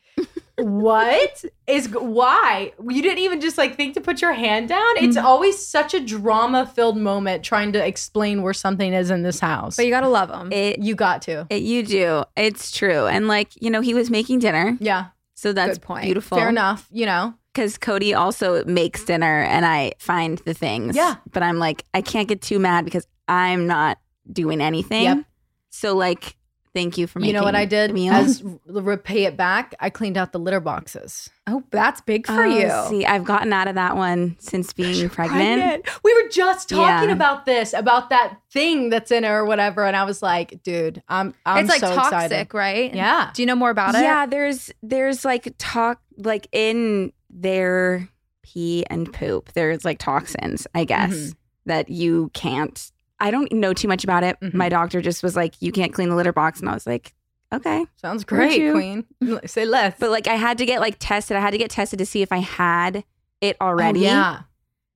what 0.56 1.44
is 1.66 1.88
why 1.88 2.72
you 2.88 3.02
didn't 3.02 3.18
even 3.18 3.40
just 3.40 3.58
like 3.58 3.76
think 3.76 3.94
to 3.94 4.00
put 4.00 4.22
your 4.22 4.32
hand 4.32 4.68
down? 4.68 4.96
It's 4.96 5.16
Mm-hmm. 5.16 5.26
always 5.26 5.64
such 5.66 5.94
a 5.94 6.00
drama 6.00 6.64
filled 6.66 6.96
moment 6.96 7.44
trying 7.44 7.72
to 7.72 7.84
explain 7.84 8.42
where 8.42 8.52
something 8.54 8.92
is 8.92 9.10
in 9.10 9.22
this 9.22 9.40
house. 9.40 9.76
but 9.76 9.84
you 9.84 9.90
gotta 9.90 10.08
love 10.08 10.28
them. 10.28 10.52
It, 10.52 10.78
you 10.78 10.94
got 10.94 11.22
to. 11.22 11.46
it 11.50 11.62
you 11.62 11.82
do. 11.84 12.24
It's 12.36 12.70
true. 12.70 13.06
And 13.06 13.26
like, 13.28 13.50
you 13.60 13.70
know, 13.70 13.80
he 13.80 13.94
was 13.94 14.10
making 14.10 14.38
dinner. 14.40 14.76
Yeah, 14.80 15.06
So 15.34 15.52
that's 15.52 15.78
Good 15.78 15.82
point. 15.86 16.04
beautiful. 16.04 16.38
fair 16.38 16.48
enough. 16.48 16.86
You 16.92 17.06
know, 17.06 17.34
Because 17.52 17.76
Cody 17.78 18.14
also 18.14 18.64
makes 18.64 19.04
dinner 19.04 19.42
and 19.42 19.66
I 19.66 19.92
find 19.98 20.38
the 20.38 20.54
things. 20.54 20.94
Yeah. 20.96 21.16
But 21.32 21.42
I'm 21.42 21.58
like, 21.58 21.84
I 21.94 22.00
can't 22.00 22.28
get 22.28 22.40
too 22.42 22.58
mad 22.58 22.84
because 22.84 23.06
I'm 23.26 23.66
not 23.66 23.98
doing 24.32 24.60
anything. 24.60 25.02
Yep. 25.04 25.24
So 25.70 25.96
like, 25.96 26.36
thank 26.74 26.98
you 26.98 27.06
for 27.06 27.20
making 27.20 27.34
you 27.34 27.40
know 27.40 27.44
what 27.44 27.54
I 27.54 27.64
did 27.64 27.90
the 27.90 27.94
meal. 27.94 28.12
as 28.12 28.42
repay 28.66 29.24
it 29.24 29.36
back. 29.36 29.74
I 29.80 29.88
cleaned 29.90 30.16
out 30.18 30.32
the 30.32 30.38
litter 30.38 30.60
boxes. 30.60 31.30
oh, 31.46 31.62
that's 31.70 32.00
big 32.02 32.26
for 32.26 32.42
Oh, 32.42 32.44
you. 32.44 32.70
See, 32.90 33.06
I've 33.06 33.24
gotten 33.24 33.52
out 33.52 33.68
of 33.68 33.74
that 33.76 33.96
one 33.96 34.36
since 34.38 34.72
being 34.72 35.08
pregnant. 35.08 35.86
We 36.04 36.14
were 36.14 36.28
just 36.30 36.68
talking 36.68 37.08
Yeah. 37.08 37.14
about 37.14 37.46
this, 37.46 37.72
about 37.72 38.10
that 38.10 38.38
thing 38.50 38.90
that's 38.90 39.10
in 39.10 39.24
it 39.24 39.28
or 39.28 39.44
whatever, 39.44 39.84
and 39.86 39.96
I 39.96 40.04
was 40.04 40.22
like, 40.22 40.62
dude, 40.62 41.02
I'm, 41.08 41.32
I'm 41.46 41.64
it's 41.64 41.68
like 41.70 41.80
so 41.80 41.94
toxic, 41.94 42.30
excited. 42.30 42.54
right? 42.54 42.94
Yeah. 42.94 43.30
Do 43.34 43.42
you 43.42 43.46
know 43.46 43.56
more 43.56 43.70
about 43.70 43.94
it? 43.94 44.02
Yeah, 44.02 44.26
there's 44.26 44.70
there's 44.82 45.24
like 45.24 45.54
talk 45.58 46.00
like 46.18 46.46
in 46.52 47.12
their 47.30 48.08
pee 48.42 48.84
and 48.90 49.12
poop. 49.12 49.52
There's 49.52 49.84
like 49.84 49.98
toxins, 49.98 50.66
I 50.74 50.84
guess, 50.84 51.12
Mhm. 51.12 51.34
that 51.66 51.88
you 51.88 52.30
can't. 52.34 52.90
I 53.20 53.30
don't 53.30 53.50
know 53.52 53.72
too 53.72 53.88
much 53.88 54.04
about 54.04 54.24
it. 54.24 54.38
Mhm. 54.40 54.54
My 54.54 54.68
doctor 54.68 55.00
just 55.00 55.22
was 55.22 55.36
like, 55.36 55.54
"You 55.60 55.72
can't 55.72 55.92
clean 55.92 56.08
the 56.08 56.16
litter 56.16 56.32
box," 56.32 56.60
and 56.60 56.68
I 56.68 56.74
was 56.74 56.86
like, 56.86 57.14
"Okay." 57.52 57.86
Sounds 57.96 58.24
great. 58.24 58.72
Queen. 58.72 59.04
Say 59.46 59.64
less. 59.64 59.94
But 59.98 60.10
like, 60.10 60.26
I 60.26 60.34
had 60.34 60.58
to 60.58 60.66
get 60.66 60.80
like 60.80 60.96
tested. 60.98 61.36
I 61.36 61.40
had 61.40 61.52
to 61.52 61.58
get 61.58 61.70
tested 61.70 61.98
to 62.00 62.06
see 62.06 62.22
if 62.22 62.32
I 62.32 62.38
had 62.38 63.04
it 63.40 63.56
Oh, 63.60 63.66
already. 63.66 64.00
yeah. 64.00 64.40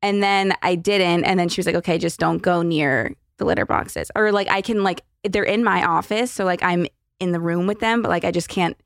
And 0.02 0.22
then 0.22 0.52
I 0.62 0.74
didn't. 0.74 1.24
And 1.24 1.38
then 1.40 1.48
she 1.48 1.58
was 1.60 1.66
like, 1.66 1.74
okay, 1.76 1.98
just 1.98 2.20
don't 2.20 2.40
go 2.42 2.62
near 2.62 3.14
the 3.38 3.44
litter 3.44 3.66
boxes. 3.66 4.10
Or 4.14 4.30
like 4.32 4.48
I 4.48 4.60
can 4.62 4.82
like 4.82 5.02
they're 5.28 5.42
in 5.44 5.62
my 5.64 5.84
office. 5.84 6.30
So 6.30 6.44
like 6.44 6.62
I'm 6.62 6.86
in 7.20 7.32
the 7.32 7.40
room 7.40 7.66
with 7.66 7.80
them, 7.80 8.02
but 8.02 8.08
like 8.08 8.24
I 8.24 8.30
just 8.30 8.48
can't 8.48 8.76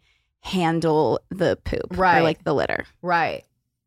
handle 0.40 1.21
the 1.31 1.59
poop. 1.64 1.97
Right. 1.97 2.18
Or 2.18 2.23
like 2.23 2.45
the 2.45 2.55
litter. 2.55 2.85
Right. 3.03 3.45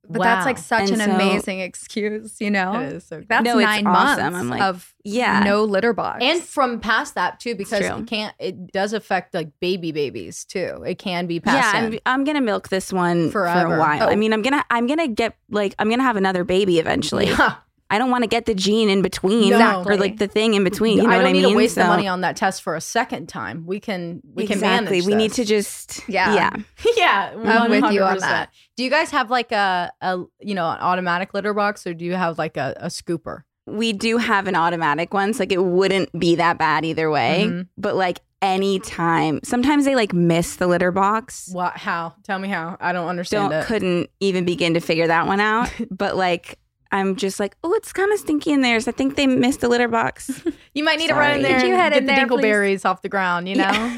But 0.09 0.21
that's 0.23 0.45
like 0.45 0.57
such 0.57 0.91
And 0.91 1.01
an 1.01 1.09
so- 1.09 1.15
amazing 1.15 1.59
excuse, 1.59 2.39
you 2.39 2.51
know? 2.51 2.79
It 2.79 2.93
is 2.93 3.05
so 3.05 3.23
That's 3.27 3.43
No, 3.43 3.57
it's 3.59 3.65
nine 3.65 3.87
awesome. 3.87 4.23
months 4.23 4.37
I'm 4.39 4.49
like, 4.49 4.61
of 4.61 4.93
yeah. 5.03 5.41
no 5.43 5.63
litter 5.63 5.93
box. 5.93 6.19
and 6.23 6.41
from 6.41 6.79
past 6.79 7.15
that 7.15 7.39
too, 7.39 7.55
because 7.55 7.81
it 7.81 8.07
can't. 8.07 8.33
It 8.39 8.71
does 8.71 8.93
affect 8.93 9.33
like 9.33 9.49
baby 9.59 9.91
babies 9.91 10.45
too. 10.45 10.83
It 10.85 10.99
can 10.99 11.27
be 11.27 11.39
passed. 11.39 11.73
yeah, 11.75 11.85
in. 11.85 11.93
I'm, 11.93 11.99
I'm 12.05 12.23
gonna 12.23 12.41
milk 12.41 12.69
this 12.69 12.91
one 12.93 13.29
for 13.31 13.45
a 13.45 13.77
while. 13.79 14.03
Oh. 14.03 14.07
I 14.09 14.15
mean, 14.15 14.33
I'm 14.33 14.41
gonna 14.41 14.63
I'm 14.69 14.87
gonna 14.87 15.07
get 15.07 15.35
like 15.49 15.75
I'm 15.79 15.89
gonna 15.89 16.03
have 16.03 16.17
another 16.17 16.43
baby 16.43 16.79
eventually. 16.79 17.27
Yeah. 17.27 17.55
I 17.89 17.99
don't 17.99 18.09
want 18.09 18.23
to 18.23 18.27
get 18.27 18.45
the 18.45 18.55
gene 18.55 18.89
in 18.89 19.01
between 19.03 19.49
No. 19.51 19.83
or 19.85 19.95
like 19.97 20.17
the 20.17 20.27
thing 20.27 20.55
in 20.55 20.63
between. 20.63 20.97
You 20.97 21.03
know 21.03 21.09
I 21.09 21.17
what 21.17 21.21
don't 21.21 21.29
I 21.29 21.31
need 21.33 21.43
mean? 21.43 21.51
to 21.51 21.57
waste 21.57 21.75
the 21.75 21.83
money 21.85 22.07
on 22.07 22.21
that 22.21 22.35
test 22.35 22.63
for 22.63 22.75
a 22.75 22.81
second 22.81 23.27
time. 23.29 23.65
We 23.67 23.79
can. 23.79 24.21
We 24.33 24.47
can 24.47 24.53
exactly. 24.57 24.91
manage. 25.01 25.05
We 25.05 25.15
need 25.15 25.33
to 25.33 25.45
just 25.45 26.01
Yeah. 26.09 26.33
yeah. 26.33 26.49
yeah, 26.97 27.33
I'm 27.45 27.69
with 27.69 27.91
you 27.91 28.03
on 28.03 28.17
that. 28.19 28.49
Do 28.75 28.83
you 28.83 28.89
guys 28.89 29.11
have 29.11 29.29
like 29.29 29.51
a, 29.51 29.91
a 30.01 30.17
you 30.39 30.55
know 30.55 30.69
an 30.69 30.79
automatic 30.79 31.33
litter 31.33 31.53
box, 31.53 31.85
or 31.85 31.93
do 31.93 32.05
you 32.05 32.13
have 32.15 32.37
like 32.37 32.57
a, 32.57 32.73
a 32.77 32.87
scooper? 32.87 33.43
we 33.67 33.93
do 33.93 34.17
have 34.17 34.45
an 34.47 34.55
automatic 34.55 35.11
one, 35.11 35.33
so 35.33 35.41
like 35.41 35.51
it 35.51 35.63
wouldn't 35.63 36.11
be 36.19 36.35
that 36.35 36.59
bad 36.59 36.85
either 36.85 37.09
way. 37.09 37.45
Mhm. 37.47 37.67
But 37.77 37.95
like 37.95 38.19
anytime, 38.41 39.39
sometimes 39.43 39.85
they 39.85 39.95
like 39.95 40.13
miss 40.13 40.57
the 40.57 40.67
litter 40.67 40.91
box. 40.91 41.49
What? 41.51 41.77
How? 41.77 42.13
Tell 42.23 42.39
me 42.39 42.47
how. 42.47 42.77
I 42.79 42.93
don't 42.93 43.07
understand 43.07 43.51
Don't 43.51 43.61
it. 43.61 43.65
couldn't 43.65 44.09
even 44.19 44.45
begin 44.45 44.73
to 44.75 44.79
figure 44.79 45.07
that 45.07 45.27
one 45.27 45.39
out. 45.39 45.71
but 45.91 46.15
like 46.15 46.59
I'm 46.95 47.15
just 47.15 47.39
like, 47.39 47.55
oh, 47.63 47.73
it's 47.73 47.91
kind 47.93 48.11
of 48.13 48.19
stinky 48.19 48.51
in 48.51 48.61
there. 48.61 48.79
So 48.79 48.89
I 48.89 48.93
think 48.93 49.15
they 49.15 49.27
missed 49.27 49.61
the 49.61 49.67
litter 49.67 49.87
box. 49.87 50.43
You 50.73 50.83
might 50.83 50.99
need 50.99 51.07
to 51.07 51.13
run 51.13 51.37
in 51.37 51.41
there 51.41 51.59
Could 51.59 51.67
you 51.67 51.73
and 51.73 51.81
head 51.81 51.93
get 51.93 51.99
in 51.99 52.05
the 52.05 52.13
there, 52.13 52.27
please? 52.27 52.43
dingleberries 52.43 52.85
off 52.85 53.01
the 53.01 53.07
ground. 53.07 53.47
You 53.47 53.55
know, 53.55 53.71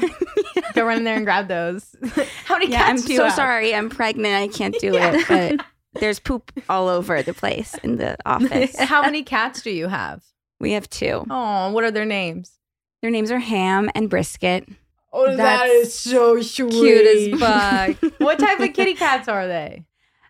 Yeah. 0.54 0.62
go 0.74 0.84
run 0.86 0.98
in 0.98 1.04
there 1.04 1.16
and 1.16 1.24
grab 1.24 1.48
those. 1.48 1.96
How 2.44 2.56
many 2.56 2.70
yeah, 2.70 2.84
I'm 2.84 2.96
do 3.00 3.16
so 3.16 3.24
have? 3.24 3.34
sorry. 3.34 3.74
I'm 3.74 3.90
pregnant. 3.90 4.34
I 4.34 4.46
can't 4.46 4.78
do 4.78 4.92
Yeah. 4.94 5.16
it. 5.16 5.58
But 5.58 5.66
there's 6.00 6.20
poop 6.20 6.52
all 6.68 6.86
over 6.88 7.20
the 7.22 7.34
place 7.34 7.74
in 7.82 7.96
the 7.96 8.16
office. 8.24 8.78
How 8.78 9.02
many 9.02 9.24
cats 9.24 9.62
do 9.62 9.70
you 9.70 9.88
have? 9.88 10.22
we 10.60 10.72
have 10.72 10.88
two. 10.90 11.24
Oh, 11.30 11.70
what 11.72 11.82
are 11.84 11.90
their 11.90 12.04
names? 12.04 12.58
Their 13.02 13.10
names 13.10 13.30
are 13.32 13.38
Ham 13.40 13.90
and 13.96 14.08
Brisket. 14.10 14.68
Oh, 15.12 15.26
that 15.36 15.36
That's 15.68 15.94
so 15.94 16.40
sweet. 16.42 16.70
cute 16.70 17.34
as 17.34 17.40
fuck. 17.40 18.12
what 18.18 18.38
type 18.38 18.60
of 18.60 18.72
kitty 18.72 18.94
cats 18.94 19.26
are 19.28 19.46
they? 19.48 19.84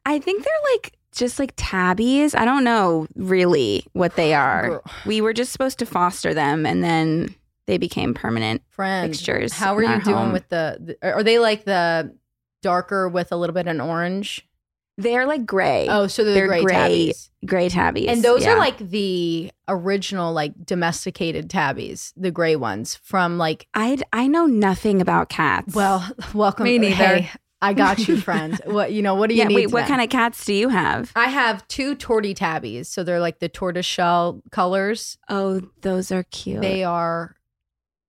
I 0.06 0.18
think 0.18 0.44
they're 0.44 0.72
like 0.74 0.92
just 1.18 1.38
like 1.38 1.52
tabbies. 1.56 2.34
I 2.34 2.44
don't 2.44 2.64
know 2.64 3.06
really 3.14 3.84
what 3.92 4.16
they 4.16 4.34
are. 4.34 4.68
Girl. 4.68 4.82
We 5.04 5.20
were 5.20 5.32
just 5.32 5.52
supposed 5.52 5.78
to 5.80 5.86
foster 5.86 6.32
them 6.32 6.64
and 6.64 6.82
then 6.82 7.34
they 7.66 7.78
became 7.78 8.14
permanent. 8.14 8.62
Friend, 8.70 9.10
Fixtures 9.10 9.52
How 9.52 9.76
are 9.76 9.82
in 9.82 9.88
you 9.88 9.94
our 9.94 10.00
doing 10.00 10.16
home. 10.16 10.32
with 10.32 10.48
the, 10.48 10.96
the? 11.00 11.12
Are 11.12 11.22
they 11.22 11.38
like 11.38 11.64
the 11.64 12.16
darker 12.62 13.08
with 13.08 13.32
a 13.32 13.36
little 13.36 13.54
bit 13.54 13.66
of 13.66 13.80
orange? 13.80 14.48
They're 14.96 15.26
like 15.26 15.46
gray. 15.46 15.86
Oh, 15.88 16.08
so 16.08 16.24
they're, 16.24 16.34
They're 16.34 16.48
gray, 16.48 16.62
gray, 16.62 16.74
tabbies. 16.74 17.30
Gray 17.46 17.68
tabbies. 17.68 18.08
And 18.08 18.22
those 18.22 18.42
yeah. 18.42 18.54
are 18.54 18.58
like 18.58 18.78
the 18.78 19.52
original, 19.68 20.32
like 20.32 20.64
domesticated 20.64 21.48
tabbies, 21.48 22.12
the 22.16 22.32
gray 22.32 22.56
ones 22.56 22.96
from 22.96 23.38
like. 23.38 23.68
I 23.74 23.98
I 24.12 24.26
know 24.26 24.46
nothing 24.46 25.00
about 25.00 25.28
cats. 25.28 25.72
Well, 25.72 26.04
welcome. 26.34 26.64
Me 26.64 26.78
neither. 26.78 26.94
Hey, 26.94 27.30
I 27.60 27.72
got 27.72 28.06
you, 28.06 28.16
friend. 28.20 28.60
What 28.66 28.92
you 28.92 29.02
know? 29.02 29.14
What 29.14 29.28
do 29.28 29.34
you 29.34 29.42
yeah. 29.42 29.48
need? 29.48 29.54
Wait, 29.54 29.70
what 29.72 29.86
kind 29.86 30.00
of 30.00 30.08
cats 30.10 30.44
do 30.44 30.54
you 30.54 30.68
have? 30.68 31.10
I 31.16 31.28
have 31.28 31.66
two 31.68 31.96
torty 31.96 32.34
tabbies, 32.34 32.88
so 32.88 33.02
they're 33.02 33.20
like 33.20 33.40
the 33.40 33.48
tortoise 33.48 33.86
shell 33.86 34.42
colors. 34.50 35.18
Oh, 35.28 35.62
those 35.80 36.12
are 36.12 36.22
cute. 36.24 36.60
They 36.62 36.84
are 36.84 37.36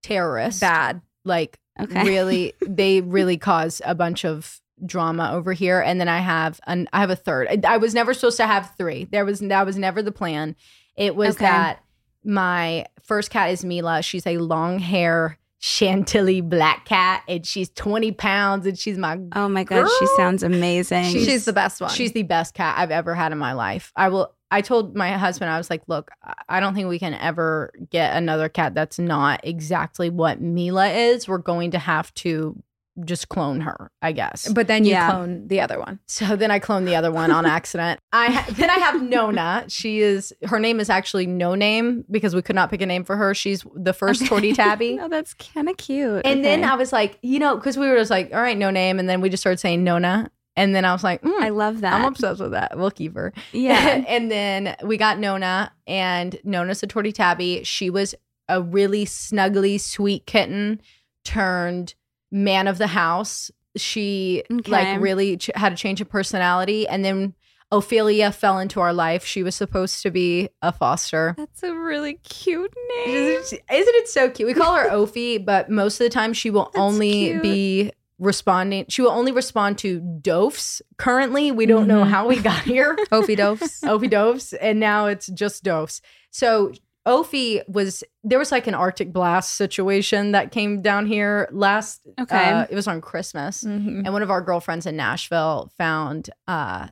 terrorists. 0.04 0.60
Bad. 0.62 1.02
Like 1.26 1.60
Okay. 1.80 2.04
really, 2.04 2.54
they 2.68 3.02
really 3.02 3.38
cause 3.38 3.82
a 3.86 3.96
bunch 3.96 4.26
of 4.26 4.60
drama 4.86 5.32
over 5.34 5.54
here. 5.54 5.82
And 5.82 6.00
then 6.00 6.08
I 6.08 6.20
have 6.20 6.60
an 6.68 6.88
I 6.94 7.00
have 7.00 7.10
a 7.10 7.16
third. 7.16 7.48
I, 7.50 7.74
I 7.74 7.78
was 7.78 7.94
never 7.94 8.14
supposed 8.14 8.38
to 8.38 8.48
have 8.48 8.74
three. 8.78 9.06
There 9.12 9.26
was 9.26 9.40
that 9.40 9.66
was 9.66 9.78
never 9.78 10.02
the 10.02 10.12
plan. 10.12 10.56
It 10.96 11.16
was 11.16 11.36
Okay. 11.36 11.46
that 11.46 11.84
my 12.24 12.86
first 13.04 13.30
cat 13.30 13.52
is 13.52 13.64
Mila. 13.66 14.02
She's 14.02 14.28
a 14.28 14.38
long 14.38 14.80
hair 14.80 15.38
Chantilly 15.62 16.42
black 16.42 16.86
cat, 16.86 17.24
and 17.28 17.46
she's 17.46 17.70
twenty 17.72 18.12
pounds, 18.14 18.66
and 18.66 18.80
she's 18.80 18.98
my 18.98 19.20
oh 19.36 19.50
my 19.50 19.64
god, 19.66 19.90
she 20.00 20.06
sounds 20.16 20.42
amazing. 20.42 21.06
She's, 21.12 21.44
the 21.46 21.52
best 21.54 21.82
one. 21.82 21.90
She's 21.90 22.14
the 22.14 22.24
best 22.24 22.54
cat 22.54 22.76
I've 22.78 22.92
ever 22.92 23.14
had 23.14 23.32
in 23.34 23.38
my 23.38 23.52
life. 23.54 23.92
I 23.96 24.08
will. 24.10 24.34
I 24.52 24.62
told 24.62 24.96
my 24.96 25.12
husband, 25.12 25.52
I 25.52 25.58
was 25.58 25.70
like, 25.70 25.84
look, 25.88 26.10
I- 26.24 26.34
I 26.48 26.60
don't 26.60 26.74
think 26.74 26.88
we 26.90 26.98
can 26.98 27.14
ever 27.14 27.72
get 27.92 28.16
another 28.16 28.50
cat 28.50 28.74
that's 28.74 28.98
not 28.98 29.42
exactly 29.44 30.10
what 30.10 30.42
Mila 30.42 30.88
is. 30.90 31.28
We're 31.28 31.38
going 31.38 31.72
to 31.72 31.80
have 31.80 32.12
to 32.16 32.56
just 33.06 33.30
clone 33.30 33.62
her, 33.62 33.92
I 34.02 34.12
guess. 34.12 34.52
but 34.52 34.68
then 34.68 34.84
you 34.86 34.92
Yeah. 34.92 35.10
clone 35.12 35.48
the 35.48 35.62
other 35.62 35.80
one. 35.80 36.00
So 36.08 36.36
then 36.36 36.52
I 36.52 36.60
clone 36.60 36.86
the 36.86 36.96
other 36.96 37.12
one 37.12 37.32
on 37.32 37.46
accident. 37.58 38.00
I 38.12 38.32
ha- 38.32 38.46
then 38.52 38.70
I 38.70 38.76
have 38.80 39.02
Nona. 39.02 39.66
She 39.68 40.00
is 40.00 40.34
her 40.46 40.60
name 40.60 40.80
is 40.80 40.90
actually 40.90 41.26
No 41.28 41.56
Name 41.56 42.04
because 42.12 42.36
we 42.36 42.42
could 42.42 42.56
not 42.56 42.70
pick 42.70 42.82
a 42.82 42.86
name 42.86 43.04
for 43.04 43.16
her. 43.16 43.34
She's 43.34 43.66
the 43.76 43.94
first 43.94 44.22
Torty 44.24 44.54
Tabby. 44.56 44.96
no, 44.98 45.08
that's 45.08 45.34
kind 45.34 45.70
of 45.70 45.78
cute. 45.78 46.22
And 46.26 46.44
then 46.44 46.64
I 46.64 46.76
was 46.76 46.92
like, 46.92 47.20
you 47.22 47.40
know, 47.40 47.56
because 47.56 47.78
we 47.78 47.88
were 47.88 47.96
just 47.98 48.12
like, 48.12 48.34
all 48.34 48.42
right, 48.42 48.58
no 48.58 48.70
name, 48.72 49.00
and 49.00 49.08
then 49.10 49.22
we 49.22 49.30
just 49.30 49.42
started 49.42 49.60
saying 49.60 49.84
Nona, 49.84 50.30
and 50.56 50.76
then 50.76 50.84
I 50.86 50.92
was 50.94 51.04
like, 51.04 51.22
mm, 51.22 51.42
I 51.42 51.50
love 51.50 51.82
that. 51.82 51.94
I'm 51.94 52.06
obsessed 52.06 52.42
with 52.42 52.52
that. 52.52 52.78
We'll 52.78 52.92
keep 52.92 53.16
her. 53.16 53.34
Yeah. 53.54 54.04
and 54.08 54.30
then 54.30 54.76
we 54.84 54.98
got 54.98 55.20
Nona, 55.20 55.72
and 55.88 56.38
Nona's 56.44 56.84
a 56.84 56.88
torty 56.88 57.14
tabby. 57.14 57.64
She 57.64 57.90
was 57.90 58.14
a 58.50 58.62
really 58.62 59.06
snuggly, 59.06 59.80
sweet 59.80 60.26
kitten 60.26 60.82
turned 61.24 61.94
man 62.32 62.68
of 62.68 62.78
the 62.78 62.88
house. 62.88 63.52
She 63.78 64.44
Okay. 64.52 64.72
like 64.72 65.02
really 65.02 65.38
ch- 65.38 65.52
had 65.56 65.74
a 65.74 65.76
change 65.76 66.02
of 66.02 66.10
personality, 66.10 66.88
and 66.88 67.06
then 67.06 67.34
Ophelia 67.72 68.32
fell 68.32 68.58
into 68.58 68.80
our 68.80 68.92
life. 68.94 69.24
She 69.24 69.44
was 69.44 69.54
supposed 69.56 70.02
to 70.02 70.10
be 70.10 70.50
a 70.64 70.72
foster. 70.72 71.36
That's 71.38 71.62
a 71.62 71.74
really 71.76 72.16
cute 72.16 72.74
name. 73.06 73.30
Isn't 73.40 73.62
it 73.70 74.08
so 74.10 74.30
cute? 74.32 74.48
We 74.48 74.56
call 74.56 74.74
her 74.76 74.90
Ophi, 74.90 75.44
but 75.46 75.70
most 75.70 76.00
of 76.02 76.06
the 76.06 76.10
time 76.10 76.34
she 76.34 76.50
will 76.50 76.66
That's 76.74 76.78
only 76.80 77.12
cute. 77.30 77.42
be 77.44 77.92
responding. 78.18 78.86
She 78.90 79.02
will 79.04 79.12
only 79.12 79.32
respond 79.32 79.78
to 79.80 80.02
dofs. 80.02 80.82
Currently, 80.98 81.52
we 81.52 81.68
don't 81.68 81.88
know 81.88 82.04
Mhm. 82.04 82.10
how 82.10 82.28
we 82.28 82.38
got 82.40 82.64
here. 82.64 82.96
Ophi 83.12 83.38
Dofs. 83.38 83.82
Ophi 83.84 84.10
dofs, 84.10 84.54
and 84.60 84.80
now 84.80 85.06
it's 85.06 85.28
just 85.28 85.64
dofs. 85.64 86.02
So 86.32 86.72
Ophi 87.08 87.62
was 87.68 88.04
there 88.24 88.38
was 88.38 88.52
like 88.52 88.68
an 88.68 88.74
Arctic 88.76 89.12
blast 89.14 89.56
situation 89.56 90.32
that 90.34 90.52
came 90.52 90.82
down 90.82 91.06
here 91.08 91.48
last. 91.52 92.02
Okay. 92.20 92.50
uh, 92.52 92.66
it 92.70 92.76
was 92.76 92.88
on 92.88 93.02
Christmas, 93.02 93.64
Mhm. 93.64 94.04
and 94.06 94.14
one 94.14 94.22
of 94.22 94.30
our 94.30 94.42
girlfriends 94.42 94.86
in 94.86 94.96
Nashville 94.96 95.72
found 95.78 96.30
uh, 96.48 96.88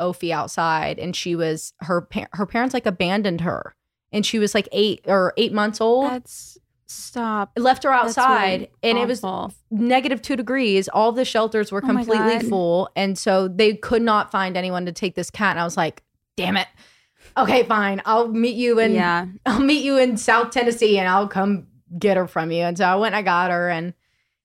Ophi 0.00 0.30
outside, 0.32 0.98
and 0.98 1.14
she 1.14 1.36
was 1.36 1.72
her 1.80 2.02
pa- 2.02 2.26
her 2.32 2.44
parents 2.46 2.74
like 2.74 2.86
abandoned 2.86 3.42
her, 3.42 3.74
and 4.10 4.26
she 4.26 4.38
was 4.38 4.54
like 4.54 4.68
eight 4.72 5.00
or 5.06 5.32
eight 5.36 5.52
months 5.52 5.80
old. 5.80 6.10
That's 6.10 6.58
stop. 6.86 7.52
left 7.56 7.84
her 7.84 7.92
outside, 7.92 8.60
really 8.60 8.70
and 8.82 8.98
it 8.98 9.06
was 9.06 9.22
awful. 9.24 9.54
negative 9.70 10.20
two 10.20 10.36
degrees. 10.36 10.88
All 10.88 11.12
the 11.12 11.24
shelters 11.24 11.70
were 11.72 11.80
Oh 11.82 11.86
completely 11.86 12.16
God. 12.40 12.46
full, 12.48 12.90
and 12.96 13.16
so 13.16 13.46
they 13.48 13.74
could 13.76 14.02
not 14.02 14.30
find 14.32 14.56
anyone 14.56 14.84
to 14.86 14.92
take 14.92 15.14
this 15.14 15.30
cat. 15.30 15.52
And 15.52 15.60
I 15.60 15.64
was 15.64 15.76
like, 15.76 16.02
"Damn 16.36 16.56
it! 16.56 16.66
Okay, 17.36 17.62
fine. 17.64 18.02
I'll 18.04 18.28
meet 18.28 18.56
you 18.56 18.78
in 18.78 18.92
yeah. 18.94 19.26
I'll 19.46 19.60
meet 19.60 19.84
you 19.84 19.96
in 19.98 20.16
South 20.16 20.50
Tennessee, 20.50 20.98
and 20.98 21.08
I'll 21.08 21.28
come 21.28 21.66
get 21.98 22.16
her 22.16 22.26
from 22.26 22.50
you." 22.50 22.62
And 22.62 22.76
so 22.76 22.84
I 22.84 22.94
went, 22.96 23.14
and 23.14 23.20
I 23.20 23.22
got 23.22 23.50
her, 23.50 23.68
and 23.70 23.94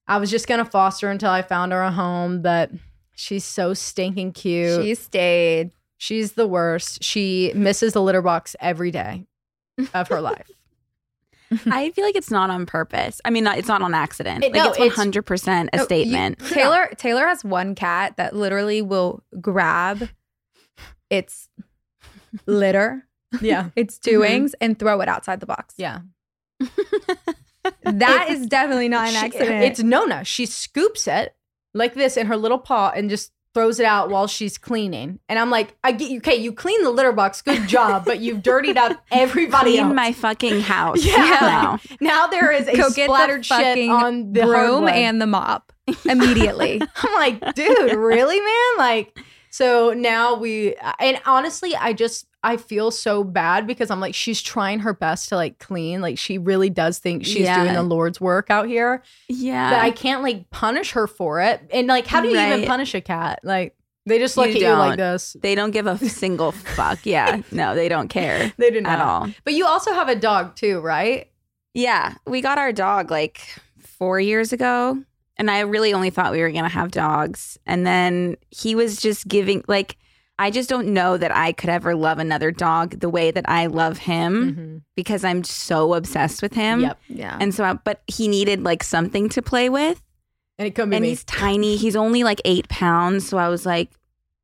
I 0.08 0.17
was 0.17 0.30
just 0.32 0.47
gonna 0.47 0.65
foster 0.65 1.10
until 1.10 1.30
I 1.30 1.41
found 1.41 1.71
her 1.73 1.82
a 1.82 1.91
home, 1.91 2.41
but 2.41 2.71
she's 3.15 3.43
so 3.43 3.73
stinking 3.73 4.32
cute. 4.34 4.84
She 4.84 4.95
stayed. 4.95 5.71
she's 5.97 6.34
the 6.34 6.47
worst. 6.47 7.04
She 7.04 7.52
misses 7.56 7.93
the 7.93 8.02
litter 8.02 8.21
box 8.21 8.56
every 8.60 8.91
day 8.91 9.26
of 9.93 10.08
her 10.10 10.21
life. 10.21 10.50
I 11.67 11.91
feel 11.91 12.04
like 12.04 12.17
it's 12.17 12.30
not 12.32 12.50
on 12.50 12.65
purpose. 12.65 13.21
I 13.23 13.30
mean, 13.30 13.45
not, 13.45 13.58
it's 13.58 13.69
not 13.69 13.82
on 13.82 13.93
accident. 13.93 14.43
It- 14.43 14.52
like 14.54 14.63
no, 14.63 14.69
it's 14.71 14.80
it's- 14.80 14.97
100% 14.97 15.69
a 15.71 15.78
No, 15.78 15.82
you- 15.82 15.86
statement. 15.86 16.39
Taylar 16.39 16.97
Taylar 16.97 17.26
has 17.28 17.43
one 17.45 17.73
cat 17.73 18.17
that 18.17 18.36
literally 18.36 18.82
will 18.82 19.23
grab 19.39 20.10
its 21.10 21.47
litter, 22.45 23.08
Yeah, 23.41 23.69
its 23.76 23.97
doings, 23.97 24.52
mm-hmm. 24.52 24.63
and 24.65 24.80
throw 24.80 25.02
it 25.02 25.10
outside 25.10 25.39
the 25.39 25.45
box. 25.45 25.73
yeah. 25.78 26.00
That 27.84 28.28
is 28.30 28.45
definitely 28.47 28.88
not 28.89 29.08
an 29.10 29.13
She- 29.13 29.26
accident. 29.26 29.63
It's 29.63 29.82
Nona. 29.82 30.23
She 30.23 30.45
scoops 30.45 31.08
it 31.08 31.36
like 31.73 31.95
this 31.95 32.15
in 32.17 32.28
her 32.28 32.38
little 32.38 32.58
paw 32.60 32.91
and 32.95 33.10
just 33.10 33.32
throws 33.54 33.80
it 33.80 33.86
out 33.86 34.10
while 34.10 34.28
she's 34.28 34.58
cleaning. 34.58 35.19
And 35.28 35.38
I'm 35.39 35.50
like, 35.50 35.76
I 35.84 35.91
get 35.91 36.10
you. 36.12 36.17
Okay, 36.19 36.36
you 36.36 36.54
clean 36.54 36.82
the 36.84 36.91
litter 36.91 37.12
box. 37.12 37.41
Good 37.41 37.67
job. 37.67 38.06
but 38.06 38.19
you've 38.19 38.41
dirtied 38.41 38.78
up 38.78 39.04
everybody 39.12 39.71
Clean 39.71 39.86
else. 39.86 39.95
my 39.95 40.12
fucking 40.13 40.62
house. 40.73 41.04
Yeah. 41.04 41.17
now. 41.41 41.80
now 42.00 42.28
there 42.28 42.52
is 42.52 42.67
a 42.67 42.78
Go 42.78 42.88
splattered 42.89 43.45
shit 43.45 43.89
on 43.89 44.32
the 44.32 44.43
broom 44.43 44.88
and 44.88 45.19
the 45.21 45.28
mop 45.28 45.73
immediately. 46.06 46.82
I'm 46.82 47.13
like, 47.15 47.54
dude, 47.56 47.93
really, 47.95 48.39
man? 48.39 48.78
Like, 48.78 49.19
so 49.58 49.93
now 49.93 50.36
we, 50.36 50.76
and 51.00 51.20
honestly, 51.26 51.76
I 51.76 51.93
just, 51.93 52.28
I 52.43 52.58
feel 52.58 52.91
so 52.91 53.24
bad 53.24 53.65
because 53.65 53.89
I'm 53.89 54.00
like, 54.00 54.13
she's 54.13 54.41
trying 54.41 54.80
her 54.80 54.93
best 54.93 55.30
to 55.30 55.36
like 55.36 55.58
clean. 55.58 56.00
Like, 56.02 56.20
she 56.20 56.38
really 56.38 56.70
does 56.70 57.00
think 57.00 57.26
she's 57.26 57.39
Yeah. 57.39 57.63
doing 57.63 57.74
the 57.74 57.82
Lord's 57.84 58.22
work 58.22 58.52
out 58.52 58.67
here. 58.67 59.02
Yeah. 59.28 59.72
But 59.72 59.80
I 59.82 59.89
can't 59.91 60.22
like 60.22 60.50
punish 60.52 60.91
her 60.91 61.08
for 61.08 61.41
it. 61.41 61.62
And 61.74 61.88
like, 61.88 62.06
how 62.06 62.22
do 62.22 62.28
you 62.30 62.39
even 62.39 62.65
punish 62.65 62.93
a 62.93 63.02
cat? 63.02 63.39
Like, 63.43 63.76
they 64.06 64.20
just 64.20 64.38
look 64.38 64.48
You 64.50 64.54
at 64.56 64.62
you 64.62 64.70
like 64.74 64.98
this. 64.98 65.36
they 65.41 65.56
don't 65.56 65.72
give 65.72 65.88
a 65.88 65.98
single 66.10 66.52
fuck. 66.52 67.00
Yeah. 67.06 67.41
No, 67.52 67.74
they 67.76 67.89
don't 67.89 68.08
care 68.10 68.54
They 68.58 68.70
do 68.72 68.80
not 68.82 69.00
at 69.00 69.06
all. 69.06 69.28
But 69.43 69.54
you 69.56 69.65
also 69.65 69.91
have 69.93 70.08
a 70.08 70.15
dog 70.15 70.56
too, 70.56 70.80
right? 70.80 71.30
Yeah. 71.74 72.13
We 72.28 72.41
got 72.41 72.58
our 72.60 72.72
dog 72.72 73.10
like 73.12 73.41
four 73.80 74.20
years 74.20 74.54
ago. 74.54 75.04
And 75.39 75.52
I 75.52 75.60
really 75.62 75.93
only 75.93 76.10
thought 76.10 76.32
we 76.32 76.41
were 76.41 76.52
going 76.52 76.63
to 76.63 76.69
have 76.69 76.91
dogs. 76.91 77.60
And 77.65 77.86
then 77.86 78.38
he 78.50 78.73
was 78.76 78.97
just 78.97 79.28
giving, 79.28 79.63
like, 79.67 79.97
I 80.39 80.52
just 80.52 80.69
don't 80.69 80.89
know 80.89 81.17
that 81.17 81.36
I 81.36 81.52
could 81.52 81.69
ever 81.69 81.95
love 81.95 82.19
another 82.19 82.52
dog 82.52 83.00
the 83.00 83.10
way 83.10 83.32
that 83.32 83.47
I 83.47 83.67
love 83.67 83.97
him 84.00 84.56
mm-hmm. 84.56 84.78
because 84.95 85.23
I'm 85.23 85.43
so 85.43 85.93
obsessed 85.93 86.41
with 86.41 86.54
him. 86.54 86.82
Yep. 86.82 87.00
yeah. 87.08 87.38
And 87.39 87.54
so, 87.54 87.63
I, 87.63 87.73
but 87.73 88.02
he 88.08 88.28
needed 88.28 88.63
like 88.63 88.84
something 88.84 89.30
to 89.30 89.41
play 89.41 89.69
with. 89.69 90.02
And 90.60 90.67
it 90.67 90.76
could 90.76 90.89
be 90.89 90.95
and 90.95 91.04
me. 91.04 91.10
he's 91.10 91.23
tiny. 91.23 91.76
He's 91.76 91.95
only 91.95 92.23
like 92.23 92.41
eight 92.45 92.67
pounds. 92.69 93.28
So 93.28 93.38
I 93.38 93.50
was 93.50 93.65
like, 93.65 93.91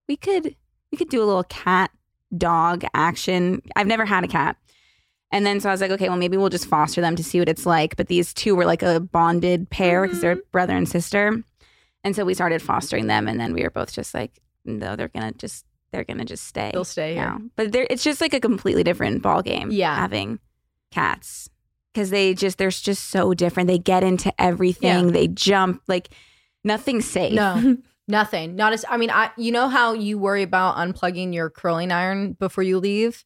we 0.08 0.16
could 0.16 0.56
we 0.92 0.98
could 0.98 1.10
do 1.10 1.24
a 1.24 1.26
little 1.26 1.44
cat 1.46 1.90
dog 2.38 2.84
action. 2.94 3.62
I've 3.76 3.88
never 3.88 4.06
had 4.06 4.24
a 4.24 4.28
cat. 4.28 4.58
And 5.34 5.48
then 5.48 5.60
so 5.60 5.68
I 5.68 5.72
was 5.72 5.82
like, 5.82 5.92
okay, 5.92 6.08
well 6.08 6.18
maybe 6.18 6.38
we'll 6.38 6.50
just 6.50 6.68
foster 6.68 7.02
them 7.02 7.16
to 7.16 7.24
see 7.24 7.40
what 7.40 7.50
it's 7.50 7.66
like. 7.66 7.98
But 7.98 8.08
these 8.08 8.34
two 8.34 8.56
were 8.56 8.66
like 8.66 8.84
a 8.84 9.00
bonded 9.00 9.70
pair 9.70 10.04
because 10.04 10.22
they're 10.22 10.36
mm-hmm. 10.36 10.52
brother 10.52 10.78
and 10.78 10.88
sister. 10.88 11.44
And 12.04 12.16
so 12.16 12.24
we 12.24 12.34
started 12.34 12.62
fostering 12.62 13.08
them, 13.08 13.28
and 13.28 13.40
then 13.40 13.54
we 13.54 13.64
were 13.64 13.70
both 13.70 13.94
just 13.94 14.14
like, 14.14 14.40
no, 14.64 14.96
they're 14.96 15.08
gonna 15.08 15.32
just 15.34 15.66
they're 15.92 16.04
gonna 16.04 16.26
just 16.26 16.46
stay. 16.46 16.70
They'll 16.72 16.86
stay 16.86 17.14
here. 17.14 17.26
now. 17.26 17.42
But 17.56 17.72
they're, 17.72 17.88
it's 17.90 18.04
just 18.04 18.22
like 18.22 18.34
a 18.34 18.40
completely 18.40 18.84
different 18.84 19.22
ball 19.22 19.42
game. 19.42 19.72
Yeah. 19.72 19.96
having 19.96 20.40
cats 20.92 21.50
because 21.94 22.10
they 22.10 22.34
just 22.34 22.58
they're 22.58 22.70
just 22.70 23.06
so 23.06 23.34
different. 23.34 23.68
They 23.68 23.80
get 23.80 24.04
into 24.04 24.32
everything. 24.40 25.12
They 25.14 25.28
jump 25.28 25.82
like 25.88 26.10
nothing's 26.64 27.06
safe. 27.06 27.34
No, 27.34 27.78
nothing. 28.08 28.56
Not 28.56 28.74
as 28.74 28.86
I 28.88 28.98
mean, 28.98 29.10
I 29.10 29.32
you 29.38 29.52
know 29.52 29.68
how 29.68 29.94
you 29.94 30.18
worry 30.20 30.44
about 30.44 30.76
unplugging 30.76 31.34
your 31.34 31.50
curling 31.50 31.92
iron 31.92 32.34
before 32.34 32.64
you 32.64 32.80
leave. 32.80 33.26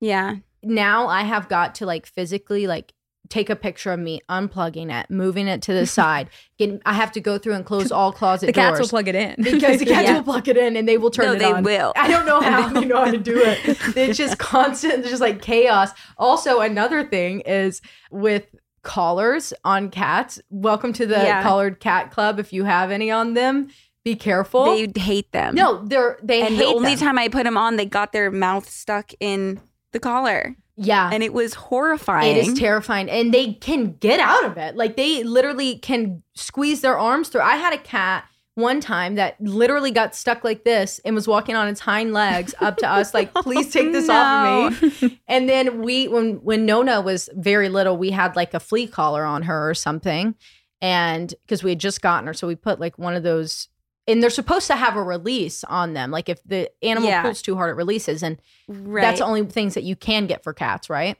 Yeah. 0.00 0.36
Now 0.62 1.06
I 1.08 1.22
have 1.22 1.48
got 1.48 1.74
to 1.76 1.86
like 1.86 2.06
physically 2.06 2.66
like 2.66 2.92
take 3.28 3.48
a 3.48 3.54
picture 3.54 3.92
of 3.92 4.00
me 4.00 4.20
unplugging 4.28 4.90
it, 4.92 5.08
moving 5.08 5.46
it 5.46 5.62
to 5.62 5.72
the 5.72 5.86
side. 5.98 6.28
Get, 6.58 6.82
I 6.84 6.94
have 6.94 7.12
to 7.12 7.20
go 7.20 7.38
through 7.38 7.54
and 7.54 7.64
close 7.64 7.92
all 7.92 8.12
closet 8.12 8.46
the 8.46 8.52
cats 8.52 8.80
will 8.80 8.88
plug 8.88 9.06
it 9.08 9.14
in 9.14 9.36
because 9.42 9.78
the 9.78 9.86
cats 9.86 10.04
Yeah. 10.08 10.16
will 10.16 10.24
plug 10.24 10.48
it 10.48 10.56
in 10.56 10.76
and 10.76 10.88
they 10.88 10.98
will 10.98 11.10
turn 11.12 11.26
No, 11.26 11.32
it 11.34 11.38
they 11.38 11.52
on. 11.52 11.62
will. 11.62 11.92
I 11.96 12.08
don't 12.08 12.26
know 12.26 12.40
how 12.50 12.68
they 12.68 12.84
know 12.84 13.04
how 13.04 13.10
to 13.10 13.18
do 13.18 13.38
it. 13.40 13.58
It's 13.96 14.18
just 14.18 14.38
constant, 14.38 14.94
it's 15.00 15.10
just 15.10 15.20
like 15.20 15.42
chaos. 15.42 15.90
Also, 16.18 16.60
another 16.60 17.04
thing 17.04 17.40
is 17.42 17.80
with 18.10 18.46
collars 18.82 19.52
on 19.64 19.90
cats. 19.90 20.40
Welcome 20.50 20.92
to 20.94 21.06
the 21.06 21.14
Yeah. 21.16 21.42
collared 21.42 21.78
cat 21.80 22.10
club. 22.10 22.40
If 22.40 22.52
you 22.52 22.64
have 22.64 22.90
any 22.90 23.10
on 23.10 23.34
them, 23.34 23.68
be 24.04 24.16
careful. 24.16 24.64
They 24.64 24.90
hate 24.98 25.30
them. 25.32 25.54
no, 25.54 25.84
they're 25.84 26.18
they 26.22 26.40
and 26.40 26.54
hate 26.56 26.60
the 26.62 26.66
only 26.66 26.94
them. 26.96 26.98
time 27.06 27.18
I 27.18 27.28
put 27.28 27.44
them 27.44 27.56
on, 27.58 27.76
they 27.76 27.84
got 27.86 28.12
their 28.12 28.30
mouth 28.30 28.68
stuck 28.68 29.12
in 29.20 29.60
the 29.92 30.00
collar, 30.00 30.56
yeah, 30.76 31.10
and 31.12 31.22
it 31.22 31.32
was 31.32 31.54
horrifying. 31.54 32.36
It 32.36 32.46
is 32.46 32.58
terrifying. 32.58 33.10
And 33.10 33.34
they 33.34 33.54
can 33.54 33.92
get 33.94 34.18
out 34.20 34.44
of 34.44 34.56
it. 34.56 34.76
Like 34.76 34.96
they 34.96 35.22
literally 35.22 35.78
can 35.78 36.22
squeeze 36.34 36.80
their 36.80 36.98
arms 36.98 37.28
through. 37.28 37.42
I 37.42 37.56
had 37.56 37.72
a 37.72 37.78
cat 37.78 38.24
one 38.54 38.80
time 38.80 39.14
that 39.14 39.40
literally 39.40 39.90
got 39.90 40.14
stuck 40.14 40.44
like 40.44 40.64
this 40.64 41.00
and 41.04 41.14
was 41.14 41.28
walking 41.28 41.54
on 41.54 41.68
its 41.68 41.80
hind 41.80 42.12
legs 42.12 42.54
up 42.60 42.76
to 42.76 42.88
us 42.88 43.14
like 43.14 43.32
please 43.42 43.72
take 43.72 43.92
this 43.92 44.08
off 44.08 44.82
of 44.82 45.02
me 45.02 45.20
and 45.28 45.48
then 45.48 45.82
we 45.82 46.08
when 46.08 46.34
when 46.42 46.66
nona 46.66 47.00
was 47.00 47.28
very 47.34 47.68
little 47.68 47.96
we 47.96 48.10
had 48.10 48.34
like 48.36 48.52
a 48.52 48.60
flea 48.60 48.86
collar 48.86 49.24
on 49.24 49.42
her 49.42 49.70
or 49.70 49.74
something 49.74 50.34
and 50.82 51.34
because 51.46 51.62
we 51.62 51.70
had 51.70 51.78
just 51.78 52.02
gotten 52.02 52.26
her 52.26 52.34
so 52.34 52.46
we 52.46 52.56
put 52.56 52.80
like 52.80 52.98
one 52.98 53.14
of 53.14 53.22
those 53.22 53.68
and 54.10 54.22
they're 54.22 54.30
supposed 54.30 54.66
to 54.66 54.76
have 54.76 54.96
a 54.96 55.02
release 55.02 55.64
on 55.64 55.92
them 55.94 56.10
like 56.10 56.28
if 56.28 56.42
the 56.44 56.70
animal 56.82 57.08
Yeah. 57.08 57.22
pulls 57.22 57.40
too 57.42 57.54
hard 57.56 57.70
it 57.70 57.74
releases 57.76 58.22
and 58.22 58.40
Right. 58.68 59.02
that's 59.02 59.20
the 59.20 59.24
only 59.26 59.44
things 59.46 59.74
that 59.74 59.84
you 59.84 59.96
can 59.96 60.26
get 60.26 60.42
for 60.42 60.52
cats 60.52 60.90
right 60.90 61.16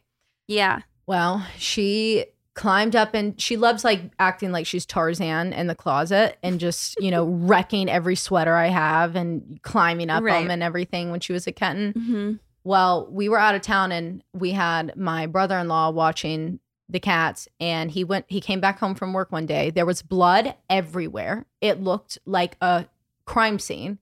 yeah. 0.48 0.80
well, 1.06 1.46
she 1.56 2.26
climbed 2.54 2.96
up 2.96 3.14
and 3.14 3.40
she 3.40 3.56
loves 3.56 3.84
like 3.84 4.02
acting 4.18 4.50
like 4.50 4.66
she's 4.66 4.84
Tarzan 4.84 5.52
in 5.52 5.68
the 5.68 5.74
closet 5.76 6.36
and 6.42 6.58
just, 6.58 7.00
you 7.00 7.10
know, 7.12 7.24
wrecking 7.28 7.88
every 7.88 8.16
sweater 8.16 8.54
I 8.56 8.66
have 8.66 9.14
and 9.14 9.60
climbing 9.62 10.10
up 10.10 10.24
Right. 10.24 10.40
them 10.42 10.50
and 10.50 10.62
everything 10.62 11.12
when 11.12 11.20
she 11.20 11.32
was 11.32 11.46
a 11.46 11.52
kitten. 11.52 11.92
hmm 11.92 12.32
Well, 12.64 13.06
we 13.10 13.28
were 13.28 13.38
out 13.38 13.54
of 13.54 13.62
town 13.62 13.92
and 13.92 14.22
we 14.34 14.50
had 14.50 14.96
my 14.96 15.26
brother-in-law 15.26 15.90
watching 15.90 16.58
the 16.92 17.00
cats 17.00 17.48
and 17.58 17.90
he 17.90 18.04
went 18.04 18.26
he 18.28 18.40
came 18.40 18.60
back 18.60 18.78
home 18.78 18.94
from 18.94 19.12
work 19.12 19.30
one 19.32 19.46
day. 19.46 19.70
There 19.70 19.86
was 19.86 20.02
blood 20.02 20.54
everywhere. 20.68 21.46
It 21.60 21.80
looked 21.82 22.18
like 22.26 22.56
a 22.60 22.86
crime 23.24 23.58
scene. 23.58 23.98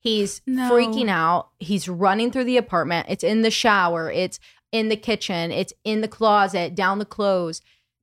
He's 0.00 0.42
No. 0.46 0.70
freaking 0.70 1.08
out. 1.08 1.50
He's 1.60 1.88
running 1.88 2.30
through 2.32 2.44
the 2.44 2.56
apartment. 2.56 3.06
It's 3.08 3.22
in 3.24 3.42
the 3.42 3.50
shower, 3.50 4.10
it's 4.10 4.40
in 4.72 4.88
the 4.88 4.96
kitchen, 4.96 5.52
it's 5.52 5.72
in 5.84 6.00
the 6.00 6.08
closet, 6.08 6.74
down 6.74 6.98
the 6.98 7.04
clothes. 7.04 7.60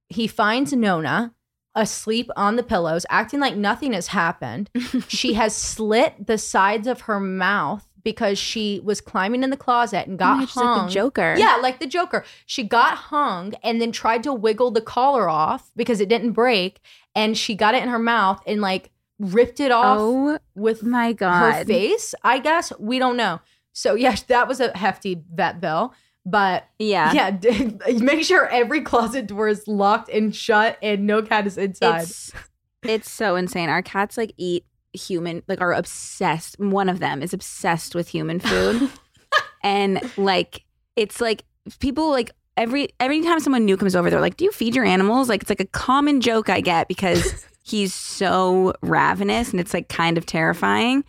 He 0.07 0.27
finds 0.27 0.71
Nona 0.71 1.33
asleep 1.75 2.29
on 2.35 2.55
the 2.55 2.63
pillows, 2.63 3.05
acting 3.09 3.39
like 3.39 3.55
nothing 3.55 3.93
has 3.93 4.07
happened 4.07 4.69
she 5.07 5.33
has 5.33 5.55
slit 5.55 6.27
the 6.27 6.37
sides 6.37 6.87
of 6.87 7.01
her 7.01 7.19
mouth 7.19 7.87
because 8.03 8.37
she 8.39 8.79
was 8.83 9.01
climbing 9.01 9.43
in 9.43 9.49
the 9.49 9.57
closet 9.57 10.07
and 10.07 10.17
got 10.17 10.37
Oh 10.37 10.39
gosh, 10.41 10.53
hung. 10.53 10.77
like 10.77 10.87
the 10.87 10.93
Joker. 10.93 11.35
Yeah, 11.37 11.57
like 11.61 11.79
the 11.79 11.87
Joker. 11.87 12.23
She 12.45 12.63
got 12.63 12.95
hung 12.95 13.53
and 13.63 13.81
then 13.81 13.91
tried 13.91 14.23
to 14.23 14.33
wiggle 14.33 14.71
the 14.71 14.81
collar 14.81 15.27
off 15.29 15.71
because 15.75 15.99
it 16.01 16.09
didn't 16.09 16.31
break, 16.31 16.79
and 17.15 17.37
she 17.37 17.55
got 17.55 17.75
it 17.75 17.83
in 17.83 17.89
her 17.89 17.99
mouth 17.99 18.41
and 18.47 18.61
like 18.61 18.91
ripped 19.19 19.59
it 19.59 19.71
off 19.71 19.97
Oh 19.99 20.39
with 20.55 20.81
my 20.83 21.11
god 21.13 21.53
her 21.53 21.65
face. 21.65 22.15
I 22.23 22.39
guess 22.39 22.71
we 22.79 22.99
don't 22.99 23.17
know. 23.17 23.41
So 23.73 23.95
yeah, 23.95 24.15
that 24.27 24.47
was 24.47 24.59
a 24.59 24.75
hefty 24.77 25.21
vet 25.33 25.59
bill. 25.59 25.93
But 26.25 26.67
Yeah. 26.77 27.11
yeah, 27.13 27.31
d- 27.31 27.79
make 27.99 28.23
sure 28.23 28.47
every 28.47 28.81
closet 28.81 29.27
door 29.27 29.47
is 29.47 29.67
locked 29.67 30.09
and 30.09 30.35
shut 30.35 30.77
and 30.81 31.07
no 31.07 31.21
cat 31.21 31.47
is 31.47 31.57
inside. 31.57 32.03
It's 32.03 32.31
it's 32.83 33.11
so 33.11 33.35
insane. 33.35 33.67
Our 33.69 33.81
cats 33.81 34.15
like 34.17 34.33
eat 34.37 34.63
human 34.93 35.43
like 35.47 35.61
are 35.61 35.73
obsessed. 35.73 36.59
One 36.59 36.89
of 36.89 36.99
them 36.99 37.21
is 37.21 37.33
obsessed 37.33 37.95
with 37.95 38.07
human 38.07 38.39
food. 38.39 38.89
and 39.63 40.01
like 40.17 40.63
it's 40.95 41.21
like 41.21 41.43
people 41.79 42.09
like 42.09 42.31
every 42.57 42.89
every 42.99 43.21
time 43.21 43.39
someone 43.39 43.65
new 43.65 43.77
comes 43.77 43.95
over, 43.95 44.09
they're 44.09 44.21
like, 44.21 44.37
Do 44.37 44.45
you 44.45 44.51
feed 44.51 44.75
your 44.75 44.85
animals? 44.85 45.29
Like 45.29 45.41
it's 45.41 45.49
like 45.49 45.59
a 45.59 45.65
common 45.65 46.21
joke 46.21 46.49
I 46.49 46.61
get 46.61 46.87
because 46.87 47.45
he's 47.63 47.93
so 47.93 48.73
ravenous 48.81 49.51
and 49.51 49.59
it's 49.59 49.73
like 49.73 49.89
kind 49.89 50.17
of 50.17 50.25
terrifying. 50.25 51.03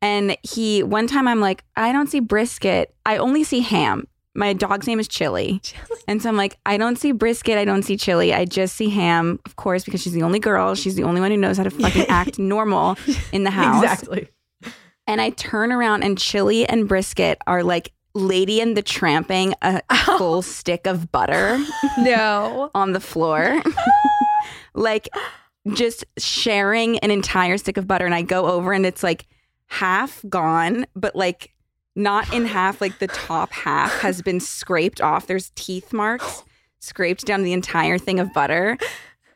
And 0.00 0.36
he 0.42 0.82
one 0.82 1.06
time 1.06 1.28
I'm 1.28 1.40
like, 1.40 1.64
I 1.76 1.92
don't 1.92 2.08
see 2.08 2.20
brisket. 2.20 2.94
I 3.04 3.18
only 3.18 3.44
see 3.44 3.60
ham. 3.60 4.06
My 4.34 4.52
dog's 4.52 4.86
name 4.86 5.00
is 5.00 5.08
Chili. 5.08 5.60
And 6.06 6.22
so 6.22 6.28
I'm 6.28 6.36
like, 6.36 6.56
I 6.64 6.76
don't 6.76 6.96
see 6.96 7.10
brisket. 7.12 7.58
I 7.58 7.64
don't 7.64 7.82
see 7.82 7.96
chili. 7.96 8.32
I 8.32 8.44
just 8.44 8.76
see 8.76 8.88
ham, 8.88 9.40
of 9.44 9.56
course, 9.56 9.84
because 9.84 10.00
she's 10.02 10.12
the 10.12 10.22
only 10.22 10.38
girl. 10.38 10.74
She's 10.76 10.94
the 10.94 11.02
only 11.02 11.20
one 11.20 11.30
who 11.32 11.36
knows 11.36 11.56
how 11.56 11.64
to 11.64 11.70
fucking 11.70 12.06
act 12.08 12.38
normal 12.38 12.96
in 13.32 13.42
the 13.44 13.50
house. 13.50 13.82
Exactly. 13.82 14.28
And 15.08 15.20
I 15.20 15.30
turn 15.30 15.72
around 15.72 16.04
and 16.04 16.16
chili 16.16 16.64
and 16.68 16.86
brisket 16.88 17.38
are 17.48 17.64
like 17.64 17.92
Lady 18.14 18.60
and 18.60 18.76
the 18.76 18.82
Tramping 18.82 19.54
a 19.62 19.82
full 20.18 20.42
stick 20.42 20.86
of 20.86 21.10
butter 21.10 21.58
No. 21.98 22.70
on 22.74 22.92
the 22.92 23.00
floor. 23.00 23.60
like 24.74 25.08
just 25.74 26.04
sharing 26.18 26.98
an 27.00 27.10
entire 27.10 27.58
stick 27.58 27.76
of 27.76 27.86
butter. 27.88 28.04
And 28.06 28.14
I 28.14 28.22
go 28.22 28.46
over 28.46 28.72
and 28.72 28.86
it's 28.86 29.02
like 29.02 29.26
half 29.66 30.24
gone, 30.28 30.86
but 30.94 31.14
like 31.16 31.52
not 31.96 32.32
in 32.32 32.46
half, 32.46 32.80
like 32.80 32.98
the 32.98 33.08
top 33.08 33.52
half 33.52 33.92
has 34.00 34.22
been 34.22 34.40
scraped 34.40 35.00
off. 35.00 35.26
There's 35.26 35.50
teeth 35.54 35.92
marks 35.92 36.44
scraped 36.78 37.26
down 37.26 37.42
the 37.42 37.52
entire 37.52 37.98
thing 37.98 38.20
of 38.20 38.32
butter. 38.32 38.78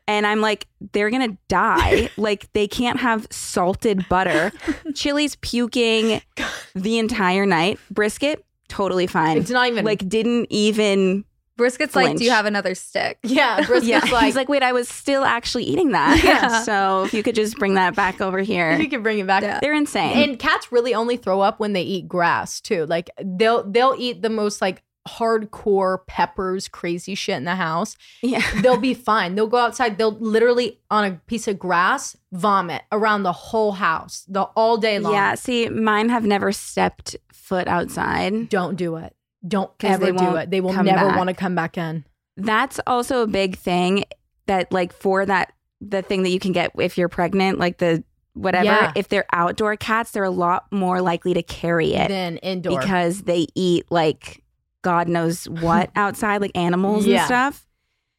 And 0.06 0.26
I'm 0.26 0.40
like, 0.40 0.66
they're 0.92 1.10
gonna 1.10 1.36
die. 1.48 2.10
Like 2.16 2.52
they 2.52 2.68
can't 2.68 3.00
have 3.00 3.26
salted 3.30 4.08
butter. 4.08 4.52
Chili's 4.94 5.36
puking 5.36 6.20
the 6.74 6.98
entire 6.98 7.44
night. 7.44 7.78
Brisket, 7.90 8.44
totally 8.68 9.06
fine. 9.06 9.38
It's 9.38 9.50
not 9.50 9.68
even 9.68 9.84
like 9.84 10.08
didn't 10.08 10.46
even 10.50 11.24
Brisket's 11.56 11.94
like, 11.94 12.16
do 12.16 12.24
you 12.24 12.30
have 12.30 12.46
another 12.46 12.74
stick? 12.74 13.18
yeah. 13.22 13.60
Brisket's 13.60 13.84
yeah, 13.86 14.04
like, 14.12 14.24
he's 14.24 14.36
like, 14.36 14.48
wait, 14.48 14.62
I 14.62 14.72
was 14.72 14.88
still 14.88 15.24
actually 15.24 15.64
eating 15.64 15.92
that. 15.92 16.22
Yeah. 16.24 16.62
So 16.62 17.04
if 17.04 17.12
you 17.12 17.22
could 17.22 17.34
just 17.34 17.58
bring 17.58 17.74
that 17.74 17.94
back 17.94 18.20
over 18.20 18.38
here. 18.38 18.76
you 18.76 18.88
could 18.88 19.02
bring 19.02 19.18
it 19.18 19.26
back. 19.26 19.42
Yeah. 19.42 19.60
They're 19.60 19.74
insane. 19.74 20.16
And 20.16 20.38
cats 20.38 20.72
really 20.72 20.94
only 20.94 21.16
throw 21.16 21.40
up 21.42 21.60
when 21.60 21.74
they 21.74 21.82
eat 21.82 22.08
grass 22.08 22.60
too. 22.60 22.86
Like 22.86 23.10
they'll 23.22 23.62
they'll 23.70 23.94
eat 23.98 24.22
the 24.22 24.30
most 24.30 24.62
like 24.62 24.82
hardcore 25.06 26.06
peppers, 26.06 26.66
crazy 26.68 27.14
shit 27.14 27.36
in 27.36 27.44
the 27.44 27.56
house. 27.56 27.96
yeah. 28.22 28.42
They'll 28.62 28.78
be 28.78 28.94
fine. 28.94 29.34
They'll 29.34 29.46
go 29.46 29.58
outside. 29.58 29.98
They'll 29.98 30.12
literally 30.18 30.80
on 30.90 31.04
a 31.04 31.20
piece 31.26 31.46
of 31.46 31.58
grass 31.58 32.16
vomit 32.32 32.82
around 32.90 33.22
the 33.22 33.32
whole 33.32 33.72
house 33.72 34.24
the 34.28 34.42
all 34.42 34.76
day 34.78 34.98
long. 34.98 35.12
Yeah. 35.12 35.34
See, 35.34 35.68
mine 35.68 36.08
have 36.08 36.24
never 36.24 36.52
stepped 36.52 37.16
foot 37.32 37.68
outside. 37.68 38.48
Don't 38.48 38.76
do 38.76 38.96
it. 38.96 39.14
Don't 39.46 39.70
ever 39.82 40.06
they 40.06 40.12
do 40.12 40.36
it. 40.36 40.50
They 40.50 40.60
will 40.60 40.72
never 40.72 41.08
back. 41.08 41.16
want 41.16 41.28
to 41.28 41.34
come 41.34 41.54
back 41.54 41.76
in. 41.76 42.04
That's 42.36 42.80
also 42.86 43.22
a 43.22 43.26
big 43.26 43.56
thing 43.56 44.04
that, 44.46 44.72
like, 44.72 44.92
for 44.92 45.24
that, 45.26 45.52
the 45.80 46.02
thing 46.02 46.22
that 46.22 46.30
you 46.30 46.38
can 46.40 46.52
get 46.52 46.70
if 46.78 46.96
you're 46.96 47.08
pregnant, 47.08 47.58
like 47.58 47.78
the 47.78 48.02
whatever, 48.32 48.64
Yeah. 48.64 48.92
if 48.96 49.08
they're 49.08 49.26
outdoor 49.32 49.76
cats, 49.76 50.10
they're 50.10 50.24
a 50.24 50.30
lot 50.30 50.64
more 50.72 51.00
likely 51.00 51.34
to 51.34 51.42
carry 51.42 51.94
it 51.94 52.08
than 52.08 52.38
indoor. 52.38 52.80
because 52.80 53.22
they 53.22 53.46
eat, 53.54 53.84
like, 53.90 54.42
God 54.82 55.08
knows 55.08 55.48
what 55.48 55.90
outside, 55.96 56.40
like 56.40 56.50
animals 56.56 57.06
Yeah. 57.06 57.18
and 57.18 57.26
stuff. 57.26 57.66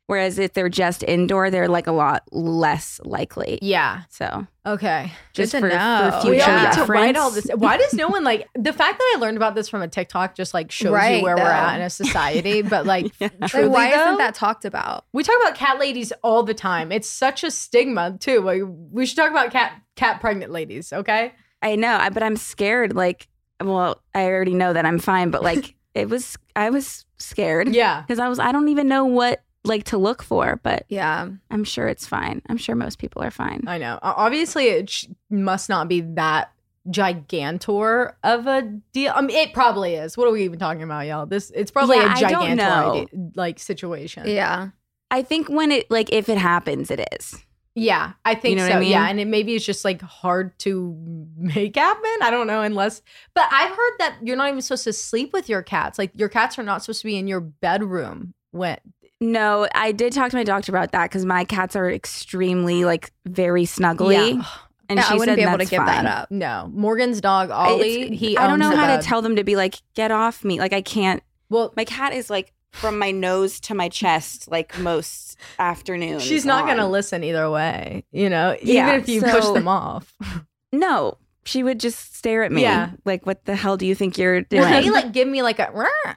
Whereas 0.07 0.37
if 0.37 0.53
they're 0.53 0.69
just 0.69 1.01
indoor, 1.01 1.49
they're 1.49 1.67
like 1.67 1.87
a 1.87 1.91
lot 1.91 2.23
less 2.31 2.99
likely. 3.03 3.57
yeah. 3.63 4.03
So 4.09 4.45
Okay. 4.63 5.11
just 5.33 5.51
to 5.53 5.59
for, 5.61 5.69
know. 5.69 6.19
for 6.21 6.29
We 6.29 6.35
future 6.35 6.51
all 6.51 6.57
need 6.57 6.61
to 6.63 6.67
reference. 6.81 6.89
write 6.89 7.17
all 7.17 7.31
this. 7.31 7.47
Why 7.55 7.77
does 7.77 7.93
no 7.95 8.07
one 8.07 8.23
like 8.23 8.47
the 8.53 8.71
fact 8.71 8.99
that 8.99 9.13
I 9.15 9.19
learned 9.19 9.37
about 9.37 9.55
this 9.55 9.67
from 9.67 9.81
a 9.81 9.87
TikTok 9.87 10.35
just 10.35 10.53
like 10.53 10.71
shows 10.71 10.91
Right, 10.91 11.17
you 11.17 11.23
where 11.23 11.35
we're 11.35 11.41
at 11.43 11.77
in 11.77 11.81
a 11.81 11.89
society? 11.89 12.61
But 12.61 12.85
like, 12.85 13.11
Yeah. 13.19 13.29
truly, 13.47 13.67
like, 13.67 13.73
why 13.75 13.91
though, 13.97 14.03
isn't 14.03 14.17
that 14.19 14.35
talked 14.35 14.63
about? 14.65 15.05
We 15.11 15.23
talk 15.23 15.35
about 15.41 15.55
cat 15.55 15.79
ladies 15.79 16.13
all 16.23 16.43
the 16.43 16.53
time. 16.53 16.91
It's 16.91 17.09
such 17.09 17.43
a 17.43 17.49
stigma 17.49 18.15
too. 18.19 18.41
Like, 18.41 18.61
we 18.91 19.07
should 19.07 19.17
talk 19.17 19.31
about 19.31 19.49
cat 19.51 19.73
cat 19.95 20.21
pregnant 20.21 20.51
ladies. 20.51 20.93
Okay. 20.93 21.33
I 21.63 21.75
know, 21.75 22.07
but 22.13 22.21
I'm 22.21 22.35
scared. 22.35 22.93
Like, 22.95 23.27
well, 23.59 24.03
I 24.13 24.25
already 24.25 24.53
know 24.53 24.71
that 24.73 24.85
I'm 24.85 24.99
fine, 24.99 25.31
but 25.31 25.41
like, 25.41 25.73
it 25.95 26.09
was, 26.09 26.37
I 26.55 26.69
was 26.69 27.05
scared 27.17 27.69
Yeah. 27.73 28.01
because 28.01 28.19
I 28.19 28.27
was, 28.27 28.37
I 28.37 28.51
don't 28.51 28.67
even 28.69 28.87
know 28.87 29.05
what 29.05 29.41
like 29.67 29.85
to 29.85 29.97
look 29.97 30.21
for, 30.23 30.59
but 30.63 30.85
Yeah. 30.89 31.29
I'm 31.51 31.63
sure 31.63 31.87
it's 31.87 32.07
fine. 32.07 32.41
I'm 32.49 32.57
sure 32.57 32.75
most 32.75 32.99
people 32.99 33.21
are 33.23 33.31
fine. 33.31 33.63
I 33.67 33.77
know. 33.77 33.99
Obviously, 34.01 34.65
it 34.67 34.89
sh- 34.89 35.05
must 35.29 35.69
not 35.69 35.87
be 35.87 36.01
that 36.01 36.51
gigantor 36.89 38.13
of 38.23 38.47
a 38.47 38.61
deal. 38.93 39.11
I 39.15 39.21
mean, 39.21 39.35
it 39.35 39.53
probably 39.53 39.95
is. 39.95 40.17
What 40.17 40.27
are 40.27 40.31
we 40.31 40.43
even 40.43 40.59
talking 40.59 40.83
about, 40.83 41.07
y'all? 41.07 41.25
This 41.25 41.51
it's 41.55 41.71
probably 41.71 41.97
Yeah, 41.97 42.13
a 42.13 42.17
I 42.17 42.19
don't 42.29 42.45
gigantor 42.59 42.91
idea, 42.91 43.31
like 43.35 43.59
situation. 43.59 44.27
Yeah. 44.27 44.69
I 45.11 45.21
think 45.21 45.49
when 45.49 45.71
it, 45.71 45.89
like, 45.89 46.11
if 46.11 46.29
it 46.29 46.37
happens, 46.37 46.89
it 46.91 47.07
is. 47.19 47.37
Yeah, 47.77 48.13
I 48.23 48.35
think 48.35 48.57
know 48.57 48.67
so. 48.67 48.73
I 48.75 48.79
mean? 48.79 48.91
Yeah, 48.91 49.05
and 49.09 49.19
it 49.19 49.27
maybe 49.27 49.53
it's 49.53 49.65
just 49.65 49.83
like 49.83 50.01
hard 50.01 50.57
to 50.59 50.95
make 51.35 51.75
happen. 51.75 52.09
I 52.21 52.31
don't 52.31 52.47
know, 52.47 52.61
unless. 52.61 53.01
But 53.33 53.47
I've 53.51 53.69
heard 53.69 53.91
that 53.99 54.15
you're 54.23 54.37
not 54.37 54.47
even 54.47 54.61
supposed 54.61 54.85
to 54.85 54.93
sleep 54.93 55.33
with 55.33 55.49
your 55.49 55.61
cats. 55.61 55.99
Like 55.99 56.11
your 56.15 56.29
cats 56.29 56.57
are 56.57 56.63
not 56.63 56.83
supposed 56.83 57.01
to 57.01 57.05
be 57.07 57.17
in 57.17 57.27
your 57.27 57.41
bedroom 57.41 58.33
when. 58.51 58.77
No, 59.25 59.67
I 59.73 59.91
did 59.91 60.13
talk 60.13 60.29
to 60.31 60.37
my 60.37 60.43
doctor 60.43 60.71
about 60.71 60.91
that 60.91 61.09
because 61.09 61.25
my 61.25 61.43
cats 61.45 61.75
are 61.75 61.89
extremely, 61.91 62.85
like, 62.85 63.11
very 63.25 63.63
snuggly. 63.65 64.35
Yeah. 64.37 64.45
And 64.87 64.99
Yeah, 64.99 65.03
she 65.05 65.13
I 65.13 65.17
wouldn't 65.17 65.31
said 65.31 65.35
be 65.37 65.41
able 65.41 65.51
to 65.53 65.57
that's 65.59 65.69
give 65.71 65.77
fine. 65.79 66.03
that 66.03 66.05
up. 66.05 66.31
No, 66.31 66.69
Morgan's 66.73 67.19
dog 67.19 67.49
Ollie. 67.49 68.01
It's- 68.03 68.19
he 68.19 68.37
I 68.37 68.45
don't 68.47 68.59
know 68.59 68.75
how 68.75 68.85
bed. 68.85 69.01
to 69.01 69.07
tell 69.07 69.21
them 69.23 69.35
to 69.37 69.43
be 69.43 69.55
like, 69.55 69.75
get 69.95 70.11
off 70.11 70.43
me. 70.43 70.59
Like, 70.59 70.73
I 70.73 70.81
can't. 70.81 71.23
Well, 71.49 71.73
My 71.75 71.85
cat 71.85 72.13
is 72.13 72.29
like 72.29 72.53
from 72.71 72.99
my 72.99 73.09
nose 73.09 73.59
to 73.61 73.73
my 73.73 73.89
chest, 73.89 74.49
like 74.51 74.77
most 74.77 75.37
afternoons. 75.57 76.21
she's 76.23 76.45
not 76.45 76.65
going 76.65 76.77
to 76.77 76.85
listen 76.85 77.23
either 77.23 77.49
way. 77.49 78.03
You 78.11 78.29
know, 78.29 78.55
Yeah, 78.61 78.89
even 78.89 79.01
if 79.01 79.09
you 79.09 79.21
push 79.21 79.45
them 79.45 79.67
off. 79.67 80.13
No, 80.71 81.17
she 81.45 81.63
would 81.63 81.79
just 81.79 82.15
stare 82.17 82.43
at 82.43 82.51
me. 82.51 82.61
Yeah. 82.63 82.89
Like, 83.05 83.25
what 83.25 83.45
the 83.45 83.55
hell 83.55 83.77
do 83.77 83.85
you 83.85 83.95
think 83.95 84.17
you're 84.17 84.41
doing? 84.41 84.63
they 84.69 84.89
like 84.89 85.13
give 85.13 85.25
me 85.27 85.41
like 85.41 85.57
a 85.59 85.71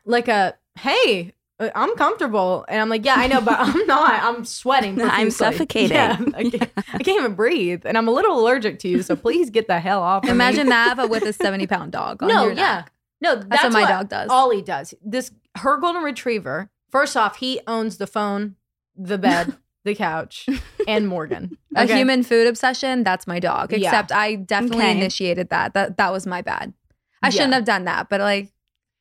like 0.04 0.26
a 0.26 0.56
hey 0.80 1.28
"Uh, 1.28 1.32
Uh, 1.60 1.70
I'm 1.74 1.96
comfortable. 1.96 2.64
And 2.68 2.80
I'm 2.80 2.88
like, 2.88 3.04
yeah, 3.04 3.14
I 3.16 3.26
know, 3.26 3.40
but 3.40 3.56
I'm 3.58 3.86
not. 3.86 4.22
I'm 4.22 4.44
sweating. 4.44 5.00
I'm 5.02 5.30
suffocating. 5.30 5.96
Yeah, 5.96 6.18
I, 6.34 6.50
can't, 6.50 6.70
I 6.76 6.98
can't 6.98 7.20
even 7.20 7.34
breathe. 7.34 7.82
And 7.84 7.98
I'm 7.98 8.06
a 8.08 8.12
little 8.12 8.38
allergic 8.38 8.78
to 8.80 8.88
you. 8.88 9.02
So 9.02 9.16
please 9.26 9.50
get 9.50 9.66
the 9.66 9.80
hell 9.80 10.02
off. 10.02 10.22
of 10.22 10.28
me. 10.28 10.30
Imagine 10.32 10.68
that, 10.68 10.96
but 10.96 11.10
with 11.10 11.24
a 11.24 11.32
70 11.44 11.66
pound 11.66 11.92
dog. 11.92 12.22
On 12.22 12.28
No, 12.28 12.44
your 12.44 12.52
yeah. 12.52 12.76
neck. 12.76 12.92
No, 13.20 13.34
that's, 13.34 13.64
what 13.64 13.72
my 13.72 13.84
dog 13.88 14.08
does. 14.08 14.30
Ollie 14.30 14.62
does. 14.62 14.94
This 15.04 15.32
her 15.56 15.76
golden 15.78 16.02
retriever. 16.04 16.70
First 16.90 17.16
off, 17.16 17.36
he 17.38 17.60
owns 17.66 17.96
the 17.98 18.06
phone, 18.06 18.54
the 18.96 19.18
bed, 19.18 19.56
the 19.84 19.94
couch, 19.96 20.46
and 20.86 21.08
Morgan. 21.08 21.58
A 21.74 21.84
human 21.86 22.22
food 22.22 22.46
obsession, 22.46 23.02
that's 23.02 23.26
my 23.26 23.40
dog. 23.40 23.72
Yeah. 23.72 23.78
Except 23.88 24.12
I 24.12 24.36
definitely 24.36 24.84
Okay. 24.84 24.96
initiated 24.96 25.48
that. 25.50 25.74
That 25.74 25.96
that 25.96 26.12
was 26.12 26.26
my 26.28 26.42
bad. 26.42 26.72
I 27.20 27.26
Yeah. 27.26 27.30
shouldn't 27.30 27.54
have 27.54 27.64
done 27.64 27.84
that, 27.86 28.08
but 28.08 28.20
like 28.20 28.52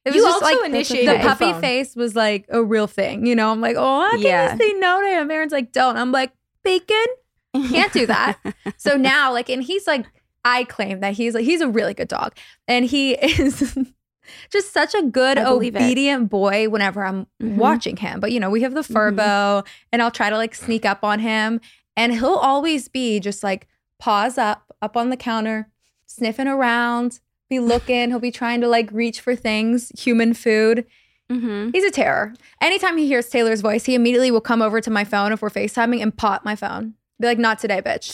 it 0.08 0.14
was 0.14 0.16
You 0.16 0.22
just 0.24 0.44
also 0.44 0.56
like 0.58 0.66
initiated 0.70 1.08
the 1.10 1.14
the 1.18 1.24
puppy 1.28 1.52
phone. 1.52 1.62
face 1.62 1.96
was 1.96 2.16
like 2.16 2.46
a 2.50 2.64
real 2.64 2.88
thing. 2.88 3.26
You 3.26 3.36
know, 3.36 3.52
I'm 3.52 3.62
like, 3.62 3.76
oh, 3.78 4.02
how 4.02 4.12
can 4.12 4.20
Yeah. 4.22 4.54
you 4.54 4.58
say 4.60 4.74
no 4.80 5.02
to 5.02 5.08
him? 5.08 5.30
Aaron's 5.32 5.52
like, 5.52 5.72
don't. 5.72 5.98
I'm 5.98 6.12
like, 6.12 6.32
bacon? 6.64 7.06
Can't 7.54 7.92
do 7.94 8.06
that. 8.08 8.38
so 8.78 8.98
now, 8.98 9.32
like, 9.34 9.50
and 9.50 9.64
he's 9.64 9.88
like, 9.88 10.06
I 10.46 10.64
claim 10.66 11.00
that 11.02 11.14
he's 11.14 11.34
like, 11.34 11.44
he's 11.46 11.62
a 11.62 11.68
really 11.68 11.94
good 11.94 12.08
dog. 12.08 12.36
And 12.68 12.86
he 12.86 13.14
is 13.22 13.78
just 14.52 14.74
such 14.74 14.94
a 14.94 15.02
good, 15.04 15.38
I 15.38 15.46
believe 15.46 15.76
it. 15.76 15.82
obedient 15.82 16.30
boy 16.30 16.70
whenever 16.70 17.04
I'm 17.04 17.28
Mhm. 17.42 17.56
watching 17.56 17.98
him. 17.98 18.20
But, 18.20 18.32
you 18.32 18.40
know, 18.40 18.50
we 18.50 18.62
have 18.62 18.74
the 18.74 18.82
Mhm. 18.82 18.94
Furbo 19.16 19.66
and 19.92 20.02
I'll 20.02 20.12
try 20.12 20.30
to 20.30 20.38
like 20.38 20.54
sneak 20.56 20.86
up 20.86 21.04
on 21.04 21.20
him. 21.20 21.60
And 21.96 22.14
he'll 22.14 22.36
always 22.36 22.88
be 22.88 23.20
just 23.20 23.44
like 23.44 23.68
paws 24.00 24.38
up, 24.38 24.72
up 24.82 24.96
on 24.96 25.10
the 25.10 25.18
counter, 25.18 25.70
sniffing 26.06 26.48
around, 26.48 27.20
be 27.50 27.60
looking. 27.60 28.10
He'll 28.10 28.20
be 28.20 28.32
trying 28.32 28.62
to 28.62 28.68
like 28.68 28.90
reach 28.92 29.22
for 29.22 29.36
things, 29.36 29.92
human 29.98 30.34
food. 30.34 30.86
hmm 31.30 31.70
He's 31.72 31.84
a 31.84 31.92
terror. 31.92 32.34
Anytime 32.62 32.98
he 32.98 33.08
hears 33.08 33.30
Taylar's 33.30 33.62
voice, 33.62 33.86
he 33.86 33.96
immediately 33.96 34.32
will 34.32 34.42
come 34.42 34.62
over 34.62 34.82
to 34.82 34.90
my 34.90 35.04
phone 35.04 35.32
if 35.32 35.42
we're 35.42 35.50
FaceTiming 35.50 36.02
and 36.02 36.16
pop 36.16 36.44
my 36.46 36.56
phone. 36.56 36.94
Be 37.20 37.28
like, 37.28 37.40
not 37.40 37.60
today, 37.60 37.82
bitch. 37.82 38.14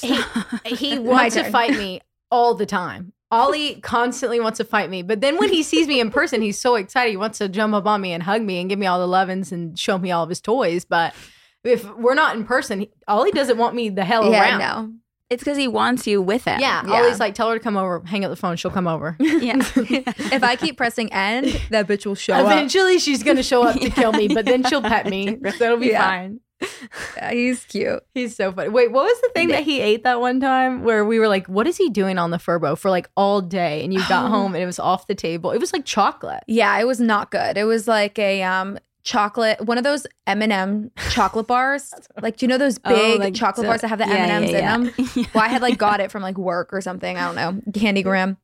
he 0.66 1.00
wants 1.00 1.36
to 1.36 1.44
fight 1.46 1.72
me 1.72 2.02
all 2.32 2.54
the 2.56 2.66
time. 2.66 3.14
Ollie 3.32 3.76
constantly 3.82 4.40
wants 4.40 4.58
to 4.58 4.64
fight 4.64 4.92
me, 4.92 5.02
but 5.02 5.20
then 5.20 5.38
when 5.38 5.50
he 5.50 5.64
sees 5.64 5.88
me 5.88 6.00
in 6.00 6.12
person, 6.12 6.42
he's 6.44 6.60
so 6.60 6.76
excited. 6.76 7.10
He 7.10 7.18
wants 7.18 7.40
to 7.40 7.50
jump 7.50 7.74
up 7.74 7.88
on 7.88 8.00
me 8.00 8.14
and 8.14 8.22
hug 8.22 8.44
me 8.44 8.60
and 8.62 8.70
give 8.70 8.78
me 8.78 8.86
all 8.86 9.00
the 9.00 9.12
lovins 9.12 9.52
and 9.52 9.78
show 9.78 9.98
me 9.98 10.12
all 10.12 10.22
of 10.24 10.30
his 10.30 10.40
toys. 10.40 10.86
But 10.86 11.16
if 11.64 11.84
we're 11.96 12.14
not 12.14 12.36
in 12.36 12.46
person, 12.46 12.82
he, 12.82 12.92
Ollie 13.08 13.32
doesn't 13.32 13.58
want 13.58 13.74
me 13.74 13.90
the 13.90 14.06
hell 14.06 14.32
yeah, 14.32 14.60
around. 14.60 14.60
no. 14.60 14.94
It's 15.34 15.44
because 15.44 15.58
he 15.58 15.68
wants 15.68 16.08
you 16.08 16.22
with 16.22 16.46
him. 16.46 16.60
Yeah, 16.60 16.84
Yeah. 16.88 17.02
Ollie's 17.02 17.20
like, 17.20 17.34
tell 17.36 17.50
her 17.50 17.58
to 17.58 17.64
come 17.64 17.76
over, 17.78 18.02
hang 18.06 18.24
up 18.24 18.30
the 18.30 18.36
phone, 18.36 18.56
she'll 18.56 18.72
come 18.72 18.88
over. 18.88 19.18
Yeah. 19.20 19.58
If 19.76 20.44
I 20.44 20.56
keep 20.56 20.78
pressing 20.78 21.12
end, 21.12 21.60
that 21.70 21.88
bitch 21.88 22.06
will 22.06 22.16
show 22.16 22.34
up. 22.36 22.46
Eventually, 22.46 23.00
she's 23.00 23.24
gonna 23.24 23.44
show 23.44 23.64
up 23.64 23.80
to 23.80 23.90
kill 24.00 24.14
me, 24.14 24.28
but 24.30 24.46
then 24.46 24.64
she'll 24.64 24.82
pet 24.82 25.08
me, 25.08 25.38
so 25.58 25.66
it'll 25.66 25.78
be 25.78 25.88
Yeah. 25.88 26.04
fine. 26.04 26.40
Yeah, 27.18 27.32
he's 27.32 27.66
cute. 27.66 28.02
He's 28.14 28.38
so 28.38 28.52
funny. 28.54 28.70
Wait, 28.70 28.90
what 28.92 29.04
was 29.04 29.20
the 29.22 29.30
thing 29.34 29.50
that 29.50 29.64
he 29.64 29.82
ate 29.82 30.04
that 30.06 30.22
one 30.22 30.40
time 30.40 30.84
where 30.84 31.04
we 31.04 31.20
were 31.20 31.28
like, 31.28 31.46
what 31.48 31.68
is 31.68 31.76
he 31.76 31.90
doing 31.90 32.18
on 32.18 32.32
the 32.32 32.38
Furbo 32.38 32.78
for 32.78 32.90
like 32.90 33.10
all 33.18 33.42
day? 33.42 33.84
And 33.84 33.94
you 33.94 34.00
got 34.08 34.30
home 34.36 34.54
and 34.56 34.64
it 34.64 34.66
was 34.66 34.80
off 34.80 35.06
the 35.08 35.16
table. 35.16 35.52
It 35.52 35.60
was 35.60 35.74
like 35.74 35.84
chocolate. 35.84 36.44
Yeah, 36.48 36.78
it 36.80 36.86
was 36.88 37.02
not 37.02 37.32
good. 37.32 37.58
It 37.58 37.66
was 37.66 37.86
like 37.88 38.18
a 38.18 38.44
um 38.44 38.78
chocolate, 39.04 39.62
one 39.66 39.78
of 39.78 39.84
those 39.84 40.08
M 40.28 40.42
and 40.42 40.52
m 40.54 40.92
chocolate 41.10 41.48
bars. 41.48 41.94
like, 42.22 42.38
do 42.38 42.46
you 42.46 42.48
know 42.48 42.58
those 42.58 42.80
Oh, 42.86 42.90
big 42.96 43.20
like 43.20 43.34
chocolate 43.34 43.66
the- 43.66 43.70
bars 43.70 43.82
that 43.82 43.88
have 43.90 44.00
the 44.00 44.06
yeah, 44.06 44.14
M 44.14 44.22
and 44.22 44.32
M's 44.44 44.52
yeah, 44.52 44.76
in 44.76 44.84
yeah. 44.86 44.92
them? 44.92 45.26
Well, 45.34 45.44
I 45.44 45.48
had 45.48 45.62
like 45.62 45.78
got 45.78 46.00
it 46.00 46.12
from 46.12 46.22
like 46.24 46.38
work 46.38 46.74
or 46.74 46.82
something. 46.82 47.18
I 47.18 47.26
don't 47.32 47.36
know, 47.36 47.72
Candy 47.80 48.04
Graham. 48.04 48.38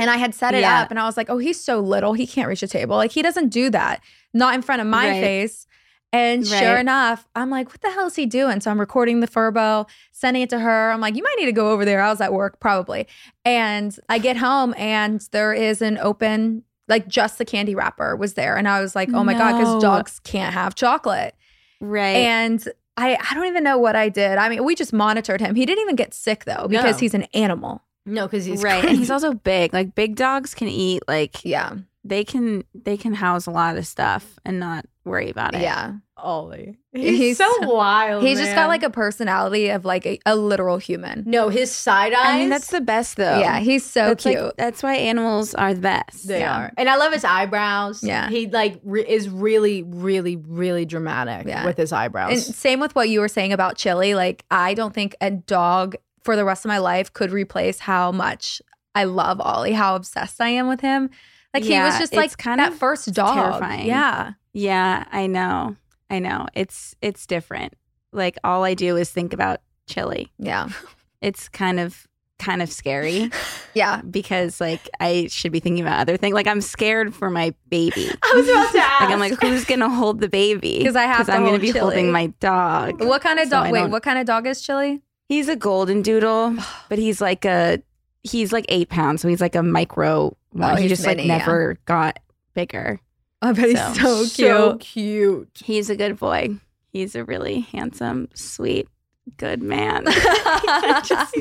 And 0.00 0.08
I 0.08 0.16
had 0.16 0.34
set 0.34 0.54
it 0.54 0.64
up 0.64 0.90
and 0.90 0.98
I 0.98 1.04
was 1.04 1.18
like, 1.18 1.28
oh, 1.28 1.36
he's 1.36 1.62
so 1.62 1.80
little. 1.80 2.14
He 2.14 2.26
can't 2.26 2.48
reach 2.48 2.62
the 2.62 2.66
table. 2.68 2.96
Like, 2.96 3.12
he 3.12 3.20
doesn't 3.20 3.50
do 3.50 3.68
that. 3.70 4.00
Not 4.32 4.54
in 4.54 4.62
front 4.62 4.80
of 4.80 4.86
my 4.86 5.10
Right. 5.10 5.20
face. 5.20 5.66
And 6.14 6.44
sure 6.46 6.76
enough, 6.78 7.28
I'm 7.36 7.50
like, 7.50 7.68
what 7.68 7.82
the 7.82 7.90
hell 7.90 8.06
is 8.06 8.16
he 8.16 8.24
doing? 8.26 8.60
So 8.60 8.70
I'm 8.70 8.80
recording 8.80 9.20
the 9.20 9.28
Furbo, 9.28 9.86
sending 10.12 10.42
it 10.42 10.50
to 10.50 10.58
her. 10.58 10.90
I'm 10.90 11.00
like, 11.00 11.14
you 11.14 11.22
might 11.22 11.36
need 11.38 11.44
to 11.46 11.52
go 11.52 11.70
over 11.70 11.84
there. 11.84 12.00
I 12.00 12.08
was 12.10 12.20
at 12.22 12.32
work, 12.32 12.58
probably. 12.58 13.06
And 13.44 13.94
I 14.08 14.18
get 14.18 14.36
home 14.38 14.74
and 14.76 15.20
there 15.30 15.52
is 15.52 15.82
an 15.82 15.98
open, 15.98 16.64
like 16.90 17.08
just 17.08 17.38
the 17.38 17.46
candy 17.46 17.74
wrapper 17.74 18.14
was 18.16 18.34
there. 18.34 18.56
And 18.58 18.68
I 18.68 18.82
was 18.82 18.94
like, 18.94 19.08
oh 19.14 19.24
my 19.24 19.32
God, 19.32 19.52
No. 19.52 19.58
because 19.58 19.82
dogs 19.82 20.20
can't 20.24 20.52
have 20.52 20.74
chocolate. 20.74 21.34
Right. 21.80 22.16
And 22.16 22.62
I, 22.98 23.16
I 23.30 23.34
don't 23.34 23.46
even 23.46 23.64
know 23.64 23.78
what 23.78 23.96
I 23.96 24.10
did. 24.10 24.36
I 24.36 24.50
mean, 24.50 24.62
we 24.64 24.74
just 24.74 24.92
monitored 24.92 25.40
him. 25.40 25.54
He 25.54 25.64
didn't 25.64 25.80
even 25.82 25.96
get 25.96 26.12
sick 26.12 26.44
though, 26.44 26.66
because 26.68 26.96
No. 26.96 26.98
he's 26.98 27.14
an 27.14 27.22
animal. 27.32 27.82
No, 28.04 28.26
because 28.26 28.44
he's 28.44 28.62
right. 28.62 28.84
And 28.84 28.98
he's 28.98 29.10
also 29.10 29.32
big. 29.32 29.72
Like 29.72 29.94
big 29.94 30.16
dogs 30.16 30.52
can 30.54 30.68
eat 30.68 31.02
like 31.08 31.42
Yeah. 31.44 31.76
They 32.04 32.24
can 32.24 32.64
they 32.74 32.96
can 32.96 33.12
house 33.14 33.46
a 33.46 33.50
lot 33.50 33.76
of 33.76 33.86
stuff 33.86 34.38
and 34.44 34.58
not 34.58 34.86
worry 35.04 35.28
about 35.30 35.54
it. 35.54 35.60
Yeah. 35.62 35.94
Ollie. 36.16 36.78
He's 36.92 37.18
He's, 37.18 37.38
so 37.38 37.50
so- 37.60 37.74
wild. 37.74 38.22
He's 38.22 38.38
just 38.38 38.54
got 38.54 38.68
like 38.68 38.82
a 38.82 38.90
personality 38.90 39.68
of 39.70 39.84
like 39.84 40.06
a, 40.06 40.18
a 40.26 40.36
literal 40.36 40.78
human. 40.78 41.24
no. 41.26 41.48
His 41.50 41.70
side 41.70 42.12
eyes. 42.14 42.20
I 42.26 42.38
mean 42.38 42.48
that's 42.48 42.68
the 42.70 42.80
best 42.80 43.16
though. 43.16 43.38
Yeah, 43.38 43.60
he's 43.60 43.84
so 43.84 44.08
that's 44.08 44.24
like- 44.24 44.38
cute. 44.38 44.54
that's 44.56 44.82
why 44.82 44.94
animals 44.96 45.54
are 45.54 45.74
the 45.74 45.80
best. 45.80 46.26
They 46.28 46.40
Yeah. 46.40 46.56
are, 46.58 46.72
and 46.78 46.88
I 46.88 46.96
love 46.96 47.12
his 47.12 47.24
eyebrows. 47.24 48.02
Yeah. 48.02 48.28
he 48.28 48.46
like 48.46 48.80
re- 48.82 49.06
is 49.06 49.28
really, 49.28 49.82
really, 49.82 50.36
really 50.36 50.84
dramatic 50.86 51.46
Yeah. 51.46 51.64
with 51.64 51.76
his 51.76 51.92
eyebrows. 51.92 52.32
And 52.46 52.54
same 52.56 52.80
with 52.80 52.94
what 52.94 53.08
you 53.08 53.20
were 53.20 53.28
saying 53.28 53.52
about 53.52 53.76
Chili. 53.76 54.14
Like, 54.14 54.44
I 54.50 54.74
don't 54.74 54.94
think 54.94 55.16
a 55.20 55.30
dog 55.30 55.96
for 56.22 56.36
the 56.36 56.44
rest 56.44 56.64
of 56.64 56.68
my 56.70 56.78
life 56.78 57.12
could 57.12 57.30
replace 57.30 57.78
how 57.78 58.12
much 58.12 58.60
I 58.94 59.04
love 59.04 59.40
Ollie, 59.40 59.72
how 59.72 59.96
obsessed 59.96 60.40
I 60.40 60.48
am 60.48 60.68
with 60.68 60.80
him. 60.80 61.08
Like, 61.54 61.64
he 61.64 61.78
was 61.78 61.98
just 61.98 62.14
like 62.14 62.36
kind 62.38 62.60
that 62.60 62.72
of 62.72 62.78
first 62.78 63.12
dog. 63.12 63.34
terrifying. 63.34 63.86
Yeah. 63.86 64.32
Yeah, 64.52 65.04
I 65.10 65.26
know. 65.26 65.76
I 66.08 66.18
know. 66.18 66.46
It's 66.54 66.94
it's 67.02 67.26
different. 67.26 67.74
Like 68.12 68.36
all 68.44 68.64
I 68.64 68.74
do 68.74 68.96
is 68.96 69.10
think 69.10 69.32
about 69.32 69.60
chili. 69.88 70.30
Yeah. 70.38 70.68
It's 71.22 71.50
kind 71.50 71.78
of 71.78 72.06
kind 72.38 72.62
of 72.62 72.72
scary 72.72 73.30
Yeah. 73.74 74.00
because 74.00 74.58
like 74.58 74.88
I 75.00 75.26
should 75.30 75.52
be 75.52 75.60
thinking 75.60 75.84
about 75.84 76.00
other 76.00 76.16
things. 76.16 76.32
Like 76.32 76.46
I'm 76.46 76.62
scared 76.62 77.14
for 77.14 77.28
my 77.28 77.52
baby. 77.68 78.08
I 78.22 78.32
was 78.34 78.48
about 78.48 78.72
to 78.72 78.78
ask. 78.78 79.00
Like 79.02 79.10
I'm 79.10 79.20
like, 79.20 79.38
who's 79.38 79.66
gonna 79.66 79.90
hold 79.90 80.20
the 80.20 80.30
baby? 80.30 80.78
Because 80.78 80.96
I 80.96 81.02
have 81.02 81.26
to 81.26 81.32
I'm 81.34 81.44
gonna 81.44 81.58
be 81.58 81.68
Chili. 81.72 81.80
holding 81.80 82.10
my 82.10 82.28
dog. 82.40 83.04
What 83.04 83.20
kind 83.20 83.38
of 83.38 83.48
So 83.48 83.62
dog? 83.64 83.70
Wait, 83.70 83.88
what 83.90 84.02
kind 84.02 84.18
of 84.18 84.24
dog 84.24 84.46
is 84.46 84.62
Chili? 84.62 85.02
He's 85.28 85.48
a 85.48 85.56
golden 85.56 86.00
doodle, 86.00 86.56
but 86.88 86.98
he's 86.98 87.20
like 87.20 87.44
a 87.44 87.82
he's 88.22 88.52
like 88.52 88.66
eight 88.68 88.88
pounds, 88.88 89.22
so 89.22 89.28
he's 89.28 89.40
like 89.40 89.54
a 89.54 89.62
micro 89.62 90.36
one. 90.50 90.72
Oh, 90.72 90.76
he 90.76 90.88
just 90.88 91.06
mini, 91.06 91.22
like 91.22 91.26
yeah. 91.26 91.38
never 91.38 91.78
got 91.84 92.18
bigger. 92.54 93.00
Oh, 93.42 93.54
bet 93.54 93.76
So- 93.76 93.92
he's 93.92 94.00
so 94.02 94.18
cute. 94.22 94.30
so 94.32 94.76
cute. 94.78 95.48
He's 95.64 95.90
a 95.90 95.96
good 95.96 96.18
boy. 96.18 96.56
He's 96.92 97.14
a 97.14 97.24
really 97.24 97.60
handsome, 97.60 98.28
sweet, 98.34 98.88
good 99.36 99.62
man. 99.62 100.04
I 100.08 101.00
just, 101.04 101.36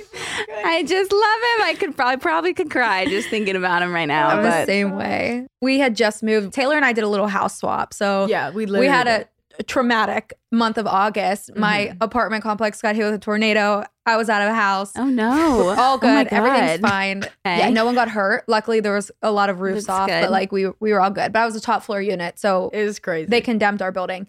I 0.64 0.84
just 0.84 1.12
love 1.12 1.22
him. 1.22 1.62
I 1.66 1.76
could 1.80 1.96
probably 1.98 2.18
probably 2.18 2.54
could 2.54 2.70
cry 2.70 3.06
just 3.06 3.30
thinking 3.30 3.56
about 3.56 3.82
him 3.82 3.92
right 3.92 4.06
now. 4.06 4.30
I'm 4.30 4.44
the 4.44 4.66
same 4.66 4.96
way. 4.96 5.48
We 5.62 5.80
had 5.80 5.96
just 5.96 6.22
moved. 6.22 6.54
Taylar 6.54 6.76
and 6.76 6.86
I 6.86 6.94
did 6.94 7.04
a 7.04 7.08
little 7.08 7.28
house 7.28 7.58
swap. 7.58 7.94
So 7.94 8.28
Yeah, 8.28 8.52
we 8.52 8.66
we 8.68 8.86
had 8.86 9.08
a, 9.08 9.22
a 9.22 9.26
traumatic 9.64 10.34
month 10.52 10.78
of 10.78 10.88
August. 10.88 11.56
My 11.56 11.88
Mm-hmm. 11.88 11.98
apartment 12.02 12.44
complex 12.44 12.82
got 12.82 12.96
hit 12.96 13.04
with 13.06 13.14
a 13.16 13.20
tornado. 13.20 13.84
I 14.06 14.18
was 14.18 14.30
out 14.30 14.42
of 14.42 14.50
a 14.50 14.54
house. 14.56 14.92
oh 14.96 15.06
no, 15.06 15.70
All 15.78 15.96
Oh 15.96 15.98
good. 15.98 16.28
Everything's 16.28 16.80
God. 16.82 16.90
fine. 16.90 17.18
Okay. 17.46 17.60
Yeah, 17.60 17.70
no 17.70 17.86
one 17.86 17.96
got 17.96 18.10
hurt. 18.10 18.44
Luckily, 18.48 18.80
there 18.80 18.94
was 18.96 19.12
a 19.22 19.32
lot 19.32 19.50
of 19.50 19.62
roofs 19.62 19.86
That's 19.86 20.00
off, 20.00 20.08
good. 20.10 20.22
but 20.22 20.32
like 20.32 20.52
we 20.52 20.68
we 20.80 20.92
were 20.94 21.02
all 21.02 21.12
good. 21.12 21.32
But 21.34 21.40
I 21.42 21.46
was 21.46 21.56
a 21.56 21.62
top 21.62 21.84
floor 21.84 22.02
unit, 22.02 22.40
so 22.40 22.70
It 22.74 22.84
was 22.84 23.00
crazy. 23.00 23.28
they 23.30 23.42
condemned 23.42 23.82
our 23.82 23.92
building. 23.92 24.28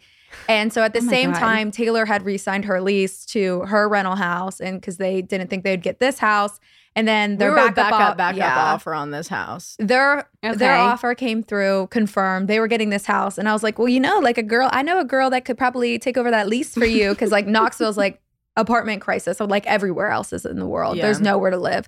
And 0.49 0.73
so 0.73 0.83
at 0.83 0.93
the 0.93 1.01
Oh 1.01 1.09
same 1.09 1.33
God. 1.33 1.41
time, 1.41 1.71
Taylar 1.73 2.07
had 2.07 2.25
re-signed 2.25 2.65
her 2.67 2.81
lease 2.81 3.25
to 3.27 3.61
her 3.63 3.89
rental 3.89 4.17
house, 4.17 4.61
and 4.61 4.81
because 4.81 4.97
they 4.97 5.23
didn't 5.23 5.49
think 5.51 5.65
they'd 5.65 5.83
get 5.83 5.99
this 6.01 6.19
house, 6.19 6.61
and 6.97 7.07
then 7.07 7.33
we 7.33 7.37
their 7.37 7.51
were 7.53 7.57
a 7.59 7.71
backup, 7.73 7.91
backup, 7.91 8.17
backup 8.17 8.37
yeah. 8.39 8.73
offer 8.73 8.95
on 8.95 9.11
this 9.11 9.29
house. 9.29 9.77
Their 9.79 10.29
Okay. 10.45 10.57
their 10.57 10.75
offer 10.77 11.15
came 11.15 11.43
through, 11.43 11.89
confirmed. 11.91 12.49
They 12.49 12.59
were 12.61 12.69
getting 12.69 12.91
this 12.91 13.07
house, 13.07 13.39
and 13.39 13.49
I 13.49 13.53
was 13.53 13.63
like, 13.63 13.79
well, 13.79 13.89
you 13.89 14.01
know, 14.01 14.19
like 14.19 14.39
a 14.39 14.43
girl, 14.43 14.69
I 14.73 14.83
know 14.83 14.99
a 15.01 15.05
girl 15.05 15.31
that 15.31 15.45
could 15.45 15.57
probably 15.59 15.99
take 15.99 16.17
over 16.17 16.31
that 16.31 16.49
lease 16.49 16.75
for 16.75 16.87
you, 16.87 17.11
because 17.11 17.31
like 17.31 17.47
Knoxville's 17.57 17.97
like 17.97 18.21
apartment 18.57 19.01
crisis, 19.01 19.39
so 19.39 19.45
like 19.45 19.67
everywhere 19.67 20.11
else 20.11 20.33
is 20.33 20.45
in 20.45 20.59
the 20.59 20.67
world, 20.67 20.97
Yeah. 20.97 21.03
there's 21.05 21.21
nowhere 21.21 21.51
to 21.51 21.57
live. 21.59 21.87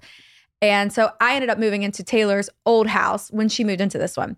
And 0.61 0.93
so 0.93 1.11
I 1.21 1.35
ended 1.35 1.51
up 1.51 1.59
moving 1.59 1.83
into 1.83 2.05
Taylar's 2.05 2.49
old 2.65 2.87
house 2.87 3.31
when 3.31 3.49
she 3.49 3.65
moved 3.65 3.81
into 3.81 3.99
this 3.99 4.17
one. 4.17 4.37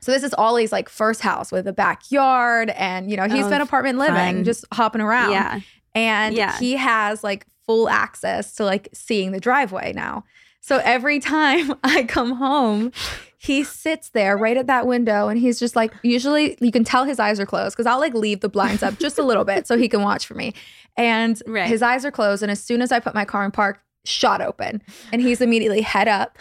So 0.00 0.12
this 0.12 0.22
is 0.22 0.32
Ollie's 0.38 0.70
like 0.70 0.88
first 0.88 1.22
house 1.22 1.50
with 1.50 1.66
a 1.66 1.72
backyard, 1.72 2.70
and 2.70 3.10
you 3.10 3.16
know 3.16 3.26
he's 3.28 3.46
Oh, 3.46 3.50
been 3.50 3.60
apartment 3.62 3.98
living, 3.98 4.14
fun. 4.14 4.44
just 4.44 4.64
hopping 4.72 5.00
around. 5.00 5.32
Yeah, 5.32 5.60
and 5.94 6.36
Yeah. 6.36 6.56
he 6.58 6.76
has 6.76 7.24
like 7.24 7.46
full 7.66 7.88
access 7.88 8.54
to 8.54 8.64
like 8.64 8.88
seeing 8.92 9.32
the 9.32 9.40
driveway 9.40 9.92
now. 9.92 10.24
So 10.60 10.80
every 10.84 11.20
time 11.20 11.74
I 11.84 12.04
come 12.04 12.32
home, 12.32 12.92
he 13.38 13.62
sits 13.62 14.08
there 14.10 14.36
right 14.36 14.56
at 14.56 14.66
that 14.66 14.86
window, 14.86 15.28
and 15.28 15.38
he's 15.38 15.58
just 15.60 15.76
like 15.76 15.92
usually 16.02 16.56
you 16.60 16.72
can 16.72 16.82
tell 16.84 17.04
his 17.04 17.20
eyes 17.20 17.38
are 17.38 17.46
closed 17.46 17.76
because 17.76 17.86
I'll 17.86 18.00
like 18.00 18.14
leave 18.14 18.40
the 18.40 18.48
blinds 18.48 18.82
up 18.82 18.98
just 18.98 19.18
a 19.18 19.22
little 19.22 19.44
bit 19.44 19.66
so 19.66 19.76
he 19.76 19.88
can 19.88 20.02
watch 20.02 20.26
for 20.26 20.34
me, 20.34 20.54
and 20.96 21.40
Right. 21.46 21.68
his 21.68 21.82
eyes 21.82 22.04
are 22.04 22.10
closed, 22.10 22.42
and 22.42 22.50
as 22.50 22.62
soon 22.62 22.82
as 22.82 22.90
I 22.90 22.98
put 22.98 23.14
my 23.14 23.24
car 23.24 23.44
in 23.44 23.50
park, 23.52 23.80
shot 24.04 24.40
open, 24.40 24.82
and 25.12 25.20
he's 25.22 25.40
immediately 25.40 25.82
head 25.82 26.08
up. 26.08 26.38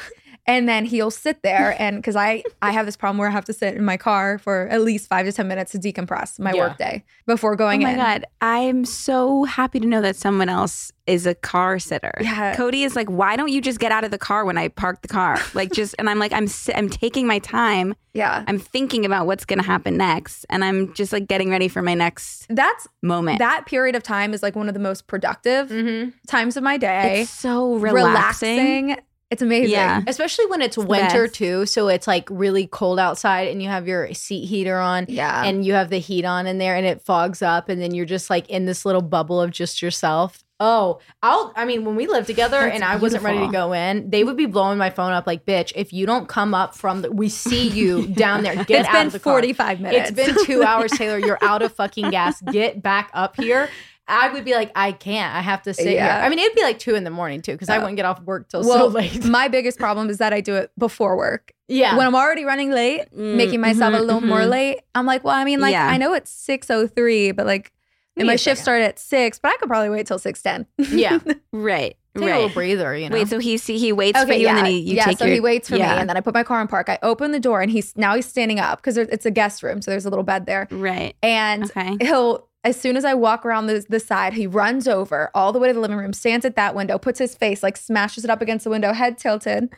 And 0.47 0.69
then 0.69 0.85
he'll 0.85 1.09
sit 1.11 1.41
there 1.41 1.75
and 1.81 1.97
because 1.97 2.15
I 2.15 2.43
I 2.61 2.71
have 2.71 2.85
this 2.85 2.95
problem 2.95 3.17
where 3.17 3.27
I 3.27 3.31
have 3.31 3.45
to 3.45 3.53
sit 3.53 3.75
in 3.75 3.83
my 3.83 3.97
car 3.97 4.37
for 4.37 4.67
at 4.69 4.81
least 4.81 5.07
five 5.09 5.25
to 5.25 5.31
ten 5.31 5.47
minutes 5.47 5.71
to 5.71 5.79
decompress 5.79 6.39
my 6.39 6.53
Yeah. 6.53 6.67
workday 6.67 7.03
before 7.25 7.55
going. 7.55 7.81
Oh 7.81 7.83
my 7.87 7.91
in. 7.91 7.97
god, 7.97 8.25
I'm 8.41 8.85
so 8.85 9.43
happy 9.45 9.79
to 9.79 9.87
know 9.87 10.01
that 10.01 10.15
someone 10.15 10.49
else 10.49 10.91
is 11.07 11.25
a 11.27 11.35
car 11.35 11.77
sitter. 11.79 12.11
Yeah. 12.19 12.55
Cody 12.55 12.83
is 12.83 12.95
like, 12.95 13.07
why 13.09 13.35
don't 13.35 13.49
you 13.49 13.61
just 13.61 13.79
get 13.79 13.91
out 13.91 14.03
of 14.03 14.09
the 14.11 14.17
car 14.17 14.43
when 14.45 14.57
I 14.57 14.67
park 14.69 15.01
the 15.01 15.07
car? 15.07 15.39
Like 15.53 15.71
just, 15.71 15.95
and 15.99 16.09
I'm 16.09 16.19
like, 16.19 16.33
I'm 16.33 16.47
I'm 16.75 16.89
taking 16.89 17.25
my 17.27 17.39
time. 17.39 17.95
Yeah. 18.13 18.43
I'm 18.47 18.59
thinking 18.59 19.05
about 19.05 19.25
what's 19.27 19.45
gonna 19.45 19.63
happen 19.63 19.97
next, 19.97 20.45
and 20.49 20.63
I'm 20.63 20.93
just 20.93 21.11
like 21.13 21.27
getting 21.27 21.49
ready 21.49 21.67
for 21.67 21.81
my 21.81 21.93
next 21.95 22.45
That's 22.49 22.87
moment. 23.01 23.39
that 23.39 23.65
period 23.65 23.95
of 23.95 24.03
time 24.03 24.33
is 24.33 24.41
like 24.43 24.55
one 24.55 24.67
of 24.67 24.73
the 24.73 24.79
most 24.79 25.07
productive 25.07 25.69
Mm-hmm. 25.69 26.09
times 26.27 26.55
of 26.57 26.63
my 26.63 26.77
day. 26.77 27.21
it's 27.21 27.31
so 27.31 27.75
relaxing. 27.75 28.87
Relaxing. 28.89 28.97
It's 29.31 29.41
amazing. 29.41 29.71
Yeah. 29.71 30.01
Especially 30.07 30.45
when 30.45 30.61
it's 30.61 30.75
the 30.75 30.81
winter 30.85 31.27
too, 31.27 31.65
so 31.65 31.87
it's 31.87 32.05
like 32.07 32.27
really 32.29 32.67
cold 32.67 32.99
outside, 32.99 33.47
and 33.47 33.61
you 33.61 33.67
have 33.69 33.87
your 33.87 34.13
seat 34.13 34.45
heater 34.45 34.77
on, 34.77 35.05
Yeah. 35.09 35.43
and 35.43 35.65
you 35.65 35.73
have 35.73 35.89
the 35.89 35.97
heat 35.99 36.25
on 36.25 36.45
in 36.45 36.57
there, 36.59 36.75
and 36.75 36.85
it 36.85 37.01
fogs 37.01 37.41
up, 37.41 37.67
and 37.67 37.81
then 37.81 37.93
you're 37.95 38.05
just 38.05 38.29
like 38.29 38.47
in 38.49 38.65
this 38.65 38.85
little 38.85 39.01
bubble 39.01 39.41
of 39.41 39.49
just 39.51 39.81
yourself. 39.81 40.43
Oh, 40.59 40.99
I'll. 41.21 41.51
I 41.57 41.65
mean, 41.65 41.83
when 41.83 41.97
we 41.97 42.07
lived 42.07 42.27
together 42.27 42.61
That's 42.61 42.75
and 42.75 42.83
I 42.85 42.95
wasn't 42.95 43.23
ready 43.23 43.39
to 43.39 43.51
go 43.51 43.73
in, 43.73 44.09
they 44.09 44.23
would 44.23 44.37
be 44.37 44.45
blowing 44.45 44.77
my 44.77 44.89
phone 44.89 45.11
up 45.11 45.27
like, 45.27 45.43
"Bitch, 45.45 45.73
if 45.75 45.91
you 45.91 46.05
don't 46.05 46.29
come 46.29 46.53
up 46.53 46.75
from 46.75 47.01
the, 47.01 47.11
we 47.11 47.27
see 47.27 47.67
you 47.67 48.07
down 48.13 48.43
there. 48.43 48.55
Get 48.63 48.81
it's 48.81 48.87
out 48.87 48.93
been 48.93 49.07
of 49.07 49.13
the 49.13 49.19
car. 49.19 49.33
45 49.33 49.81
minutes. 49.81 50.11
It's 50.11 50.15
been 50.33 50.45
two 50.45 50.63
hours, 50.63 50.91
Taylar. 50.93 51.19
You're 51.25 51.39
out 51.43 51.61
of 51.61 51.73
fucking 51.73 52.09
gas. 52.11 52.39
Get 52.41 52.81
back 52.81 53.09
up 53.13 53.35
here." 53.35 53.67
I 54.07 54.31
would 54.31 54.45
be 54.45 54.53
like, 54.53 54.71
I 54.75 54.91
can't. 54.91 55.33
I 55.35 55.41
have 55.41 55.63
to 55.63 55.73
sit 55.73 55.93
Yeah. 55.93 56.17
here. 56.17 56.25
I 56.25 56.29
mean, 56.29 56.39
it'd 56.39 56.55
be 56.55 56.61
like 56.61 56.77
two 56.79 56.93
in 56.95 57.03
the 57.03 57.09
morning 57.09 57.41
too, 57.41 57.53
because 57.53 57.69
I 57.69 57.77
Oh. 57.77 57.79
wouldn't 57.79 57.95
get 57.97 58.05
off 58.05 58.21
work 58.21 58.49
till 58.49 58.61
well, 58.61 58.91
so 58.91 58.97
late. 58.99 59.25
my 59.25 59.47
biggest 59.47 59.79
problem 59.79 60.09
is 60.09 60.19
that 60.19 60.31
I 60.33 60.41
do 60.41 60.55
it 60.55 60.71
before 60.77 61.17
work. 61.17 61.51
yeah. 61.67 61.97
When 61.97 62.05
I'm 62.05 62.13
already 62.15 62.45
running 62.45 62.69
late, 62.71 63.03
Mm, 63.15 63.35
making 63.35 63.61
myself 63.61 63.93
mhm, 63.93 63.99
a 63.99 64.01
little 64.03 64.21
more 64.21 64.41
mhm. 64.41 64.49
late, 64.49 64.81
I'm 64.93 65.05
like, 65.07 65.23
well, 65.23 65.33
I 65.35 65.43
mean, 65.43 65.59
like, 65.59 65.71
Yeah. 65.71 65.87
I 65.87 65.97
know 65.97 66.13
it's 66.13 66.31
6.03, 66.31 67.31
but 67.35 67.45
like, 67.47 67.71
and 68.17 68.27
my 68.27 68.35
shift 68.35 68.57
second. 68.59 68.63
started 68.63 68.83
at 68.85 68.99
6, 68.99 69.39
but 69.39 69.49
I 69.51 69.57
could 69.57 69.67
probably 69.67 69.89
wait 69.89 70.05
till 70.07 70.19
6.10. 70.19 70.67
yeah. 70.91 71.19
Right. 71.51 71.95
Take 72.17 72.23
a 72.23 72.27
little 72.27 72.49
breather, 72.49 72.95
you 72.95 73.09
know. 73.09 73.13
Wait, 73.15 73.27
so 73.27 73.39
he 73.39 73.57
see 73.57 73.77
he 73.77 73.91
waits 73.91 74.17
for 74.23 74.31
you, 74.31 74.47
and 74.47 74.57
then 74.57 74.65
he 74.67 74.79
you 74.79 74.95
yeah. 74.95 75.03
take 75.03 75.17
so 75.17 75.25
your 75.25 75.33
he 75.33 75.39
waits 75.41 75.67
for 75.67 75.75
yeah. 75.75 75.95
me, 75.95 75.99
and 75.99 76.09
then 76.09 76.15
I 76.15 76.21
put 76.21 76.33
my 76.33 76.43
car 76.43 76.61
in 76.61 76.67
park. 76.69 76.87
I 76.87 76.97
open 77.03 77.33
the 77.33 77.41
door, 77.41 77.59
and 77.59 77.69
he's 77.69 77.91
now 77.97 78.15
he's 78.15 78.25
standing 78.25 78.57
up 78.57 78.77
because 78.79 78.95
it's 78.95 79.25
a 79.25 79.31
guest 79.31 79.61
room, 79.63 79.81
so 79.81 79.91
there's 79.91 80.05
a 80.05 80.09
little 80.09 80.23
bed 80.23 80.45
there, 80.45 80.69
right. 80.71 81.13
and 81.21 81.65
Okay. 81.65 81.97
he'll 81.99 82.47
as 82.65 82.77
soon 82.81 82.97
as 82.97 83.05
I 83.05 83.13
walk 83.13 83.45
around 83.45 83.67
the, 83.67 83.85
the 83.87 83.99
side, 83.99 84.33
he 84.33 84.47
runs 84.47 84.87
over 84.87 85.29
all 85.33 85.53
the 85.53 85.59
way 85.59 85.67
to 85.69 85.73
the 85.73 85.79
living 85.79 85.95
room, 85.97 86.11
stands 86.11 86.43
at 86.45 86.55
that 86.57 86.75
window, 86.75 86.97
puts 86.97 87.19
his 87.19 87.35
face 87.35 87.63
like 87.63 87.77
smashes 87.77 88.23
it 88.25 88.29
up 88.29 88.41
against 88.41 88.63
the 88.65 88.69
window, 88.71 88.91
head 88.91 89.17
tilted, 89.17 89.69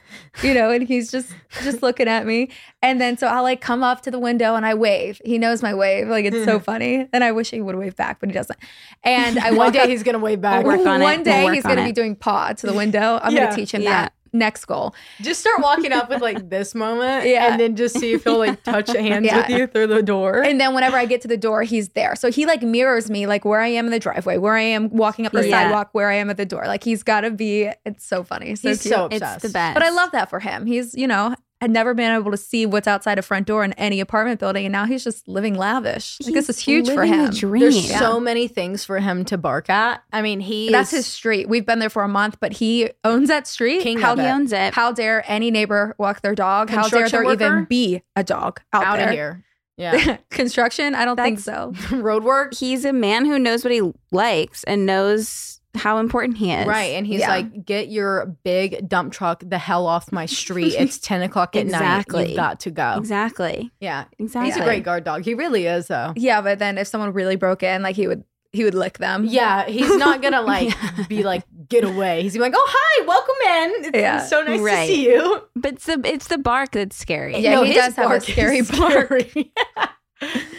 you 0.42 0.54
know, 0.54 0.72
and 0.72 0.88
he's 0.88 1.12
just 1.12 1.32
just 1.64 1.84
looking 1.84 2.08
at 2.08 2.26
me. 2.26 2.50
And 2.82 3.00
then 3.02 3.18
so 3.18 3.28
I'll 3.28 3.44
like 3.44 3.62
come 3.62 3.84
up 3.84 4.02
to 4.04 4.12
the 4.12 4.18
window 4.20 4.56
and 4.56 4.66
I 4.66 4.74
wave. 4.74 5.22
He 5.26 5.38
knows 5.38 5.62
my 5.62 5.74
wave, 5.74 6.08
like 6.08 6.26
it's 6.26 6.46
so 6.46 6.60
funny. 6.72 7.08
And 7.14 7.24
I 7.24 7.32
wish 7.34 7.52
he 7.52 7.62
would 7.62 7.76
wave 7.76 7.96
back, 7.96 8.20
but 8.20 8.30
he 8.30 8.34
doesn't. 8.34 8.58
And 9.04 9.38
I 9.38 9.52
one 9.58 9.74
day 9.74 9.80
up, 9.82 9.90
he's 9.90 10.02
gonna 10.04 10.18
wave 10.20 10.42
back. 10.42 10.66
work 10.66 10.80
on 10.86 11.02
it. 11.02 11.04
one 11.04 11.16
We'll 11.18 11.24
day 11.26 11.44
work 11.44 11.54
he's 11.56 11.66
on 11.66 11.76
gonna 11.76 11.88
be 11.88 11.92
doing 11.92 12.16
paw 12.16 12.54
to 12.54 12.66
the 12.66 12.74
window. 12.74 13.20
I'm 13.22 13.34
Yeah. 13.34 13.46
gonna 13.46 13.56
teach 13.56 13.74
him 13.74 13.82
Yeah. 13.82 13.90
that 14.04 14.14
next 14.38 14.66
goal. 14.66 14.94
Just 15.22 15.40
start 15.42 15.62
walking 15.62 15.92
up 15.92 16.10
with 16.10 16.22
like 16.22 16.50
this 16.50 16.74
moment, 16.76 17.26
Yeah. 17.28 17.52
and 17.52 17.60
then 17.60 17.76
just 17.76 18.00
see 18.00 18.14
if 18.14 18.24
he'll 18.24 18.38
like 18.38 18.64
touch 18.64 18.88
hands 18.96 19.26
Yeah. 19.26 19.38
with 19.38 19.50
you 19.50 19.68
through 19.68 19.88
the 19.88 20.04
door. 20.04 20.44
And 20.44 20.60
then 20.62 20.74
whenever 20.74 20.96
I 20.98 21.06
get 21.06 21.22
to 21.22 21.28
the 21.28 21.38
door, 21.38 21.64
he's 21.64 21.90
there. 21.90 22.16
So 22.16 22.32
he 22.32 22.46
like 22.46 22.62
mirrors 22.62 23.10
me, 23.10 23.28
like 23.28 23.46
where 23.46 23.60
I 23.62 23.68
am 23.68 23.86
in 23.86 23.92
the 23.92 24.00
driveway, 24.00 24.38
where 24.38 24.56
I 24.56 24.62
am 24.62 24.90
walking 24.90 25.26
up 25.26 25.32
the 25.34 25.48
Yeah. 25.48 25.64
sidewalk, 25.64 25.90
where 25.94 26.10
I 26.10 26.16
am 26.16 26.30
at 26.30 26.38
the 26.38 26.46
door. 26.46 26.64
Like 26.68 26.84
he's 26.84 27.04
got 27.04 27.22
to 27.22 27.32
be. 27.32 27.70
It's 27.86 28.06
so 28.06 28.24
funny. 28.24 28.56
So 28.56 28.70
he's 28.70 28.82
cute. 28.82 28.94
so 28.94 29.06
It's 29.06 29.16
obsessed. 29.16 29.42
the 29.42 29.50
best. 29.50 29.74
But 29.74 29.84
I 29.84 29.90
love 29.90 30.12
that 30.12 30.30
for 30.30 30.40
him. 30.40 30.66
He's 30.66 30.94
you 30.96 31.08
know 31.08 31.36
had 31.62 31.72
never 31.72 31.93
been 31.93 32.12
able 32.16 32.32
to 32.32 32.38
see 32.38 32.66
what's 32.66 32.88
outside 32.88 33.18
a 33.18 33.22
front 33.22 33.47
door 33.47 33.64
in 33.64 33.74
any 33.74 33.99
apartment 33.99 34.39
building, 34.39 34.66
and 34.66 34.72
now 34.72 34.86
he's 34.86 35.03
just 35.03 35.28
living 35.28 35.55
lavish. 35.55 36.18
Like, 36.24 36.34
this 36.34 36.49
is 36.49 36.60
huge 36.60 36.88
for 36.89 37.03
him. 37.03 37.32
There's 37.32 37.89
Yeah. 37.89 37.99
so 37.99 38.20
many 38.20 38.47
things 38.47 38.84
for 38.86 38.99
him 38.99 39.26
to 39.26 39.38
bark 39.38 39.70
at. 39.70 40.03
I 40.14 40.22
mean, 40.22 40.39
he 40.39 40.72
That's 40.72 40.91
his 40.91 41.05
street. 41.08 41.49
We've 41.49 41.66
been 41.66 41.80
there 41.80 41.89
for 41.89 42.03
a 42.03 42.08
month, 42.08 42.38
but 42.39 42.53
he 42.53 42.89
owns 43.03 43.28
that 43.30 43.47
street. 43.47 43.82
King 43.82 43.99
how, 43.99 44.14
of 44.14 44.20
he 44.20 44.26
it. 44.26 44.30
owns 44.30 44.53
it. 44.53 44.74
how 44.76 44.91
dare 44.91 45.24
any 45.30 45.49
neighbor 45.51 45.95
walk 45.97 46.22
their 46.22 46.36
dog? 46.36 46.70
How 46.70 46.88
dare 46.88 47.01
Construction 47.01 47.24
there 47.24 47.34
even 47.51 47.66
be 47.66 48.01
a 48.16 48.24
dog 48.24 48.62
out, 48.74 48.84
out 48.86 48.97
there? 48.97 49.08
of 49.08 49.14
here. 49.14 49.43
Yeah, 49.80 50.18
Construction? 50.32 50.95
I 50.95 51.05
don't 51.05 51.18
think 51.18 51.38
so. 51.39 51.72
road 51.91 52.24
work. 52.24 52.55
He's 52.55 52.84
a 52.84 52.91
man 52.91 53.26
who 53.28 53.38
knows 53.38 53.64
what 53.64 53.72
he 53.72 53.84
likes 54.12 54.64
and 54.64 54.88
knows 54.88 55.57
how 55.78 56.00
important 56.00 56.38
he 56.38 56.52
is. 56.52 56.66
Right. 56.68 56.94
And 56.96 57.06
he's 57.08 57.22
Yeah. 57.22 57.30
like, 57.30 57.66
get 57.66 57.90
your 57.90 58.36
big 58.44 58.88
dump 58.90 59.14
truck 59.14 59.44
the 59.46 59.58
hell 59.58 59.86
off 59.88 60.12
my 60.12 60.26
street. 60.26 60.74
It's 60.78 60.98
10 61.00 61.22
o'clock 61.22 61.56
at 61.56 61.66
night. 61.68 61.78
Exactly. 61.78 62.28
You've 62.30 62.36
got 62.38 62.60
to 62.62 62.72
go. 62.72 62.96
Exactly. 62.98 63.72
Yeah. 63.80 64.06
Exactly. 64.20 64.52
He's 64.52 64.60
a 64.60 64.64
great 64.64 64.84
guard 64.84 65.04
dog. 65.04 65.24
He 65.24 65.34
really 65.34 65.66
is, 65.68 65.88
though. 65.88 66.14
Yeah, 66.16 66.42
but 66.42 66.60
then 66.60 66.78
if 66.78 66.88
someone 66.88 67.14
really 67.14 67.36
broke 67.36 67.64
in, 67.64 67.82
like 67.82 67.96
he 67.96 68.08
would 68.08 68.24
he 68.54 68.64
would 68.64 68.74
lick 68.74 68.98
them. 68.98 69.26
Yeah, 69.26 69.66
he's 69.68 69.94
not 69.98 70.22
gonna 70.22 70.42
like 70.54 70.74
be 71.10 71.22
like 71.24 71.44
get 71.68 71.84
away. 71.84 72.24
He's 72.24 72.34
gonna 72.36 72.50
be 72.50 72.52
like, 72.56 72.58
"Oh 72.58 72.68
hi, 72.70 73.06
welcome 73.06 73.36
in. 73.76 73.86
It's 73.94 73.98
Yeah. 73.98 74.26
so 74.26 74.42
nice 74.42 74.62
Right. 74.62 74.88
to 74.88 74.94
see 74.94 75.04
you." 75.06 75.42
But 75.56 75.74
it's 75.74 75.86
the 75.86 76.02
it's 76.06 76.28
the 76.28 76.38
bark 76.38 76.72
that's 76.72 76.96
scary. 76.96 77.38
Yeah, 77.40 77.64
he 77.66 77.74
does 77.74 77.96
have 77.98 78.10
a 78.10 78.22
scary 78.32 78.62
bark. 78.62 79.08
scary. 79.30 79.52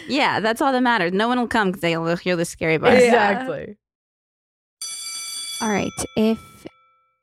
Yeah, 0.07 0.39
that's 0.39 0.61
all 0.61 0.71
that 0.71 0.81
matters. 0.81 1.11
No 1.13 1.27
one 1.27 1.39
will 1.39 1.47
come 1.47 1.69
because 1.69 1.81
they'll 1.81 2.15
hear 2.15 2.35
the 2.35 2.45
scary 2.45 2.77
bark. 2.77 2.93
Yeah. 2.93 3.05
exactly. 3.05 3.77
All 5.61 5.69
right. 5.69 5.91
If 6.15 6.39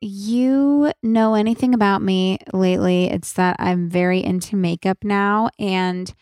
you 0.01 0.93
know 1.03 1.35
anything 1.35 1.75
about 1.75 2.03
me 2.03 2.39
lately, 2.53 3.07
it's 3.07 3.33
that 3.35 3.57
I'm 3.59 3.89
very 3.89 4.23
into 4.23 4.57
makeup 4.57 4.99
now. 5.03 5.49
And 5.59 6.13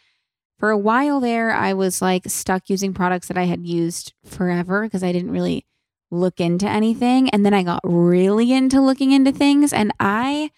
for 0.58 0.70
a 0.70 0.78
while 0.78 1.20
there, 1.20 1.52
I 1.52 1.72
was 1.72 2.00
like 2.00 2.24
stuck 2.28 2.70
using 2.70 2.94
products 2.94 3.28
that 3.28 3.38
I 3.38 3.44
had 3.44 3.66
used 3.66 4.12
forever 4.24 4.82
because 4.84 5.02
I 5.02 5.12
didn't 5.12 5.32
really 5.32 5.66
look 6.10 6.40
into 6.40 6.68
anything. 6.68 7.28
And 7.30 7.44
then 7.44 7.54
I 7.54 7.64
got 7.64 7.80
really 7.82 8.52
into 8.52 8.80
looking 8.80 9.10
into 9.10 9.32
things. 9.32 9.72
And 9.72 9.92
I 9.98 10.50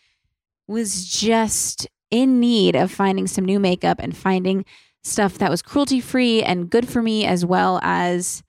was 0.68 1.06
just 1.08 1.88
in 2.10 2.38
need 2.38 2.76
of 2.76 2.92
finding 2.92 3.26
some 3.26 3.44
new 3.44 3.58
makeup 3.58 3.98
and 3.98 4.16
finding 4.16 4.64
stuff 5.02 5.38
that 5.38 5.50
was 5.50 5.62
cruelty 5.62 6.00
free 6.00 6.42
and 6.42 6.68
good 6.68 6.88
for 6.88 7.00
me 7.00 7.24
as 7.24 7.46
well 7.46 7.80
as 7.82 8.42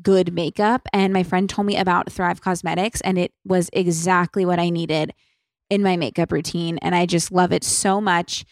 good 0.00 0.32
makeup. 0.32 0.86
And 0.92 1.12
my 1.12 1.22
friend 1.22 1.48
told 1.48 1.66
me 1.66 1.76
about 1.76 2.10
Thrive 2.10 2.40
Causemetics, 2.40 3.00
and 3.04 3.18
it 3.18 3.32
was 3.44 3.68
exactly 3.72 4.44
what 4.44 4.58
I 4.58 4.70
needed 4.70 5.12
in 5.68 5.82
my 5.82 5.96
makeup 5.96 6.32
routine. 6.32 6.78
And 6.78 6.94
I 6.94 7.06
just 7.06 7.32
love 7.32 7.52
it 7.52 7.64
so 7.64 8.00
much. 8.00 8.44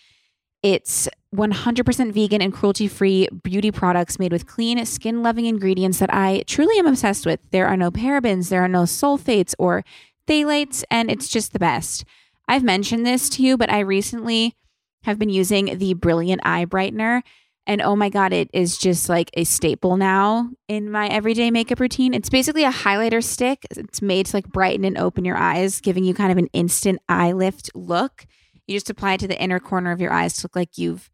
It's 0.63 1.09
100% 1.35 2.13
vegan 2.13 2.43
and 2.43 2.53
cruelty 2.53 2.89
free 2.89 3.29
beauty 3.43 3.71
products 3.71 4.19
made 4.19 4.33
with 4.33 4.47
clean, 4.47 4.85
skin 4.85 5.23
loving 5.23 5.47
ingredients 5.47 5.99
that 5.99 6.13
I 6.13 6.43
truly 6.47 6.79
am 6.79 6.87
obsessed 6.87 7.25
with. 7.25 7.41
There 7.51 7.67
are 7.67 7.77
no 7.77 7.91
parabens, 7.91 8.49
there 8.49 8.63
are 8.63 8.69
no 8.69 8.83
sulfates 8.83 9.55
or 9.59 9.85
phthalates, 10.27 10.85
and 10.91 11.11
it's 11.11 11.29
just 11.29 11.53
the 11.53 11.59
best. 11.59 12.05
I've 12.49 12.65
mentioned 12.65 13.07
this 13.07 13.29
to 13.31 13.43
you, 13.43 13.57
but 13.57 13.71
I 13.71 13.79
recently 13.81 14.57
have 15.05 15.19
been 15.19 15.31
using 15.31 15.79
the 15.79 15.95
Brilliant 15.95 16.43
Eye 16.45 16.67
Brightener. 16.67 17.23
And 17.71 17.81
oh 17.81 17.95
my 17.95 18.09
God, 18.09 18.33
it 18.33 18.51
is 18.53 18.77
just 18.77 19.09
like 19.09 19.31
a 19.35 19.45
staple 19.45 19.97
now 19.97 20.51
in 20.67 20.91
my 20.91 21.07
everyday 21.07 21.53
makeup 21.53 21.79
routine. 21.79 22.15
It's 22.15 22.29
basically 22.29 22.65
a 22.65 22.73
highlighter 22.73 23.23
stick. 23.23 23.65
It's 23.71 24.03
made 24.03 24.27
to 24.27 24.37
like 24.39 24.49
brighten 24.49 24.85
and 24.85 24.99
open 24.99 25.25
your 25.25 25.37
eyes, 25.37 25.81
giving 25.81 26.03
you 26.03 26.13
kind 26.13 26.33
of 26.33 26.39
an 26.39 26.49
instant 26.53 26.99
eye 27.09 27.31
lift 27.31 27.71
look. 27.77 28.27
You 28.67 28.75
just 28.75 28.91
apply 28.91 29.13
it 29.13 29.21
to 29.21 29.29
the 29.29 29.41
inner 29.41 29.61
corner 29.61 29.93
of 29.93 30.01
your 30.01 30.13
eyes 30.13 30.35
to 30.35 30.47
look 30.47 30.57
like 30.57 30.79
you've 30.79 31.13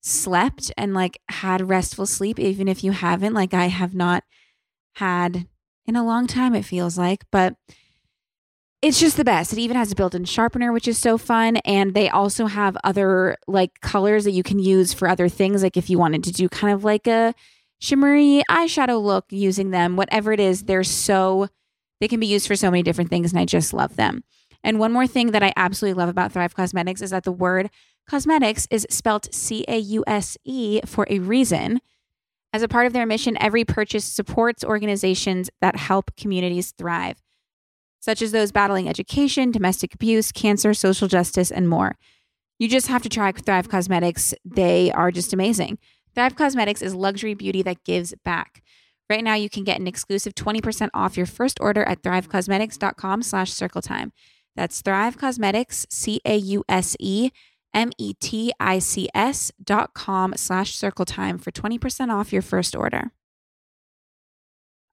slept 0.00 0.70
and 0.76 0.94
like 0.94 1.20
had 1.28 1.68
restful 1.68 2.06
sleep, 2.06 2.38
even 2.38 2.68
if 2.68 2.84
you 2.84 2.92
haven't. 2.92 3.34
Like 3.34 3.52
I 3.52 3.66
have 3.66 3.96
not 3.96 4.22
had 4.94 5.48
in 5.86 5.96
a 5.96 6.06
long 6.06 6.28
time, 6.28 6.54
it 6.54 6.64
feels 6.64 6.96
like. 6.96 7.24
But 7.32 7.56
it's 8.82 9.00
just 9.00 9.16
the 9.16 9.24
best. 9.24 9.52
It 9.52 9.58
even 9.58 9.76
has 9.76 9.90
a 9.90 9.94
built-in 9.94 10.24
sharpener, 10.26 10.72
which 10.72 10.86
is 10.86 10.98
so 10.98 11.18
fun. 11.18 11.56
And 11.58 11.94
they 11.94 12.08
also 12.08 12.46
have 12.46 12.76
other 12.84 13.36
like 13.46 13.80
colors 13.80 14.24
that 14.24 14.32
you 14.32 14.42
can 14.42 14.58
use 14.58 14.92
for 14.92 15.08
other 15.08 15.28
things. 15.28 15.62
Like 15.62 15.76
if 15.76 15.90
you 15.90 15.98
wanted 15.98 16.24
to 16.24 16.32
do 16.32 16.48
kind 16.48 16.72
of 16.72 16.84
like 16.84 17.06
a 17.06 17.34
shimmery 17.78 18.42
eyeshadow 18.50 19.02
look 19.02 19.26
using 19.30 19.70
them, 19.70 19.96
whatever 19.96 20.32
it 20.32 20.40
is, 20.40 20.64
they're 20.64 20.84
so 20.84 21.48
they 22.00 22.08
can 22.08 22.20
be 22.20 22.26
used 22.26 22.46
for 22.46 22.56
so 22.56 22.70
many 22.70 22.82
different 22.82 23.10
things, 23.10 23.32
and 23.32 23.40
I 23.40 23.46
just 23.46 23.72
love 23.72 23.96
them. 23.96 24.22
And 24.62 24.78
one 24.78 24.92
more 24.92 25.06
thing 25.06 25.30
that 25.30 25.42
I 25.42 25.52
absolutely 25.56 25.98
love 25.98 26.08
about 26.08 26.32
Thrive 26.32 26.54
Causemetics 26.54 27.00
is 27.00 27.10
that 27.10 27.24
the 27.24 27.32
word 27.32 27.70
causemetics 28.10 28.66
is 28.70 28.86
spelt 28.90 29.34
C 29.34 29.64
A 29.68 29.78
U 29.78 30.04
S 30.06 30.36
E 30.44 30.80
for 30.84 31.06
a 31.08 31.18
reason. 31.20 31.80
As 32.52 32.62
a 32.62 32.68
part 32.68 32.86
of 32.86 32.92
their 32.92 33.06
mission, 33.06 33.36
every 33.40 33.64
purchase 33.64 34.04
supports 34.04 34.64
organizations 34.64 35.50
that 35.60 35.76
help 35.76 36.14
communities 36.16 36.72
thrive 36.76 37.22
such 38.06 38.22
as 38.22 38.30
those 38.30 38.52
battling 38.52 38.88
education, 38.88 39.50
domestic 39.50 39.92
abuse, 39.92 40.30
cancer, 40.30 40.72
social 40.72 41.08
justice, 41.08 41.50
and 41.50 41.68
more. 41.68 41.98
You 42.56 42.68
just 42.68 42.86
have 42.86 43.02
to 43.02 43.08
try 43.08 43.32
Thrive 43.32 43.68
Causemetics. 43.68 44.32
They 44.44 44.92
are 44.92 45.10
just 45.10 45.32
amazing. 45.32 45.78
Thrive 46.14 46.36
Causemetics 46.36 46.82
is 46.82 46.94
luxury 46.94 47.34
beauty 47.34 47.62
that 47.62 47.82
gives 47.82 48.14
back. 48.24 48.62
Right 49.10 49.24
now, 49.24 49.34
you 49.34 49.50
can 49.50 49.64
get 49.64 49.80
an 49.80 49.88
exclusive 49.88 50.36
20% 50.36 50.90
off 50.94 51.16
your 51.16 51.26
first 51.26 51.58
order 51.60 51.82
at 51.82 52.02
thrivecausemetics.com 52.02 53.22
slash 53.22 53.52
circle 53.52 53.82
time. 53.82 54.12
That's 54.54 54.80
Thrive 54.82 55.18
Causemetics, 55.18 55.86
C 55.90 56.20
A 56.24 56.36
U 56.36 56.64
S 56.68 56.96
E 57.00 57.30
M 57.74 57.90
E 57.98 58.14
T 58.20 58.52
I 58.60 58.78
C 58.78 59.08
S 59.16 59.50
dot 59.62 59.94
com 59.94 60.32
slash 60.36 60.76
circle 60.76 61.04
time 61.04 61.38
for 61.38 61.50
20% 61.50 62.14
off 62.14 62.32
your 62.32 62.42
first 62.42 62.76
order. 62.76 63.10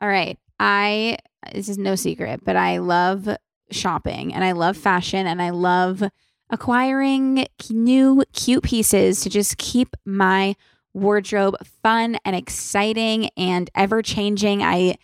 All 0.01 0.09
right. 0.09 0.39
I, 0.59 1.17
this 1.53 1.69
is 1.69 1.77
no 1.77 1.95
secret, 1.95 2.41
but 2.43 2.55
I 2.55 2.77
love 2.77 3.29
shopping 3.71 4.33
and 4.33 4.43
I 4.43 4.51
love 4.51 4.77
fashion 4.77 5.25
and 5.27 5.41
I 5.41 5.49
love 5.49 6.03
acquiring 6.49 7.47
new 7.69 8.23
cute 8.33 8.63
pieces 8.63 9.21
to 9.21 9.29
just 9.29 9.57
keep 9.57 9.95
my 10.05 10.55
wardrobe 10.93 11.55
fun 11.81 12.17
and 12.23 12.35
exciting 12.35 13.29
and 13.35 13.69
ever 13.75 14.01
changing. 14.01 14.61
I 14.61 14.97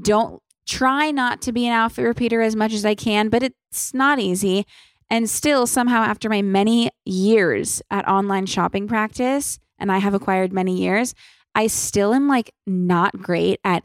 don't 0.00 0.42
try 0.66 1.10
not 1.10 1.42
to 1.42 1.52
be 1.52 1.66
an 1.66 1.72
outfit 1.72 2.04
repeater 2.04 2.42
as 2.42 2.54
much 2.54 2.72
as 2.72 2.84
I 2.84 2.94
can, 2.94 3.28
but 3.28 3.42
it's 3.42 3.94
not 3.94 4.18
easy. 4.18 4.66
And 5.08 5.28
still, 5.28 5.66
somehow, 5.66 6.02
after 6.02 6.28
my 6.28 6.42
many 6.42 6.90
years 7.04 7.82
at 7.90 8.06
online 8.06 8.46
shopping 8.46 8.86
practice, 8.86 9.58
and 9.78 9.90
I 9.90 9.98
have 9.98 10.14
acquired 10.14 10.52
many 10.52 10.76
years, 10.76 11.14
I 11.54 11.66
still 11.66 12.14
am 12.14 12.28
like 12.28 12.54
not 12.66 13.20
great 13.20 13.58
at 13.64 13.82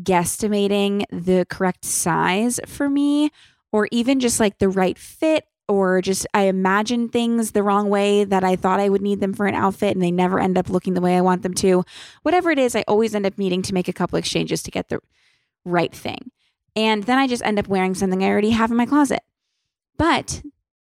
guesstimating 0.00 1.04
the 1.10 1.46
correct 1.48 1.84
size 1.84 2.60
for 2.66 2.88
me, 2.88 3.30
or 3.72 3.88
even 3.90 4.20
just 4.20 4.40
like 4.40 4.58
the 4.58 4.68
right 4.68 4.98
fit, 4.98 5.44
or 5.68 6.00
just 6.00 6.26
I 6.34 6.44
imagine 6.44 7.08
things 7.08 7.52
the 7.52 7.62
wrong 7.62 7.88
way 7.88 8.24
that 8.24 8.44
I 8.44 8.56
thought 8.56 8.80
I 8.80 8.88
would 8.88 9.02
need 9.02 9.20
them 9.20 9.32
for 9.32 9.46
an 9.46 9.54
outfit 9.54 9.94
and 9.94 10.02
they 10.02 10.10
never 10.10 10.40
end 10.40 10.58
up 10.58 10.68
looking 10.68 10.94
the 10.94 11.00
way 11.00 11.16
I 11.16 11.20
want 11.20 11.42
them 11.42 11.54
to. 11.54 11.84
Whatever 12.22 12.50
it 12.50 12.58
is, 12.58 12.74
I 12.74 12.84
always 12.88 13.14
end 13.14 13.26
up 13.26 13.38
needing 13.38 13.62
to 13.62 13.74
make 13.74 13.88
a 13.88 13.92
couple 13.92 14.18
exchanges 14.18 14.62
to 14.64 14.70
get 14.70 14.88
the 14.88 15.00
right 15.64 15.94
thing. 15.94 16.30
And 16.74 17.04
then 17.04 17.18
I 17.18 17.26
just 17.26 17.44
end 17.44 17.58
up 17.58 17.68
wearing 17.68 17.94
something 17.94 18.22
I 18.22 18.28
already 18.28 18.50
have 18.50 18.70
in 18.70 18.76
my 18.76 18.86
closet. 18.86 19.22
But 19.96 20.42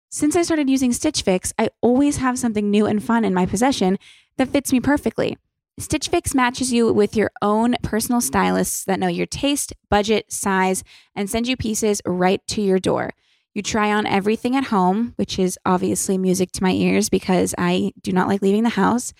since 0.08 0.36
I 0.36 0.42
started 0.42 0.68
using 0.68 0.92
Stitch 0.92 1.22
Fix, 1.22 1.52
I 1.58 1.70
always 1.80 2.18
have 2.18 2.38
something 2.38 2.70
new 2.70 2.86
and 2.86 3.02
fun 3.02 3.24
in 3.24 3.34
my 3.34 3.46
possession 3.46 3.98
that 4.36 4.48
fits 4.48 4.72
me 4.72 4.80
perfectly. 4.80 5.38
Stitch 5.78 6.08
Fix 6.08 6.34
matches 6.34 6.72
you 6.72 6.92
with 6.92 7.16
your 7.16 7.30
own 7.40 7.76
personal 7.82 8.20
stylists 8.20 8.84
that 8.84 9.00
know 9.00 9.08
your 9.08 9.26
taste, 9.26 9.72
budget, 9.88 10.30
size, 10.30 10.84
and 11.14 11.30
send 11.30 11.48
you 11.48 11.56
pieces 11.56 12.02
right 12.04 12.46
to 12.48 12.60
your 12.60 12.78
door. 12.78 13.12
You 13.54 13.62
try 13.62 13.90
on 13.90 14.06
everything 14.06 14.54
at 14.54 14.64
home, 14.64 15.14
which 15.16 15.38
is 15.38 15.58
obviously 15.64 16.18
music 16.18 16.52
to 16.52 16.62
my 16.62 16.72
ears 16.72 17.08
because 17.08 17.54
I 17.56 17.92
do 18.02 18.12
not 18.12 18.28
like 18.28 18.42
leaving 18.42 18.64
the 18.64 18.70
house. 18.70 19.14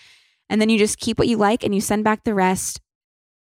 And 0.51 0.61
then 0.61 0.69
you 0.69 0.79
just 0.79 0.99
keep 0.99 1.19
what 1.19 1.29
you 1.29 1.39
like 1.39 1.65
and 1.65 1.75
you 1.75 1.81
send 1.81 2.05
back 2.05 2.25
the 2.25 2.35
rest. 2.35 2.81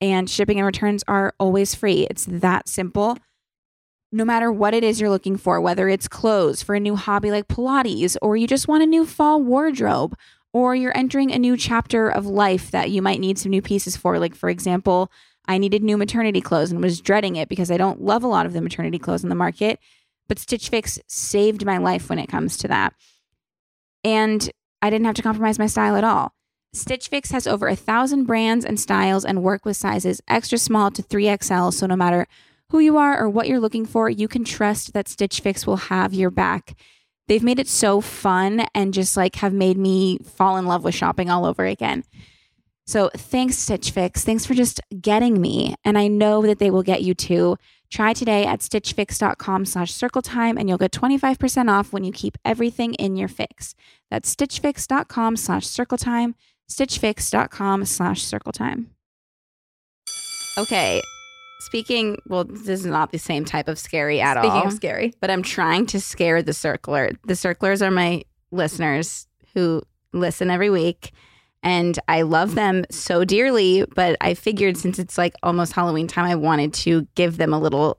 And 0.00 0.30
shipping 0.30 0.58
and 0.58 0.66
returns 0.66 1.02
are 1.08 1.34
always 1.40 1.74
free. 1.74 2.06
It's 2.08 2.26
that 2.26 2.68
simple. 2.68 3.18
No 4.12 4.24
matter 4.24 4.52
what 4.52 4.74
it 4.74 4.84
is 4.84 5.00
you're 5.00 5.10
looking 5.10 5.36
for, 5.36 5.60
whether 5.60 5.88
it's 5.88 6.06
clothes 6.06 6.62
for 6.62 6.76
a 6.76 6.80
new 6.80 6.94
hobby 6.94 7.32
like 7.32 7.48
Pilates, 7.48 8.16
or 8.22 8.36
you 8.36 8.46
just 8.46 8.68
want 8.68 8.84
a 8.84 8.86
new 8.86 9.04
fall 9.04 9.42
wardrobe, 9.42 10.16
or 10.54 10.74
you're 10.74 10.96
entering 10.96 11.32
a 11.32 11.38
new 11.38 11.56
chapter 11.56 12.08
of 12.08 12.24
life 12.24 12.70
that 12.70 12.90
you 12.90 13.02
might 13.02 13.20
need 13.20 13.38
some 13.38 13.50
new 13.50 13.60
pieces 13.60 13.96
for. 13.96 14.20
Like, 14.20 14.36
for 14.36 14.48
example, 14.48 15.10
I 15.46 15.58
needed 15.58 15.82
new 15.82 15.98
maternity 15.98 16.40
clothes 16.40 16.70
and 16.70 16.80
was 16.80 17.00
dreading 17.00 17.34
it 17.36 17.48
because 17.48 17.72
I 17.72 17.76
don't 17.76 18.00
love 18.00 18.22
a 18.22 18.28
lot 18.28 18.46
of 18.46 18.52
the 18.52 18.62
maternity 18.62 19.00
clothes 19.00 19.24
in 19.24 19.28
the 19.28 19.34
market. 19.34 19.80
But 20.28 20.38
Stitch 20.38 20.68
Fix 20.68 21.00
saved 21.08 21.66
my 21.66 21.76
life 21.78 22.08
when 22.08 22.20
it 22.20 22.28
comes 22.28 22.56
to 22.58 22.68
that. 22.68 22.94
And 24.04 24.48
I 24.80 24.90
didn't 24.90 25.06
have 25.06 25.16
to 25.16 25.22
compromise 25.22 25.58
my 25.58 25.66
style 25.66 25.96
at 25.96 26.04
all. 26.04 26.32
Stitch 26.72 27.08
Fix 27.08 27.32
has 27.32 27.46
over 27.48 27.66
a 27.66 27.76
thousand 27.76 28.24
brands 28.24 28.64
and 28.64 28.78
styles 28.78 29.24
and 29.24 29.42
work 29.42 29.64
with 29.64 29.76
sizes 29.76 30.22
extra 30.28 30.56
small 30.56 30.90
to 30.92 31.02
3XL. 31.02 31.72
So 31.74 31.86
no 31.86 31.96
matter 31.96 32.28
who 32.70 32.78
you 32.78 32.96
are 32.96 33.18
or 33.20 33.28
what 33.28 33.48
you're 33.48 33.60
looking 33.60 33.86
for, 33.86 34.08
you 34.08 34.28
can 34.28 34.44
trust 34.44 34.92
that 34.92 35.08
Stitch 35.08 35.40
Fix 35.40 35.66
will 35.66 35.76
have 35.76 36.14
your 36.14 36.30
back. 36.30 36.76
They've 37.26 37.42
made 37.42 37.58
it 37.58 37.68
so 37.68 38.00
fun 38.00 38.66
and 38.74 38.92
just 38.92 39.16
like 39.16 39.36
have 39.36 39.52
made 39.52 39.78
me 39.78 40.18
fall 40.18 40.56
in 40.56 40.66
love 40.66 40.84
with 40.84 40.94
shopping 40.94 41.30
all 41.30 41.46
over 41.46 41.64
again. 41.64 42.04
So 42.86 43.10
thanks, 43.16 43.56
Stitch 43.56 43.90
Fix. 43.90 44.24
Thanks 44.24 44.44
for 44.44 44.52
just 44.54 44.80
getting 45.00 45.40
me. 45.40 45.74
And 45.84 45.96
I 45.96 46.06
know 46.06 46.42
that 46.42 46.58
they 46.58 46.70
will 46.70 46.82
get 46.82 47.02
you 47.02 47.14
too. 47.14 47.56
Try 47.90 48.12
today 48.12 48.44
at 48.44 48.60
stitchfix.com 48.60 49.64
slash 49.64 49.92
circle 49.92 50.20
time 50.20 50.58
and 50.58 50.68
you'll 50.68 50.78
get 50.78 50.92
25% 50.92 51.70
off 51.70 51.92
when 51.92 52.04
you 52.04 52.12
keep 52.12 52.36
everything 52.44 52.94
in 52.94 53.16
your 53.16 53.28
fix. 53.28 53.74
That's 54.10 54.34
stitchfix.com 54.34 55.36
slash 55.36 55.66
circle 55.66 55.98
time, 55.98 56.34
stitchfix.com 56.68 57.84
slash 57.84 58.22
circle 58.22 58.52
time. 58.52 58.90
Okay. 60.58 61.00
Speaking, 61.64 62.18
well, 62.26 62.44
this 62.44 62.68
is 62.68 62.86
not 62.86 63.10
the 63.12 63.18
same 63.18 63.44
type 63.44 63.68
of 63.68 63.78
scary 63.78 64.20
at 64.20 64.34
Speaking 64.36 64.50
all. 64.50 64.56
Speaking 64.56 64.68
of 64.68 64.76
scary. 64.76 65.14
but 65.20 65.30
I'm 65.30 65.42
trying 65.42 65.86
to 65.86 66.00
scare 66.00 66.42
the 66.42 66.52
circler. 66.52 67.16
The 67.24 67.36
circlers 67.36 67.82
are 67.82 67.90
my 67.90 68.24
listeners 68.50 69.26
who 69.54 69.82
listen 70.12 70.50
every 70.50 70.70
week. 70.70 71.12
And 71.62 71.98
I 72.08 72.22
love 72.22 72.54
them 72.54 72.84
so 72.90 73.24
dearly, 73.24 73.86
but 73.94 74.18
I 74.20 74.34
figured 74.34 74.76
since 74.76 74.98
it's 74.98 75.16
like 75.16 75.34
almost 75.42 75.72
Halloween 75.72 76.06
time, 76.06 76.26
I 76.26 76.34
wanted 76.34 76.74
to 76.74 77.06
give 77.14 77.38
them 77.38 77.54
a 77.54 77.58
little 77.58 77.98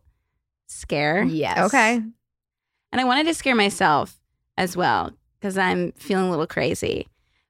scare. 0.67 1.23
Yes. 1.23 1.57
Okay. 1.57 1.95
And 1.95 3.01
I 3.01 3.03
wanted 3.03 3.25
to 3.25 3.33
scare 3.33 3.55
myself 3.55 4.19
as 4.57 4.77
well 4.77 5.11
because 5.39 5.57
I'm 5.57 5.91
feeling 5.93 6.27
a 6.27 6.29
little 6.29 6.45
crazy. 6.47 7.07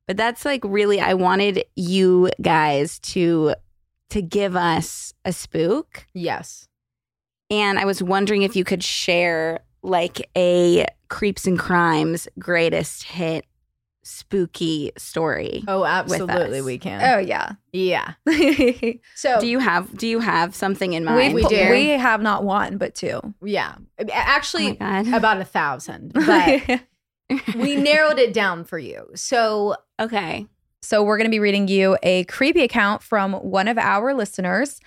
But 0.08 0.18
that's 0.18 0.46
like 0.46 0.62
really 0.64 1.02
I 1.02 1.16
wanted 1.16 1.66
you 1.76 2.30
guys 2.42 3.00
to 3.00 3.56
to 4.10 4.22
give 4.22 4.56
us 4.56 5.14
a 5.24 5.34
spook. 5.34 6.06
Yes. 6.14 6.68
And 7.50 7.78
I 7.78 7.86
was 7.86 8.02
wondering 8.02 8.42
if 8.42 8.56
you 8.56 8.64
could 8.64 8.84
share 8.84 9.60
like 9.84 10.30
a 10.36 10.86
creeps 11.10 11.46
and 11.46 11.60
crimes 11.60 12.28
greatest 12.40 13.04
hit 13.04 13.46
spooky 14.04 14.92
story. 14.98 15.64
Oh, 15.68 15.84
absolutely, 15.84 16.60
us. 16.60 16.66
we 16.66 16.78
can. 16.78 17.02
Oh 17.16 17.18
yeah. 17.20 17.54
yeah. 17.74 18.14
So 19.16 19.40
Do 19.40 19.48
you 19.48 19.60
have 19.60 19.96
do 19.98 20.08
you 20.08 20.20
have 20.20 20.56
something 20.56 20.94
in 20.94 21.04
mind? 21.04 21.34
We 21.34 21.44
do. 21.44 21.70
we 21.72 21.90
have 21.90 22.22
not 22.22 22.44
one 22.44 22.78
but 22.78 22.96
two. 22.96 23.20
yeah, 23.44 23.76
Oh 24.00 24.06
actually, 24.12 24.78
my 24.80 25.04
God. 25.04 25.14
about 25.14 25.42
a 25.42 25.46
thousand, 25.46 26.14
but 26.14 26.82
we 27.56 27.76
narrowed 27.76 28.20
it 28.20 28.34
down 28.34 28.64
for 28.64 28.78
you. 28.78 29.08
So 29.16 29.76
okay. 30.00 30.46
So 30.86 31.02
we're 31.02 31.18
going 31.18 31.26
to 31.26 31.32
be 31.32 31.40
reading 31.40 31.68
you 31.68 31.98
a 32.04 32.26
creepy 32.26 32.62
account 32.62 33.02
from 33.02 33.34
one 33.34 33.68
of 33.68 33.80
our 33.80 34.14
listeners, 34.14 34.80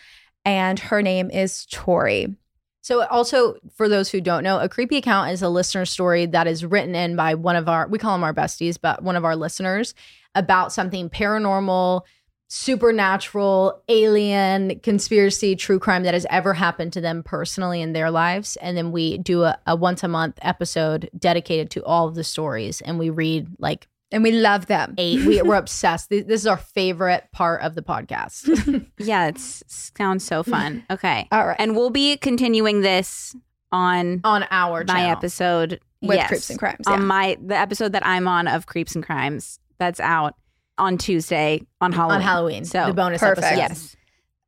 and 0.45 0.79
her 0.79 1.03
name 1.03 1.29
is 1.29 1.67
Tori. 1.73 2.37
So, 2.83 3.05
also 3.09 3.57
for 3.75 3.89
those 3.89 4.09
who 4.09 4.21
don't 4.21 4.45
know, 4.45 4.61
a 4.61 4.69
creepy 4.69 4.99
account 4.99 5.33
is 5.33 5.43
a 5.43 5.49
listener 5.49 5.85
story 5.85 6.25
that 6.27 6.47
is 6.47 6.65
written 6.65 6.95
in 6.95 7.17
by 7.17 7.35
one 7.35 7.57
of 7.57 7.69
our, 7.69 7.89
we 7.89 7.99
call 7.99 8.13
them 8.13 8.23
our 8.23 8.33
besties, 8.33 8.79
but 8.81 9.03
one 9.03 9.17
of 9.17 9.25
our 9.25 9.35
listeners 9.35 9.93
about 10.37 10.73
something 10.73 11.11
paranormal, 11.11 12.03
supernatural, 12.47 13.83
alien, 13.89 14.79
conspiracy, 14.79 15.57
true 15.57 15.81
crime 15.81 16.05
that 16.05 16.15
has 16.15 16.27
ever 16.31 16.55
happened 16.55 16.93
to 16.93 17.01
them 17.01 17.25
personally 17.25 17.83
in 17.83 17.93
their 17.93 18.13
lives. 18.13 18.57
And 18.63 18.77
then 18.77 18.93
we 18.93 19.19
do 19.19 19.43
a, 19.43 19.59
a 19.67 19.75
once 19.75 20.05
a 20.05 20.09
month 20.09 20.39
episode 20.43 21.11
dedicated 21.19 21.71
to 21.73 21.85
all 21.85 22.07
of 22.07 22.15
the 22.15 22.25
stories 22.25 22.81
and 22.83 23.01
we 23.01 23.11
read 23.11 23.49
like 23.59 23.89
And 24.11 24.23
we 24.23 24.33
love 24.33 24.67
them. 24.67 24.95
eight. 24.99 25.25
We, 25.27 25.43
we're 25.43 25.57
obsessed. 25.57 26.09
This 26.11 26.25
is 26.27 26.47
our 26.47 26.57
favorite 26.57 27.25
part 27.33 27.63
of 27.63 27.75
the 27.75 27.83
podcast. 27.83 28.47
Yeah, 28.99 29.29
it 29.29 29.39
sounds 29.39 30.25
so 30.25 30.43
fun. 30.43 30.85
Okay. 30.91 31.29
All 31.31 31.47
right. 31.47 31.57
And 31.59 31.77
we'll 31.77 31.91
be 31.91 32.17
continuing 32.17 32.81
this 32.81 33.37
on 33.71 34.21
on 34.25 34.47
our 34.51 34.85
my 34.87 34.95
channel. 34.95 35.11
episode 35.13 35.81
With 36.01 36.17
yes, 36.17 36.29
Creeps 36.29 36.51
and 36.51 36.59
Crimes, 36.59 36.87
On 36.87 37.01
yeah. 37.01 37.05
my 37.05 37.39
the 37.45 37.57
episode 37.57 37.93
that 37.93 38.07
I'm 38.07 38.27
on 38.27 38.49
of 38.49 38.67
Creeps 38.67 38.95
and 38.95 39.05
Crimes 39.05 39.59
that's 39.79 40.01
out 40.01 40.35
on 40.79 40.97
Tuesday 40.97 41.67
on 41.81 41.93
Halloween. 41.93 42.17
on 42.17 42.23
Halloween. 42.23 42.65
So 42.65 42.87
the 42.87 42.95
bonus 42.95 43.21
Perfect. 43.21 43.47
episode. 43.47 43.59
yes. 43.59 43.97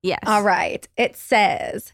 Yes. 0.03 0.21
All 0.27 0.43
right. 0.43 0.89
It 0.97 1.17
says, 1.17 1.93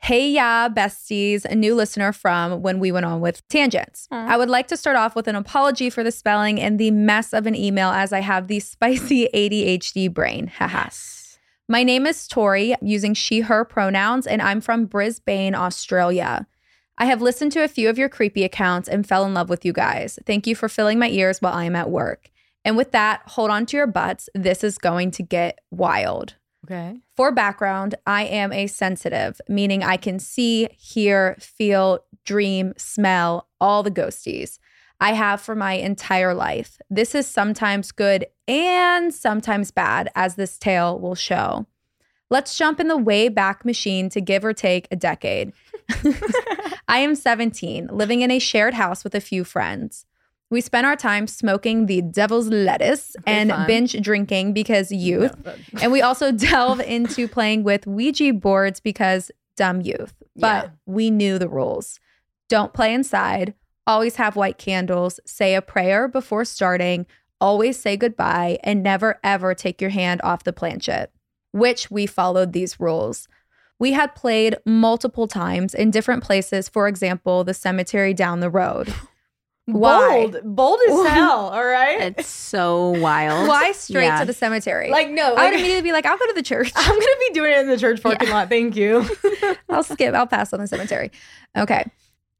Hey, 0.00 0.30
yeah, 0.30 0.68
besties, 0.68 1.44
a 1.44 1.54
new 1.54 1.74
listener 1.74 2.12
from 2.12 2.62
when 2.62 2.78
we 2.78 2.92
went 2.92 3.04
on 3.04 3.20
with 3.20 3.46
tangents. 3.48 4.08
I 4.10 4.36
would 4.36 4.48
like 4.48 4.68
to 4.68 4.76
start 4.76 4.96
off 4.96 5.14
with 5.14 5.28
an 5.28 5.36
apology 5.36 5.90
for 5.90 6.02
the 6.02 6.12
spelling 6.12 6.60
and 6.60 6.78
the 6.78 6.90
mess 6.90 7.32
of 7.32 7.46
an 7.46 7.54
email 7.54 7.90
as 7.90 8.12
I 8.12 8.20
have 8.20 8.48
the 8.48 8.60
spicy 8.60 9.28
ADHD 9.34 10.12
brain. 10.12 10.46
Haha. 10.58 10.88
My 11.68 11.82
name 11.82 12.06
is 12.06 12.26
Tori, 12.26 12.74
using 12.80 13.12
she, 13.12 13.40
her 13.40 13.64
pronouns, 13.64 14.26
and 14.26 14.40
I'm 14.40 14.62
from 14.62 14.86
Brisbane, 14.86 15.54
Australia. 15.54 16.46
I 16.96 17.04
have 17.04 17.20
listened 17.20 17.52
to 17.52 17.62
a 17.62 17.68
few 17.68 17.90
of 17.90 17.98
your 17.98 18.08
creepy 18.08 18.42
accounts 18.44 18.88
and 18.88 19.06
fell 19.06 19.26
in 19.26 19.34
love 19.34 19.50
with 19.50 19.64
you 19.64 19.74
guys. 19.74 20.18
Thank 20.24 20.46
you 20.46 20.56
for 20.56 20.68
filling 20.68 20.98
my 20.98 21.08
ears 21.10 21.42
while 21.42 21.52
I 21.52 21.64
am 21.64 21.76
at 21.76 21.90
work. 21.90 22.30
And 22.64 22.76
with 22.76 22.92
that, 22.92 23.22
hold 23.26 23.50
on 23.50 23.66
to 23.66 23.76
your 23.76 23.86
butts. 23.86 24.28
This 24.34 24.64
is 24.64 24.78
going 24.78 25.10
to 25.12 25.22
get 25.22 25.60
wild. 25.70 26.34
Okay. 26.70 27.00
For 27.16 27.32
background, 27.32 27.94
I 28.06 28.24
am 28.24 28.52
a 28.52 28.66
sensitive, 28.66 29.40
meaning 29.48 29.82
I 29.82 29.96
can 29.96 30.18
see, 30.18 30.68
hear, 30.76 31.34
feel, 31.40 32.00
dream, 32.26 32.74
smell 32.76 33.48
all 33.58 33.82
the 33.82 33.90
ghosties. 33.90 34.58
I 35.00 35.12
have 35.12 35.40
for 35.40 35.54
my 35.54 35.74
entire 35.74 36.34
life. 36.34 36.78
This 36.90 37.14
is 37.14 37.26
sometimes 37.26 37.90
good 37.90 38.26
and 38.46 39.14
sometimes 39.14 39.70
bad, 39.70 40.10
as 40.14 40.34
this 40.34 40.58
tale 40.58 40.98
will 40.98 41.14
show. 41.14 41.66
Let's 42.28 42.58
jump 42.58 42.80
in 42.80 42.88
the 42.88 42.98
way 42.98 43.30
back 43.30 43.64
machine 43.64 44.10
to 44.10 44.20
give 44.20 44.44
or 44.44 44.52
take 44.52 44.88
a 44.90 44.96
decade. 44.96 45.54
I 46.88 46.98
am 46.98 47.14
17, 47.14 47.88
living 47.90 48.20
in 48.20 48.30
a 48.30 48.38
shared 48.38 48.74
house 48.74 49.04
with 49.04 49.14
a 49.14 49.20
few 49.20 49.42
friends. 49.42 50.04
We 50.50 50.60
spent 50.62 50.86
our 50.86 50.96
time 50.96 51.26
smoking 51.26 51.86
the 51.86 52.00
devil's 52.00 52.48
lettuce 52.48 53.14
and 53.26 53.50
fun. 53.50 53.66
binge 53.66 54.00
drinking 54.00 54.54
because 54.54 54.90
youth. 54.90 55.34
and 55.82 55.92
we 55.92 56.00
also 56.00 56.32
delve 56.50 56.80
into 56.80 57.28
playing 57.28 57.64
with 57.64 57.86
Ouija 57.86 58.32
boards 58.32 58.80
because 58.80 59.30
dumb 59.56 59.82
youth. 59.82 60.14
But 60.36 60.64
Yeah. 60.64 60.70
we 60.86 61.10
knew 61.10 61.38
the 61.38 61.48
rules. 61.48 62.00
Don't 62.48 62.72
play 62.72 62.94
inside, 62.94 63.52
always 63.86 64.16
have 64.16 64.36
white 64.36 64.56
candles, 64.56 65.20
say 65.26 65.54
a 65.54 65.60
prayer 65.60 66.08
before 66.08 66.46
starting, 66.46 67.04
always 67.40 67.78
say 67.78 67.96
goodbye, 67.98 68.58
and 68.64 68.82
never 68.82 69.18
ever 69.22 69.54
take 69.54 69.80
your 69.82 69.90
hand 69.90 70.20
off 70.24 70.44
the 70.44 70.52
planchette, 70.52 71.12
which 71.52 71.90
we 71.90 72.06
followed 72.06 72.52
these 72.54 72.80
rules. 72.80 73.28
We 73.78 73.92
had 73.92 74.14
played 74.14 74.56
multiple 74.64 75.28
times 75.28 75.74
in 75.74 75.90
different 75.90 76.24
places, 76.24 76.68
for 76.70 76.88
example, 76.88 77.44
the 77.44 77.54
cemetery 77.54 78.14
down 78.14 78.40
the 78.40 78.50
road. 78.50 78.92
Why? 79.70 80.26
Bold, 80.28 80.40
bold 80.56 80.80
as 80.88 81.06
hell. 81.12 81.50
All 81.50 81.64
right. 81.64 82.14
It's 82.16 82.26
so 82.28 82.90
wild. 82.90 83.46
Why 83.48 83.72
straight 83.72 84.04
Yeah. 84.06 84.20
to 84.20 84.24
the 84.24 84.32
cemetery? 84.32 84.90
Like 84.90 85.10
no, 85.10 85.34
I 85.34 85.44
would 85.46 85.54
immediately 85.54 85.82
be 85.82 85.92
like, 85.92 86.06
I'll 86.06 86.16
go 86.16 86.26
to 86.26 86.32
the 86.34 86.42
church. 86.42 86.72
I'm 86.76 86.88
gonna 86.94 87.06
be 87.28 87.34
doing 87.34 87.52
it 87.52 87.58
in 87.58 87.68
the 87.68 87.76
church 87.76 88.02
parking 88.02 88.30
lot. 88.30 88.48
Thank 88.48 88.76
you. 88.76 89.04
I'll 89.68 89.82
skip. 89.82 90.14
I'll 90.14 90.26
pass 90.26 90.52
on 90.52 90.60
the 90.60 90.66
cemetery. 90.66 91.10
Okay. 91.56 91.84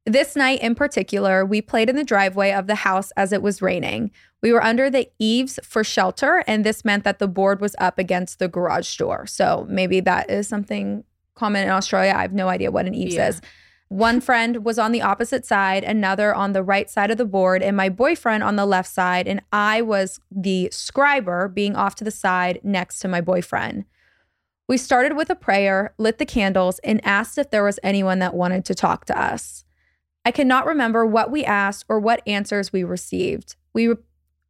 This 0.06 0.36
night 0.36 0.62
in 0.62 0.74
particular, 0.74 1.44
we 1.44 1.60
played 1.60 1.90
in 1.90 1.96
the 1.96 2.04
driveway 2.04 2.52
of 2.52 2.66
the 2.66 2.76
house 2.76 3.10
as 3.18 3.30
it 3.30 3.42
was 3.42 3.60
raining. 3.60 4.10
We 4.42 4.52
were 4.54 4.64
under 4.64 4.88
the 4.88 5.06
eaves 5.18 5.58
for 5.62 5.84
shelter, 5.84 6.42
and 6.46 6.64
this 6.64 6.82
meant 6.82 7.04
that 7.04 7.18
the 7.18 7.28
board 7.28 7.60
was 7.60 7.76
up 7.78 7.98
against 7.98 8.38
the 8.38 8.48
garage 8.48 8.96
door. 8.96 9.26
So 9.26 9.66
maybe 9.68 10.00
that 10.00 10.30
is 10.30 10.48
something 10.48 11.04
common 11.34 11.64
in 11.64 11.68
Australia. 11.68 12.14
I 12.16 12.22
have 12.22 12.32
no 12.32 12.48
idea 12.48 12.70
what 12.70 12.86
an 12.86 12.94
eaves 12.94 13.16
Yeah. 13.16 13.28
is. 13.28 13.42
One 13.88 14.20
friend 14.20 14.64
was 14.64 14.78
on 14.78 14.92
the 14.92 15.00
opposite 15.00 15.46
side, 15.46 15.82
another 15.82 16.34
on 16.34 16.52
the 16.52 16.62
right 16.62 16.90
side 16.90 17.10
of 17.10 17.16
the 17.16 17.24
board, 17.24 17.62
and 17.62 17.76
my 17.76 17.88
boyfriend 17.88 18.42
on 18.42 18.56
the 18.56 18.66
left 18.66 18.90
side. 18.90 19.26
And 19.26 19.40
I 19.50 19.80
was 19.80 20.20
the 20.30 20.68
scriber 20.72 21.52
being 21.52 21.74
off 21.74 21.94
to 21.96 22.04
the 22.04 22.10
side 22.10 22.60
next 22.62 22.98
to 23.00 23.08
my 23.08 23.22
boyfriend. 23.22 23.86
We 24.68 24.76
started 24.76 25.16
with 25.16 25.30
a 25.30 25.34
prayer, 25.34 25.94
lit 25.96 26.18
the 26.18 26.26
candles, 26.26 26.78
and 26.80 27.02
asked 27.02 27.38
if 27.38 27.50
there 27.50 27.64
was 27.64 27.80
anyone 27.82 28.18
that 28.18 28.34
wanted 28.34 28.66
to 28.66 28.74
talk 28.74 29.06
to 29.06 29.18
us. 29.18 29.64
I 30.26 30.30
cannot 30.30 30.66
remember 30.66 31.06
what 31.06 31.30
we 31.30 31.42
asked 31.46 31.86
or 31.88 31.98
what 31.98 32.22
answers 32.26 32.70
we 32.70 32.84
received. 32.84 33.56
We 33.72 33.94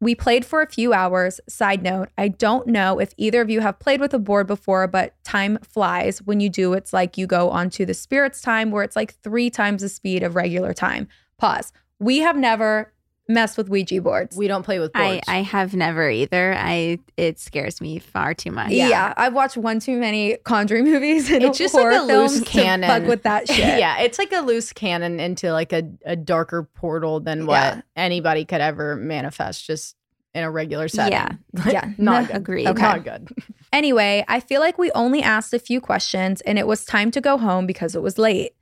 we 0.01 0.15
played 0.15 0.45
for 0.45 0.63
a 0.63 0.71
few 0.71 0.93
hours. 0.93 1.41
Side 1.49 1.83
note, 1.83 2.09
I 2.17 2.29
don't 2.29 2.67
know 2.67 3.01
if 3.01 3.13
either 3.17 3.41
of 3.41 3.51
you 3.51 3.61
have 3.61 3.79
played 3.79 4.01
with 4.01 4.15
a 4.15 4.19
board 4.19 4.47
before, 4.47 4.87
but 4.87 5.15
time 5.25 5.59
flies. 5.63 6.23
When 6.23 6.41
you 6.41 6.49
do, 6.49 6.73
it's 6.73 6.93
like 6.93 7.19
you 7.19 7.27
go 7.27 7.51
onto 7.51 7.85
the 7.85 7.95
spirits 7.95 8.41
time 8.41 8.71
where 8.71 8.85
it's 8.85 8.97
like 8.97 9.15
3 9.23 9.51
times 9.51 9.83
the 9.83 9.89
speed 9.89 10.23
of 10.23 10.37
regular 10.37 10.73
time. 10.73 11.09
Pause. 11.39 11.73
We 11.99 12.19
have 12.19 12.37
never 12.37 12.93
messed 13.29 13.59
with 13.59 13.69
Ouija 13.69 14.01
boards. 14.01 14.37
We 14.37 14.49
don't 14.49 14.63
play 14.63 14.79
with 14.79 14.91
I, 14.95 15.09
boards. 15.13 15.25
I 15.29 15.43
have 15.43 15.75
never 15.75 16.11
either. 16.11 16.55
I 16.57 16.99
it 17.17 17.39
scares 17.39 17.81
me 17.81 17.99
far 17.99 18.33
too 18.35 18.51
much. 18.51 18.71
yeah. 18.71 19.13
I've 19.17 19.35
watched 19.35 19.57
one 19.57 19.81
too 19.81 19.99
many 19.99 20.37
Conjuring 20.45 20.85
movies 20.85 21.31
and 21.31 21.43
It's 21.45 21.59
just 21.59 21.75
like 21.75 21.85
a 21.95 22.01
loose 22.03 22.09
films 22.39 22.41
cannon. 22.49 22.89
fuck 22.89 23.07
with 23.09 23.23
that 23.25 23.47
shit. 23.53 23.59
yeah, 23.79 23.99
it's 24.01 24.19
like 24.19 24.33
a 24.33 24.41
loose 24.41 24.73
cannon 24.73 25.21
into 25.21 25.53
like 25.53 25.73
a, 25.73 25.83
a 26.07 26.17
darker 26.17 26.63
portal 26.75 27.21
than 27.21 27.47
what 27.47 27.55
Yeah. 27.61 27.81
anybody 27.97 28.45
could 28.45 28.61
ever 28.61 28.97
manifest 28.97 29.67
just 29.67 29.95
in 30.35 30.45
a 30.45 30.51
regular 30.51 30.89
setting. 30.89 31.13
Yeah. 31.13 31.33
Yeah. 31.71 31.85
not 31.99 32.23
No, 32.23 32.27
good. 32.29 32.37
agreed. 32.37 32.67
Okay. 32.69 32.83
Not 32.83 33.05
good. 33.05 33.29
Anyway, 33.71 34.25
I 34.29 34.41
feel 34.41 34.61
like 34.63 34.79
we 34.79 34.91
only 34.93 35.23
asked 35.23 35.53
a 35.53 35.59
few 35.59 35.79
questions 35.81 36.41
and 36.41 36.59
it 36.59 36.67
was 36.67 36.87
time 36.87 37.11
to 37.11 37.21
go 37.21 37.37
home 37.37 37.67
because 37.67 37.95
it 37.95 38.01
was 38.01 38.17
late. 38.17 38.53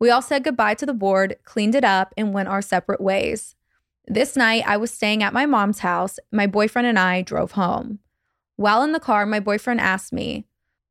We 0.00 0.10
all 0.10 0.20
said 0.22 0.42
goodbye 0.44 0.74
to 0.74 0.86
the 0.86 0.92
board, 0.92 1.36
cleaned 1.44 1.74
it 1.76 1.84
up, 1.84 2.12
and 2.16 2.34
went 2.34 2.48
our 2.48 2.60
separate 2.60 3.00
ways. 3.00 3.54
This 4.06 4.36
night, 4.36 4.62
I 4.66 4.76
was 4.76 4.90
staying 4.90 5.22
at 5.22 5.32
my 5.32 5.46
mom's 5.46 5.80
house. 5.80 6.18
My 6.30 6.46
boyfriend 6.46 6.86
and 6.86 6.98
I 6.98 7.22
drove 7.22 7.52
home. 7.52 7.98
While 8.56 8.82
in 8.82 8.92
the 8.92 9.00
car, 9.00 9.26
my 9.26 9.40
boyfriend 9.40 9.80
asked 9.80 10.12
me, 10.12 10.46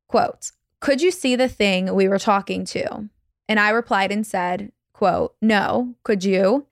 quote, 0.06 0.52
could 0.80 1.00
you 1.00 1.10
see 1.10 1.34
the 1.34 1.48
thing 1.48 1.94
we 1.94 2.08
were 2.08 2.18
talking 2.18 2.64
to? 2.66 3.08
And 3.48 3.58
I 3.58 3.70
replied 3.70 4.12
and 4.12 4.26
said, 4.26 4.70
quote, 4.92 5.34
no, 5.40 5.94
could 6.04 6.24
you? 6.24 6.66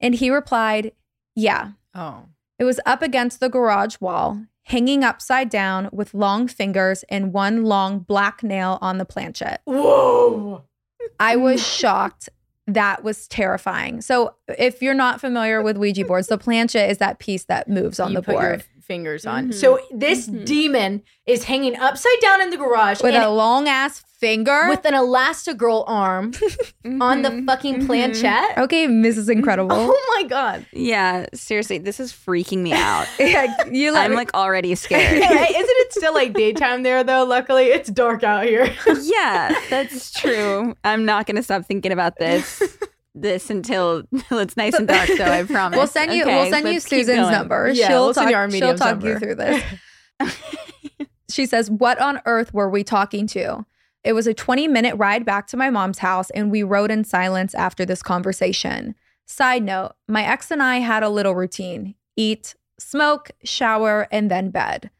And 0.00 0.14
he 0.14 0.30
replied, 0.30 0.92
yeah. 1.36 1.72
Oh. 1.94 2.24
It 2.58 2.64
was 2.64 2.80
up 2.86 3.02
against 3.02 3.40
the 3.40 3.48
garage 3.48 3.96
wall, 4.00 4.44
hanging 4.64 5.04
upside 5.04 5.50
down 5.50 5.88
with 5.92 6.14
long 6.14 6.48
fingers 6.48 7.04
and 7.08 7.32
one 7.32 7.64
long 7.64 8.00
black 8.00 8.42
nail 8.42 8.78
on 8.80 8.98
the 8.98 9.04
planchette. 9.04 9.60
Whoa. 9.64 10.64
I 11.18 11.36
was 11.36 11.66
shocked. 11.66 12.28
That 12.72 13.02
was 13.02 13.26
terrifying. 13.28 14.00
So, 14.00 14.34
if 14.58 14.82
you're 14.82 14.94
not 14.94 15.20
familiar 15.20 15.62
with 15.62 15.76
Ouija 15.76 16.04
boards, 16.04 16.28
the 16.28 16.38
plancha 16.38 16.88
is 16.88 16.98
that 16.98 17.18
piece 17.18 17.44
that 17.44 17.68
moves 17.68 17.98
on 17.98 18.12
you 18.12 18.20
the 18.20 18.22
board 18.22 18.64
fingers 18.90 19.24
on. 19.34 19.42
Mhm. 19.50 19.54
So 19.54 19.78
this 20.04 20.26
Mhm. 20.28 20.44
demon 20.44 20.92
is 21.26 21.44
hanging 21.44 21.76
upside 21.78 22.18
down 22.20 22.38
in 22.42 22.50
the 22.50 22.56
garage 22.56 23.00
with 23.02 23.14
a 23.14 23.28
long 23.30 23.68
ass 23.68 24.02
finger. 24.20 24.66
with 24.68 24.84
an 24.84 24.92
Elastigirl 24.92 25.82
arm 25.86 26.32
on 27.08 27.22
the 27.22 27.30
Mhm. 27.30 27.46
fucking 27.46 27.76
Mhm. 27.80 27.86
planchette. 27.86 28.58
okay, 28.58 28.86
Mrs. 28.86 29.30
Incredible. 29.30 29.76
Oh 29.96 30.16
my 30.16 30.24
god. 30.28 30.66
Yeah, 30.72 31.26
seriously, 31.32 31.78
this 31.78 31.98
is 32.00 32.12
freaking 32.12 32.58
me 32.58 32.72
out. 32.74 33.06
yeah, 33.18 33.46
you 33.70 33.92
let 33.92 34.04
I'm 34.10 34.14
like 34.22 34.34
already 34.34 34.74
scared. 34.74 35.16
Isn't 35.16 35.78
it 35.84 35.92
still 35.92 36.12
like 36.12 36.34
daytime 36.34 36.82
there 36.82 37.02
though? 37.04 37.24
Luckily, 37.24 37.66
it's 37.76 37.88
dark 37.88 38.22
out 38.24 38.44
here. 38.44 38.68
yeah, 39.02 39.54
that's 39.70 40.10
true. 40.12 40.74
I'm 40.84 41.04
not 41.06 41.26
gonna 41.26 41.42
stop 41.42 41.64
thinking 41.64 41.92
about 41.92 42.18
this 42.18 42.60
this 43.14 43.50
until 43.50 44.04
until 44.12 44.38
it's 44.38 44.56
nice 44.56 44.74
and 44.74 44.88
dark 44.88 45.08
though, 45.16 45.24
I 45.24 45.42
promise. 45.48 45.76
We'll 45.76 45.86
send 45.86 46.12
you. 46.12 46.22
Okay, 46.22 46.42
we'll 46.42 46.50
send 46.50 46.68
you 46.68 46.80
Susan's 46.80 47.18
going. 47.18 47.32
number. 47.32 47.70
Yeah, 47.70 47.88
she'll 47.88 48.04
we'll 48.06 48.14
talk. 48.14 48.32
our 48.32 48.50
she'll 48.50 48.76
talk 48.76 49.02
you 49.02 49.18
through 49.18 49.36
this. 49.36 49.62
she 51.30 51.46
says, 51.46 51.70
"What 51.70 52.00
on 52.00 52.20
earth 52.26 52.52
were 52.54 52.68
we 52.68 52.84
talking 52.84 53.26
to?" 53.28 53.64
It 54.02 54.14
was 54.14 54.26
a 54.26 54.32
20 54.32 54.66
minute 54.66 54.96
ride 54.96 55.26
back 55.26 55.46
to 55.48 55.56
my 55.56 55.68
mom's 55.68 55.98
house, 55.98 56.30
and 56.30 56.50
we 56.50 56.62
rode 56.62 56.90
in 56.90 57.04
silence 57.04 57.54
after 57.54 57.84
this 57.84 58.02
conversation. 58.02 58.94
Side 59.26 59.62
note: 59.62 59.92
My 60.08 60.24
ex 60.24 60.50
and 60.50 60.62
I 60.62 60.78
had 60.78 61.02
a 61.02 61.08
little 61.08 61.34
routine: 61.34 61.94
eat, 62.16 62.54
smoke, 62.78 63.30
shower, 63.44 64.08
and 64.10 64.30
then 64.30 64.50
bed. 64.50 64.90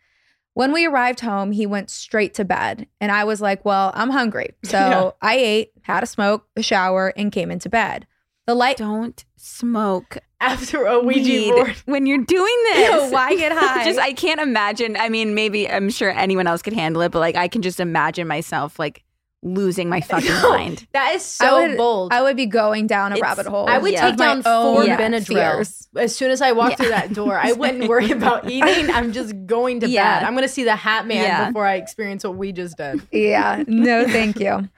When 0.54 0.72
we 0.72 0.86
arrived 0.86 1.20
home, 1.20 1.52
he 1.52 1.64
went 1.66 1.90
straight 1.90 2.34
to 2.34 2.44
bed, 2.44 2.86
and 3.00 3.10
I 3.12 3.24
was 3.24 3.40
like, 3.40 3.64
"Well, 3.64 3.92
I'm 3.94 4.10
hungry," 4.10 4.54
so 4.64 4.78
Yeah. 4.78 5.10
I 5.22 5.36
ate, 5.36 5.72
had 5.82 6.02
a 6.02 6.06
smoke, 6.06 6.46
a 6.56 6.62
shower, 6.62 7.12
and 7.16 7.30
came 7.32 7.50
into 7.50 7.68
bed. 7.68 8.06
The 8.46 8.54
light 8.54 8.78
Don't 8.78 9.24
smoke 9.36 10.18
After 10.40 10.84
a 10.86 10.98
Ouija 10.98 11.20
weed 11.30 11.50
board. 11.52 11.76
when 11.84 12.06
you're 12.06 12.24
doing 12.24 12.56
this. 12.74 13.12
why 13.12 13.36
get 13.36 13.52
high? 13.52 13.84
just 13.84 13.98
I 14.00 14.12
can't 14.12 14.40
imagine. 14.40 14.96
I 14.96 15.08
mean, 15.08 15.34
maybe 15.34 15.68
I'm 15.70 15.88
sure 15.90 16.10
anyone 16.10 16.46
else 16.48 16.62
could 16.62 16.72
handle 16.72 17.02
it, 17.02 17.12
but 17.12 17.20
like 17.20 17.36
I 17.36 17.46
can 17.46 17.62
just 17.62 17.78
imagine 17.78 18.26
myself 18.26 18.78
like 18.78 19.04
losing 19.42 19.88
my 19.88 20.00
fucking 20.10 20.32
mind. 20.42 20.86
That 20.92 21.14
is 21.14 21.38
I 21.40 21.46
so 21.48 21.68
would- 21.68 21.76
bold. 21.76 22.12
I 22.12 22.22
would 22.22 22.36
be 22.36 22.46
going 22.46 22.86
down 22.86 23.12
a 23.12 23.16
It's- 23.16 23.22
rabbit 23.28 23.46
hole. 23.50 23.68
I 23.68 23.78
would 23.78 23.92
Yeah. 23.92 24.10
take 24.10 24.16
down 24.18 24.42
four 24.42 24.52
own 24.82 24.86
Benadryl 24.88 25.26
fears. 25.54 25.88
as 25.96 26.14
soon 26.14 26.30
as 26.30 26.42
I 26.42 26.52
walk 26.52 26.70
Yeah. 26.70 26.76
through 26.76 26.88
that 26.90 27.12
door. 27.14 27.38
I 27.38 27.52
wouldn't 27.52 27.88
worry 27.88 28.10
about 28.10 28.50
eating. 28.50 28.90
I'm 28.90 29.12
just 29.12 29.34
going 29.46 29.80
to 29.80 29.88
Yeah. 29.88 30.20
bed. 30.20 30.26
I'm 30.26 30.34
going 30.34 30.46
to 30.46 30.52
see 30.52 30.64
the 30.64 30.76
Hat 30.76 31.06
Man 31.06 31.22
Yeah. 31.24 31.46
before 31.48 31.66
I 31.66 31.76
experience 31.76 32.22
what 32.24 32.36
we 32.36 32.52
just 32.52 32.76
did. 32.76 33.00
Yeah, 33.12 33.64
no, 33.68 34.06
thank 34.06 34.38
you. 34.38 34.68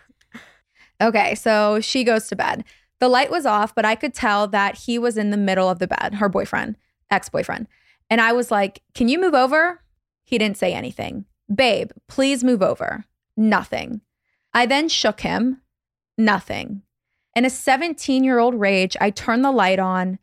Okay, 1.00 1.34
so 1.34 1.80
she 1.80 2.04
goes 2.04 2.28
to 2.28 2.36
bed. 2.36 2.64
The 3.00 3.08
light 3.08 3.30
was 3.32 3.44
off, 3.46 3.74
but 3.74 3.84
I 3.84 3.96
could 3.96 4.14
tell 4.14 4.46
that 4.48 4.76
he 4.78 4.96
was 4.98 5.16
in 5.16 5.30
the 5.30 5.36
middle 5.36 5.68
of 5.68 5.80
the 5.80 5.88
bed, 5.88 6.14
her 6.14 6.28
boyfriend, 6.28 6.76
ex 7.10 7.28
boyfriend. 7.28 7.66
And 8.08 8.20
I 8.20 8.32
was 8.32 8.52
like, 8.52 8.80
Can 8.94 9.08
you 9.08 9.18
move 9.20 9.34
over? 9.34 9.80
He 10.22 10.38
didn't 10.38 10.56
say 10.56 10.72
anything. 10.72 11.24
Babe, 11.52 11.90
please 12.08 12.44
move 12.44 12.62
over. 12.62 13.04
Nothing. 13.36 14.02
I 14.54 14.66
then 14.66 14.88
shook 14.88 15.20
him. 15.20 15.62
Nothing. 16.18 16.82
In 17.34 17.44
a 17.44 17.50
17 17.50 18.24
year 18.24 18.38
old 18.38 18.54
rage, 18.54 18.96
I 19.00 19.10
turned 19.10 19.44
the 19.44 19.52
light 19.52 19.78
on 19.78 20.18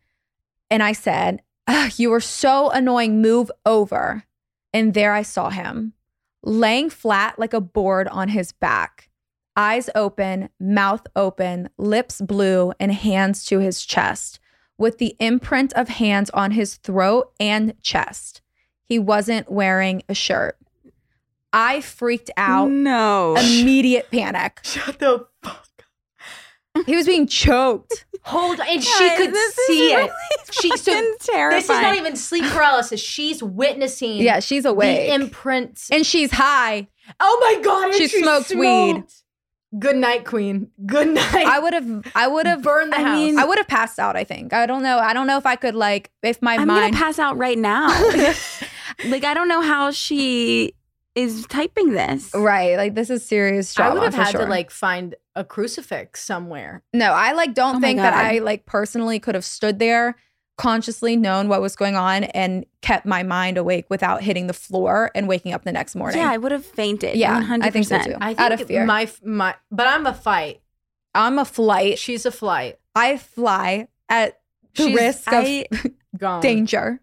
and 0.69 0.83
I 0.83 0.91
said, 0.91 1.41
"Ugh, 1.67 1.91
You 1.97 2.13
are 2.13 2.19
so 2.19 2.69
annoying. 2.69 3.21
Move 3.21 3.51
over. 3.65 4.23
And 4.73 4.93
there 4.93 5.13
I 5.13 5.23
saw 5.23 5.49
him 5.49 5.93
laying 6.43 6.89
flat 6.89 7.37
like 7.37 7.53
a 7.53 7.61
board 7.61 8.07
on 8.07 8.29
his 8.29 8.51
back, 8.51 9.09
eyes 9.55 9.89
open, 9.95 10.49
mouth 10.59 11.05
open, 11.15 11.69
lips 11.77 12.21
blue, 12.21 12.71
and 12.79 12.93
hands 12.93 13.45
to 13.45 13.59
his 13.59 13.85
chest, 13.85 14.39
with 14.77 14.97
the 14.97 15.15
imprint 15.19 15.73
of 15.73 15.89
hands 15.89 16.29
on 16.31 16.51
his 16.51 16.75
throat 16.75 17.33
and 17.39 17.73
chest. 17.81 18.41
He 18.83 18.97
wasn't 18.97 19.51
wearing 19.51 20.03
a 20.07 20.13
shirt. 20.13 20.57
I 21.53 21.81
freaked 21.81 22.31
out. 22.37 22.69
No. 22.69 23.35
Immediate 23.35 24.11
panic. 24.11 24.59
Shut 24.63 24.99
the 24.99 25.25
fuck 25.43 25.67
up. 26.75 26.85
He 26.85 26.95
was 26.95 27.05
being 27.07 27.27
choked. 27.27 28.05
Hold 28.23 28.59
on, 28.59 28.67
and 28.67 28.83
she 28.83 29.07
Guys, 29.07 29.17
could 29.17 29.33
this 29.33 29.57
is 29.57 29.65
see 29.67 29.95
really 29.95 30.03
it. 30.05 30.11
She 30.51 30.69
so 30.77 30.91
fucking 30.91 31.49
this 31.51 31.63
is 31.63 31.69
not 31.69 31.95
even 31.95 32.15
sleep 32.15 32.43
paralysis. 32.45 32.99
She's 32.99 33.41
witnessing. 33.41 34.17
Yeah, 34.17 34.39
she's 34.39 34.65
awake. 34.65 35.07
The 35.07 35.13
imprints. 35.15 35.89
and 35.89 36.05
she's 36.05 36.31
high. 36.31 36.87
oh 37.19 37.37
my 37.41 37.63
god! 37.63 37.85
and 37.85 37.93
She 37.95 38.07
smoked 38.07 38.53
weed. 38.53 39.03
Good 39.77 39.95
night, 39.95 40.25
Queen. 40.25 40.69
Good 40.85 41.07
night. 41.09 41.45
I 41.47 41.59
would 41.59 41.73
have 41.73 42.11
I 42.13 42.27
would 42.27 42.45
have 42.45 42.61
burned 42.61 42.91
the 42.91 42.97
I 42.99 43.03
house. 43.03 43.15
mean, 43.17 43.39
I 43.39 43.45
would 43.45 43.57
have 43.57 43.67
passed 43.67 43.97
out, 43.99 44.15
I 44.15 44.23
think. 44.23 44.51
I 44.51 44.65
don't 44.65 44.83
know. 44.83 44.99
I 44.99 45.13
don't 45.13 45.25
know 45.27 45.37
if 45.37 45.45
I 45.45 45.55
could 45.55 45.75
like 45.75 46.11
if 46.21 46.41
my 46.41 46.55
I'm 46.55 46.67
mind 46.67 46.93
gonna 46.93 47.03
pass 47.05 47.19
out 47.19 47.37
right 47.37 47.57
now. 47.57 47.87
like 49.05 49.23
I 49.23 49.33
don't 49.33 49.47
know 49.47 49.61
how 49.61 49.91
she 49.91 50.73
is 51.15 51.45
typing 51.47 51.91
this. 51.93 52.31
Right. 52.33 52.77
Like 52.77 52.95
this 52.95 53.09
is 53.09 53.25
serious 53.25 53.77
I 53.79 53.89
would 53.93 54.03
have 54.03 54.13
had 54.13 54.31
sure. 54.31 54.41
to 54.41 54.47
like 54.47 54.71
find 54.71 55.15
a 55.35 55.43
crucifix 55.43 56.23
somewhere. 56.23 56.83
No, 56.93 57.11
I 57.13 57.33
like 57.33 57.53
don't 57.53 57.77
Oh 57.77 57.79
think 57.79 57.97
that 57.97 58.13
I 58.13 58.39
like 58.39 58.65
personally 58.65 59.19
could 59.19 59.35
have 59.35 59.43
stood 59.45 59.79
there, 59.79 60.15
consciously 60.57 61.15
known 61.15 61.47
what 61.47 61.61
was 61.61 61.75
going 61.75 61.95
on, 61.95 62.25
and 62.25 62.65
kept 62.81 63.05
my 63.05 63.23
mind 63.23 63.57
awake 63.57 63.85
without 63.89 64.21
hitting 64.21 64.47
the 64.47 64.53
floor 64.53 65.11
and 65.15 65.27
waking 65.27 65.53
up 65.53 65.63
the 65.63 65.71
next 65.71 65.95
morning. 65.95 66.19
Yeah, 66.19 66.31
I 66.31 66.37
would 66.37 66.51
have 66.51 66.65
fainted. 66.65 67.15
Yeah, 67.15 67.41
100%. 67.41 67.63
I 67.63 67.69
think 67.69 67.85
so 67.87 67.97
too. 67.99 68.15
I 68.19 68.27
think 68.29 68.39
Out 68.39 68.51
of 68.53 68.61
fear. 68.67 68.85
my 68.85 69.09
my, 69.23 69.55
but 69.71 69.87
I'm 69.87 70.05
a 70.05 70.13
fight. 70.13 70.61
I'm 71.15 71.39
a 71.39 71.45
flight. 71.45 71.97
She's 71.97 72.25
a 72.25 72.31
flight. 72.31 72.77
I 72.95 73.17
fly 73.17 73.87
at 74.09 74.39
the 74.75 74.83
She's- 74.83 74.95
risk 74.95 75.27
of 75.33 75.43
I, 75.45 75.65
Gone. 76.17 76.41
danger. 76.41 77.01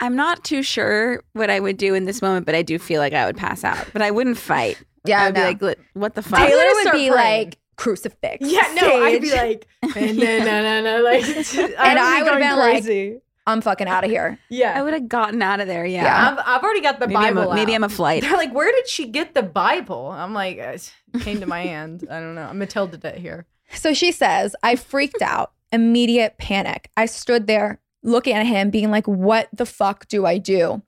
I'm 0.00 0.14
not 0.14 0.44
too 0.44 0.62
sure 0.62 1.22
what 1.32 1.50
I 1.50 1.60
would 1.60 1.76
do 1.76 1.94
in 1.94 2.04
this 2.04 2.22
moment, 2.22 2.46
but 2.46 2.54
I 2.54 2.62
do 2.62 2.78
feel 2.78 3.00
like 3.00 3.12
I 3.12 3.26
would 3.26 3.36
pass 3.36 3.64
out. 3.64 3.84
But 3.92 4.02
I 4.02 4.10
wouldn't 4.10 4.38
fight. 4.38 4.82
Yeah, 5.04 5.22
I 5.22 5.26
would 5.26 5.34
no. 5.34 5.52
be 5.52 5.66
like, 5.66 5.78
what 5.94 6.14
the 6.14 6.22
fuck? 6.22 6.40
I'm 6.40 6.50
Taylar 6.50 6.74
would 6.84 6.92
be 6.92 7.10
praying. 7.10 7.12
like 7.12 7.58
crucifix. 7.76 8.38
Yeah, 8.40 8.72
no, 8.80 9.02
I'd 9.02 9.20
be 9.20 9.28
stage. 9.28 9.62
like, 9.82 9.94
no, 9.94 10.38
no, 10.38 10.62
no, 10.62 10.82
no, 10.82 11.02
like, 11.02 11.24
and 11.54 11.74
and 11.74 11.98
I 11.98 12.22
would 12.22 12.42
have 12.42 12.84
been 12.84 12.94
like. 13.16 13.22
I'm 13.46 13.62
fucking 13.62 13.88
out 13.88 14.04
of 14.04 14.10
here. 14.10 14.38
yeah, 14.50 14.78
I 14.78 14.82
would 14.82 14.92
have 14.92 15.08
gotten 15.08 15.40
out 15.40 15.60
of 15.60 15.66
there. 15.66 15.86
Yeah. 15.86 16.02
Yeah. 16.02 16.30
I've, 16.32 16.38
I've 16.46 16.62
already 16.62 16.82
got 16.82 17.00
the 17.00 17.08
maybe, 17.08 17.16
I'm 17.16 17.34
Bible. 17.34 17.52
a, 17.52 17.54
maybe. 17.54 17.74
I'm 17.74 17.82
a 17.82 17.88
flight. 17.88 18.20
They're 18.20 18.34
like, 18.34 18.52
where 18.52 18.70
did 18.70 18.86
she 18.86 19.06
get 19.06 19.32
the 19.32 19.42
Bible? 19.42 20.10
I'm 20.10 20.34
like, 20.34 20.58
it 20.58 20.92
came 21.20 21.40
to 21.40 21.46
my 21.46 21.62
hand. 21.62 22.06
I 22.10 22.20
don't 22.20 22.34
know. 22.34 22.42
I'm 22.42 22.58
Matilda 22.58 23.12
here. 23.12 23.46
So 23.72 23.94
she 23.94 24.12
says, 24.12 24.54
I 24.62 24.76
freaked 24.76 25.22
out, 25.22 25.52
immediate 25.72 26.36
panic. 26.36 26.90
I 26.94 27.06
stood 27.06 27.46
there 27.46 27.80
looking 28.02 28.34
at 28.34 28.46
him, 28.46 28.70
being 28.70 28.90
like, 28.90 29.06
What 29.06 29.48
the 29.52 29.66
fuck 29.66 30.06
do 30.08 30.26
I 30.26 30.38
do? 30.38 30.82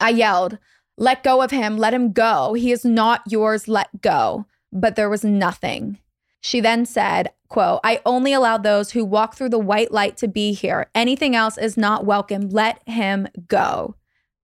I 0.00 0.10
yelled, 0.10 0.58
Let 0.96 1.22
go 1.22 1.42
of 1.42 1.50
him, 1.50 1.76
let 1.76 1.94
him 1.94 2.12
go. 2.12 2.54
He 2.54 2.72
is 2.72 2.84
not 2.84 3.22
yours, 3.26 3.68
let 3.68 4.00
go. 4.00 4.46
But 4.72 4.96
there 4.96 5.08
was 5.10 5.24
nothing. 5.24 5.98
She 6.40 6.60
then 6.60 6.86
said, 6.86 7.32
quote, 7.48 7.80
I 7.82 8.00
only 8.06 8.32
allow 8.32 8.58
those 8.58 8.92
who 8.92 9.04
walk 9.04 9.34
through 9.34 9.48
the 9.48 9.58
white 9.58 9.90
light 9.90 10.16
to 10.18 10.28
be 10.28 10.52
here. 10.52 10.88
Anything 10.94 11.34
else 11.34 11.58
is 11.58 11.76
not 11.76 12.04
welcome. 12.06 12.48
Let 12.50 12.86
him 12.86 13.26
go. 13.48 13.96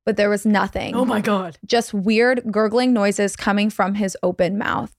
But 0.05 0.17
there 0.17 0.29
was 0.29 0.45
nothing 0.45 0.95
Oh 0.97 1.05
my 1.05 1.21
god. 1.21 1.57
just 1.65 1.95
weird 1.95 2.51
gurgling 2.51 2.93
noises 2.93 3.37
coming 3.37 3.71
from 3.71 3.95
his 3.95 4.17
open 4.23 4.59
mouth, 4.59 4.93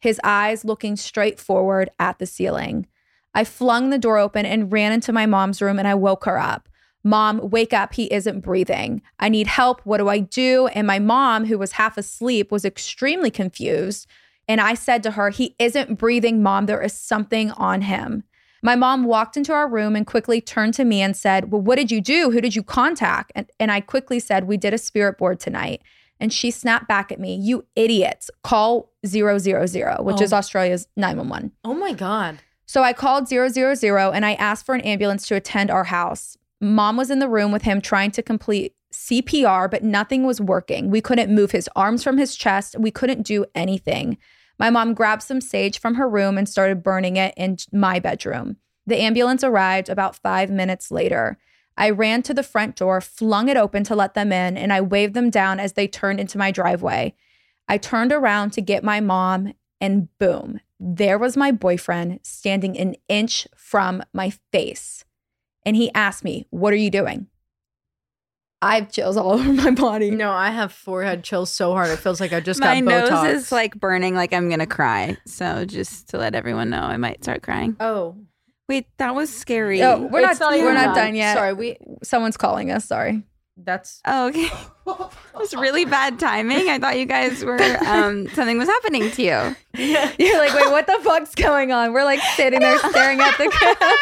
his 0.00 0.20
eyes 0.24 0.64
looking 0.64 0.96
straight 0.96 1.38
forward 1.38 1.90
at 1.98 2.18
the 2.18 2.26
ceiling. 2.26 2.86
I 3.34 3.44
flung 3.44 3.90
the 3.90 3.98
door 3.98 4.18
open 4.18 4.44
and 4.46 4.72
ran 4.72 4.92
into 4.92 5.12
my 5.12 5.26
mom's 5.26 5.62
room 5.62 5.78
and 5.78 5.86
I 5.88 5.94
woke 5.94 6.24
her 6.24 6.38
up. 6.38 6.68
Mom, 7.02 7.48
wake 7.50 7.72
up. 7.72 7.94
He 7.94 8.12
isn't 8.12 8.40
breathing. 8.40 9.00
I 9.18 9.28
need 9.30 9.46
help. 9.46 9.80
What 9.84 9.98
do 9.98 10.08
I 10.08 10.18
do? 10.18 10.66
And 10.68 10.86
my 10.86 10.98
mom, 10.98 11.46
who 11.46 11.56
was 11.58 11.72
half 11.72 11.96
asleep, 11.96 12.52
was 12.52 12.64
extremely 12.64 13.30
confused. 13.30 14.06
And 14.48 14.60
I 14.60 14.74
said 14.74 15.02
to 15.04 15.12
her, 15.12 15.30
He 15.30 15.54
isn't 15.58 15.94
breathing, 15.98 16.42
mom. 16.42 16.66
There 16.66 16.82
is 16.82 16.92
something 16.92 17.52
on 17.52 17.82
him. 17.82 18.24
My 18.62 18.76
mom 18.76 19.04
walked 19.04 19.38
into 19.38 19.54
our 19.54 19.66
room 19.66 19.96
and 19.96 20.06
quickly 20.06 20.42
turned 20.42 20.74
to 20.74 20.84
me 20.84 21.00
and 21.00 21.16
said, 21.16 21.50
Well, 21.50 21.62
what 21.62 21.76
did 21.76 21.90
you 21.90 22.02
do? 22.02 22.30
Who 22.32 22.40
did 22.42 22.54
you 22.54 22.62
contact? 22.62 23.32
And, 23.34 23.46
and 23.58 23.72
I 23.72 23.80
quickly 23.80 24.18
said, 24.20 24.44
We 24.46 24.58
did 24.58 24.74
a 24.74 24.78
spirit 24.78 25.16
board 25.16 25.40
tonight. 25.40 25.80
And 26.18 26.30
she 26.30 26.50
snapped 26.50 26.86
back 26.86 27.10
at 27.10 27.18
me, 27.18 27.34
You 27.34 27.64
idiots, 27.76 28.30
call 28.42 28.90
000, 29.06 29.38
which 29.38 30.16
Oh. 30.18 30.22
is 30.22 30.34
Australia's 30.34 30.86
911. 30.96 31.52
Oh 31.64 31.72
my 31.72 31.94
god. 31.94 32.40
So 32.70 32.84
I 32.84 32.92
called 32.92 33.26
000 33.26 34.12
and 34.12 34.24
I 34.24 34.34
asked 34.34 34.64
for 34.64 34.76
an 34.76 34.80
ambulance 34.82 35.26
to 35.26 35.34
attend 35.34 35.72
our 35.72 35.82
house. 35.82 36.36
Mom 36.60 36.96
was 36.96 37.10
in 37.10 37.18
the 37.18 37.28
room 37.28 37.50
with 37.50 37.62
him 37.62 37.80
trying 37.80 38.12
to 38.12 38.22
complete 38.22 38.76
CPR, 38.92 39.68
but 39.68 39.82
nothing 39.82 40.24
was 40.24 40.40
working. 40.40 40.88
We 40.88 41.00
couldn't 41.00 41.34
move 41.34 41.50
his 41.50 41.68
arms 41.74 42.04
from 42.04 42.16
his 42.16 42.36
chest. 42.36 42.76
We 42.78 42.92
couldn't 42.92 43.26
do 43.26 43.44
anything. 43.56 44.18
My 44.56 44.70
mom 44.70 44.94
grabbed 44.94 45.24
some 45.24 45.40
sage 45.40 45.80
from 45.80 45.96
her 45.96 46.08
room 46.08 46.38
and 46.38 46.48
started 46.48 46.84
burning 46.84 47.16
it 47.16 47.34
in 47.36 47.56
my 47.72 47.98
bedroom. 47.98 48.56
The 48.86 49.00
ambulance 49.00 49.42
arrived 49.42 49.88
about 49.88 50.14
five 50.14 50.48
minutes 50.48 50.92
later. 50.92 51.38
I 51.76 51.90
ran 51.90 52.22
to 52.22 52.34
the 52.34 52.44
front 52.44 52.76
door, 52.76 53.00
flung 53.00 53.48
it 53.48 53.56
open 53.56 53.82
to 53.82 53.96
let 53.96 54.14
them 54.14 54.30
in, 54.30 54.56
and 54.56 54.72
I 54.72 54.80
waved 54.80 55.14
them 55.14 55.30
down 55.30 55.58
as 55.58 55.72
they 55.72 55.88
turned 55.88 56.20
into 56.20 56.38
my 56.38 56.52
driveway. 56.52 57.16
I 57.66 57.78
turned 57.78 58.12
around 58.12 58.52
to 58.52 58.60
get 58.60 58.84
my 58.84 59.00
mom, 59.00 59.54
and 59.80 60.16
boom, 60.20 60.60
there 60.82 61.18
was 61.18 61.36
my 61.36 61.52
boyfriend 61.52 62.20
standing 62.22 62.76
an 62.78 62.94
inch 63.08 63.46
from 63.54 64.02
my 64.14 64.32
face. 64.50 65.04
And 65.66 65.76
he 65.76 65.92
asked 65.94 66.24
me, 66.24 66.46
What 66.50 66.72
are 66.72 66.76
you 66.76 66.90
doing? 66.90 67.26
I 68.62 68.76
have 68.76 68.90
chills 68.92 69.16
all 69.16 69.32
over 69.34 69.52
my 69.52 69.70
body. 69.70 70.10
No, 70.10 70.30
I 70.32 70.50
have 70.50 70.72
forehead 70.72 71.22
chills 71.24 71.50
so 71.50 71.72
hard. 71.72 71.90
It 71.90 71.98
feels 71.98 72.20
like 72.20 72.32
I 72.32 72.40
just 72.40 72.60
My 72.60 72.80
got 72.80 73.10
nose 73.10 73.34
is 73.34 73.52
like 73.52 73.78
burning, 73.78 74.14
like 74.14 74.32
I'm 74.32 74.48
gonna 74.50 74.66
cry. 74.66 75.16
So 75.26 75.64
just 75.64 76.08
to 76.10 76.18
let 76.18 76.34
everyone 76.34 76.70
know, 76.70 76.80
I 76.82 76.96
might 76.96 77.22
start 77.22 77.42
crying. 77.42 77.76
Oh, 77.80 78.16
Wait, 78.68 78.86
that 78.98 79.16
was 79.16 79.34
scary. 79.34 79.82
Oh, 79.82 79.98
we're 80.12 80.20
It's 80.30 80.38
not, 80.38 80.52
not 80.52 80.60
we're 80.60 80.72
not 80.72 80.94
done. 80.94 81.06
done 81.06 81.14
yet. 81.16 81.36
Sorry, 81.36 81.52
we- 81.54 81.76
someone's 82.04 82.36
calling 82.36 82.70
us. 82.70 82.84
Sorry. 82.84 83.24
that's 83.56 84.00
Oh, 84.06 84.28
okay. 84.28 84.48
it 84.92 85.38
was 85.38 85.54
really 85.54 85.84
bad 85.84 86.18
timing. 86.18 86.68
I 86.68 86.78
thought 86.78 86.98
you 86.98 87.06
guys 87.06 87.44
were 87.44 87.60
um 87.86 88.28
something 88.30 88.58
was 88.58 88.68
happening 88.68 89.10
to 89.10 89.22
you. 89.22 89.56
You're 89.74 90.38
like, 90.38 90.54
wait, 90.54 90.70
what 90.70 90.86
the 90.86 90.98
fuck's 91.02 91.34
going 91.34 91.72
on? 91.72 91.92
We're 91.92 92.04
like 92.04 92.20
sitting 92.36 92.60
there 92.60 92.78
staring 92.78 93.20
at 93.20 93.36
the 93.38 93.48
camera. 93.50 93.92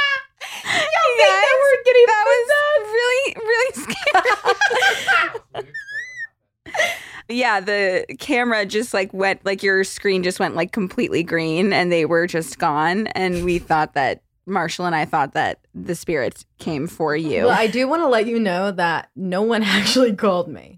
you 0.64 1.16
guys, 1.24 1.44
were 1.62 1.82
getting 1.84 2.06
that 2.06 2.24
was 2.26 2.48
really 2.92 3.36
really 3.42 3.72
scary. 5.54 5.72
yeah, 7.28 7.60
the 7.60 8.06
camera 8.18 8.64
just 8.66 8.94
like 8.94 9.12
went 9.12 9.44
like 9.44 9.62
your 9.62 9.84
screen 9.84 10.22
just 10.22 10.40
went 10.40 10.54
like 10.54 10.72
completely 10.72 11.22
green 11.22 11.72
and 11.72 11.92
they 11.92 12.04
were 12.04 12.26
just 12.26 12.58
gone 12.58 13.06
and 13.08 13.44
we 13.44 13.58
thought 13.58 13.94
that 13.94 14.22
Marshall 14.48 14.86
and 14.86 14.94
I 14.94 15.04
thought 15.04 15.34
that 15.34 15.60
the 15.74 15.94
spirits 15.94 16.44
came 16.58 16.86
for 16.86 17.14
you. 17.14 17.44
Well, 17.44 17.58
I 17.58 17.66
do 17.66 17.86
want 17.86 18.02
to 18.02 18.08
let 18.08 18.26
you 18.26 18.40
know 18.40 18.70
that 18.72 19.10
no 19.14 19.42
one 19.42 19.62
actually 19.64 20.14
called 20.14 20.48
me. 20.48 20.77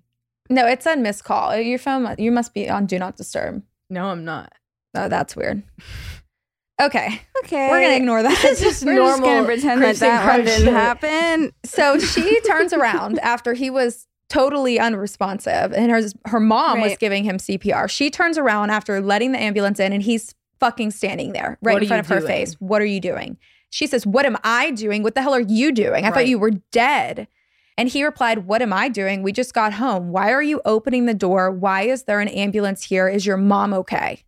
No, 0.50 0.66
it 0.66 0.82
said 0.82 0.98
missed 0.98 1.24
call. 1.24 1.50
Uh, 1.50 1.56
your 1.56 1.78
phone, 1.78 2.14
you 2.18 2.30
must 2.32 2.52
be 2.52 2.68
on 2.68 2.86
Do 2.86 2.98
Not 2.98 3.16
Disturb. 3.16 3.62
No, 3.88 4.06
I'm 4.06 4.24
not. 4.24 4.52
Oh, 4.94 5.08
that's 5.08 5.34
weird. 5.34 5.62
Okay. 6.80 7.20
okay. 7.44 7.68
We're 7.68 7.80
going 7.80 7.90
to 7.90 7.96
ignore 7.96 8.22
that. 8.22 8.38
This 8.42 8.58
is 8.58 8.60
just 8.60 8.84
We're 8.86 8.96
just 8.96 9.20
normal 9.20 9.28
gonna 9.28 9.44
pretend 9.44 9.82
that 9.82 9.96
that 9.96 10.26
one 10.26 10.46
didn't 10.46 10.64
shit. 10.64 10.72
happen. 10.72 11.52
So 11.62 11.98
she 11.98 12.40
turns 12.40 12.72
around 12.72 13.18
after 13.18 13.52
he 13.52 13.68
was 13.68 14.06
totally 14.30 14.78
unresponsive 14.80 15.74
and 15.74 15.90
her, 15.90 16.00
her 16.24 16.40
mom 16.40 16.80
was 16.80 16.96
giving 16.96 17.24
him 17.24 17.36
CPR. 17.36 17.90
She 17.90 18.08
turns 18.08 18.38
around 18.38 18.70
after 18.70 19.00
letting 19.02 19.32
the 19.32 19.38
ambulance 19.38 19.78
in 19.78 19.92
and 19.92 20.02
he's 20.02 20.34
fucking 20.58 20.92
standing 20.92 21.32
there 21.32 21.58
right 21.60 21.74
What 21.74 21.82
in 21.82 21.88
front 21.88 22.06
of 22.06 22.08
you 22.08 22.16
her 22.16 22.26
face. 22.26 22.54
What 22.60 22.80
are 22.80 22.86
you 22.86 23.00
doing? 23.00 23.36
She 23.70 23.86
says, 23.86 24.06
What 24.06 24.24
am 24.24 24.38
I 24.42 24.70
doing? 24.70 25.02
What 25.02 25.14
the 25.14 25.22
hell 25.22 25.34
are 25.34 25.40
you 25.40 25.72
doing? 25.72 26.06
I 26.06 26.10
thought 26.10 26.28
you 26.28 26.38
were 26.38 26.52
dead. 26.72 27.28
And 27.80 27.88
he 27.88 28.04
replied, 28.04 28.40
What 28.40 28.60
am 28.60 28.74
I 28.74 28.90
doing? 28.90 29.22
We 29.22 29.32
just 29.32 29.54
got 29.54 29.72
home. 29.72 30.10
Why 30.10 30.32
are 30.32 30.42
you 30.42 30.60
opening 30.66 31.06
the 31.06 31.14
door? 31.14 31.50
Why 31.50 31.84
is 31.84 32.02
there 32.02 32.20
an 32.20 32.28
ambulance 32.28 32.84
here? 32.84 33.08
Is 33.08 33.24
your 33.24 33.38
mom 33.38 33.72
okay? 33.72 34.22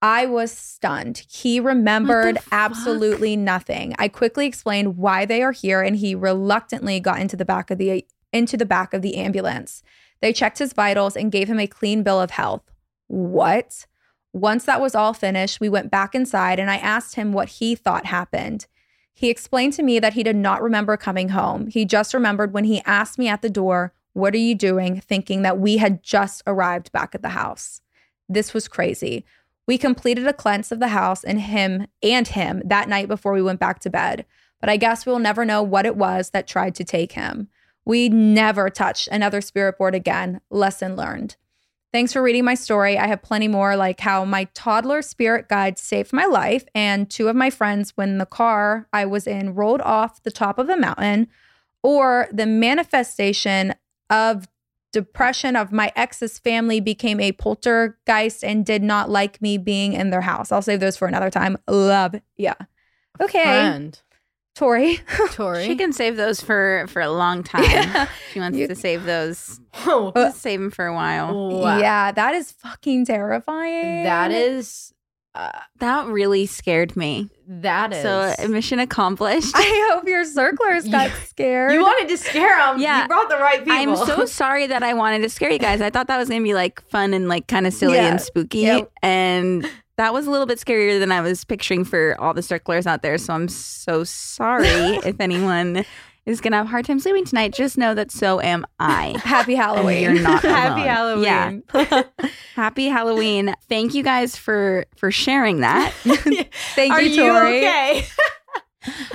I 0.00 0.24
was 0.24 0.50
stunned. 0.50 1.26
He 1.28 1.60
remembered 1.60 2.38
absolutely 2.52 3.36
nothing. 3.36 3.94
I 3.98 4.08
quickly 4.08 4.46
explained 4.46 4.96
why 4.96 5.26
they 5.26 5.42
are 5.42 5.52
here 5.52 5.82
and 5.82 5.94
he 5.94 6.14
reluctantly 6.14 7.00
got 7.00 7.20
into 7.20 7.36
the 7.36 7.44
back 7.44 7.70
of 7.70 7.76
the 7.76 8.06
into 8.32 8.56
the 8.56 8.64
back 8.64 8.94
of 8.94 9.02
the 9.02 9.16
ambulance. 9.16 9.82
They 10.22 10.32
checked 10.32 10.58
his 10.58 10.72
vitals 10.72 11.18
and 11.18 11.30
gave 11.30 11.48
him 11.48 11.60
a 11.60 11.66
clean 11.66 12.02
bill 12.02 12.18
of 12.18 12.30
health. 12.30 12.62
What? 13.08 13.84
Once 14.32 14.64
that 14.64 14.80
was 14.80 14.94
all 14.94 15.12
finished, 15.12 15.60
we 15.60 15.68
went 15.68 15.90
back 15.90 16.14
inside 16.14 16.58
and 16.58 16.70
I 16.70 16.78
asked 16.78 17.16
him 17.16 17.34
what 17.34 17.50
he 17.50 17.74
thought 17.74 18.06
happened. 18.06 18.66
He 19.14 19.30
explained 19.30 19.72
to 19.74 19.82
me 19.82 20.00
that 20.00 20.14
he 20.14 20.22
did 20.22 20.36
not 20.36 20.60
remember 20.60 20.96
coming 20.96 21.30
home. 21.30 21.68
He 21.68 21.84
just 21.84 22.12
remembered 22.12 22.52
when 22.52 22.64
he 22.64 22.82
asked 22.84 23.18
me 23.18 23.28
at 23.28 23.42
the 23.42 23.48
door, 23.48 23.92
What 24.12 24.34
are 24.34 24.38
you 24.38 24.54
doing? 24.54 25.00
thinking 25.00 25.42
that 25.42 25.58
we 25.58 25.76
had 25.78 26.02
just 26.02 26.42
arrived 26.46 26.90
back 26.92 27.14
at 27.14 27.22
the 27.22 27.30
house. 27.30 27.80
This 28.28 28.52
was 28.52 28.68
crazy. 28.68 29.24
We 29.66 29.78
completed 29.78 30.26
a 30.26 30.32
cleanse 30.32 30.72
of 30.72 30.80
the 30.80 30.88
house 30.88 31.24
and 31.24 31.40
him 31.40 31.86
and 32.02 32.28
him 32.28 32.60
that 32.64 32.88
night 32.88 33.08
before 33.08 33.32
we 33.32 33.42
went 33.42 33.60
back 33.60 33.78
to 33.80 33.90
bed. 33.90 34.26
But 34.60 34.68
I 34.68 34.76
guess 34.76 35.06
we'll 35.06 35.18
never 35.18 35.44
know 35.44 35.62
what 35.62 35.86
it 35.86 35.96
was 35.96 36.30
that 36.30 36.46
tried 36.46 36.74
to 36.76 36.84
take 36.84 37.12
him. 37.12 37.48
We 37.84 38.08
never 38.08 38.68
touched 38.68 39.08
another 39.08 39.40
spirit 39.40 39.78
board 39.78 39.94
again. 39.94 40.40
Lesson 40.50 40.96
learned. 40.96 41.36
Thanks 41.94 42.12
for 42.12 42.22
reading 42.22 42.44
my 42.44 42.56
story. 42.56 42.98
I 42.98 43.06
have 43.06 43.22
plenty 43.22 43.46
more, 43.46 43.76
like 43.76 44.00
how 44.00 44.24
my 44.24 44.48
toddler 44.52 45.00
spirit 45.00 45.48
guide 45.48 45.78
saved 45.78 46.12
my 46.12 46.24
life, 46.24 46.64
and 46.74 47.08
two 47.08 47.28
of 47.28 47.36
my 47.36 47.50
friends, 47.50 47.92
when 47.94 48.18
the 48.18 48.26
car 48.26 48.88
I 48.92 49.06
was 49.06 49.28
in 49.28 49.54
rolled 49.54 49.80
off 49.80 50.20
the 50.24 50.32
top 50.32 50.58
of 50.58 50.68
a 50.68 50.76
mountain, 50.76 51.28
or 51.84 52.26
the 52.32 52.46
manifestation 52.46 53.76
of 54.10 54.48
depression 54.92 55.54
of 55.54 55.70
my 55.70 55.92
ex's 55.94 56.40
family 56.40 56.80
became 56.80 57.20
a 57.20 57.30
poltergeist 57.30 58.42
and 58.42 58.66
did 58.66 58.82
not 58.82 59.08
like 59.08 59.40
me 59.40 59.56
being 59.56 59.92
in 59.92 60.10
their 60.10 60.22
house. 60.22 60.50
I'll 60.50 60.62
save 60.62 60.80
those 60.80 60.96
for 60.96 61.06
another 61.06 61.30
time. 61.30 61.56
Love. 61.68 62.16
Yeah. 62.36 62.56
Okay. 63.20 63.40
Friend. 63.40 64.02
Tori. 64.54 65.00
Tori. 65.32 65.64
She 65.66 65.74
can 65.76 65.92
save 65.92 66.16
those 66.16 66.40
for 66.40 66.86
for 66.88 67.02
a 67.02 67.10
long 67.10 67.42
time. 67.54 67.64
Yeah. 67.64 68.08
She 68.32 68.40
wants 68.40 68.56
You- 68.58 68.68
to 68.68 68.74
save 68.74 69.04
those. 69.04 69.60
Oh, 69.86 70.12
Just 70.14 70.40
save 70.40 70.60
them 70.60 70.70
for 70.70 70.86
a 70.86 70.94
while. 70.94 71.58
wow. 71.60 71.78
Yeah, 71.78 72.12
that 72.12 72.34
is 72.34 72.52
fucking 72.52 73.06
terrifying. 73.06 74.04
That 74.04 74.30
is. 74.30 74.92
Uh, 75.36 75.50
That 75.80 76.06
really 76.06 76.46
scared 76.46 76.94
me. 76.96 77.28
that 77.48 77.92
is. 77.92 78.02
So 78.02 78.32
uh, 78.38 78.46
mission 78.48 78.78
accomplished. 78.78 79.50
I 79.56 79.90
hope 79.92 80.06
your 80.06 80.24
circlers 80.24 80.86
got 80.88 81.10
scared. 81.26 81.72
you 81.72 81.80
wanted 81.82 82.08
to 82.10 82.16
scare 82.16 82.56
them. 82.56 82.80
Yeah. 82.80 83.02
You 83.02 83.08
brought 83.08 83.28
the 83.28 83.38
right 83.38 83.58
people. 83.58 83.72
I'm 83.72 83.96
so 83.96 84.24
sorry 84.42 84.68
that 84.68 84.84
I 84.84 84.94
wanted 84.94 85.22
to 85.22 85.28
scare 85.28 85.50
you 85.50 85.58
guys. 85.58 85.80
I 85.80 85.90
thought 85.90 86.06
that 86.06 86.18
was 86.18 86.28
gonna 86.28 86.40
be 86.44 86.54
like 86.54 86.80
fun 86.82 87.12
and 87.12 87.26
like 87.28 87.48
kind 87.48 87.66
of 87.66 87.72
silly 87.74 87.94
Yeah. 87.96 88.10
and 88.12 88.20
spooky, 88.20 88.58
Yep. 88.60 88.92
and 89.02 89.68
that 89.96 90.12
was 90.12 90.26
a 90.26 90.30
little 90.30 90.46
bit 90.46 90.58
scarier 90.58 90.98
than 90.98 91.12
I 91.12 91.20
was 91.20 91.44
picturing 91.44 91.84
for 91.84 92.16
all 92.20 92.34
the 92.34 92.42
circlers 92.42 92.86
out 92.86 93.02
there. 93.02 93.16
So 93.18 93.32
I'm 93.34 93.48
so 93.48 94.04
sorry 94.04 94.68
if 95.04 95.20
anyone 95.20 95.84
is 96.26 96.40
gonna 96.40 96.56
have 96.56 96.66
a 96.66 96.68
hard 96.70 96.84
time 96.86 96.98
sleeping 96.98 97.24
tonight. 97.24 97.52
Just 97.52 97.76
know 97.78 97.94
that 97.94 98.10
so 98.10 98.40
am 98.40 98.66
I. 98.80 99.14
Happy 99.24 99.54
Halloween. 99.54 100.02
You're 100.02 100.22
not 100.22 100.42
Happy. 100.42 100.80
Halloween. 100.80 101.62
Yeah. 101.74 102.02
Happy 102.54 102.86
Halloween. 102.86 103.54
Thank 103.68 103.94
you 103.94 104.02
guys 104.02 104.36
for 104.36 104.86
for 104.96 105.10
sharing 105.10 105.60
that. 105.60 105.92
Thank 106.74 106.92
Are 106.92 107.02
you, 107.02 107.10
you 107.10 107.30
Tori. 107.30 107.58
okay? 107.58 108.06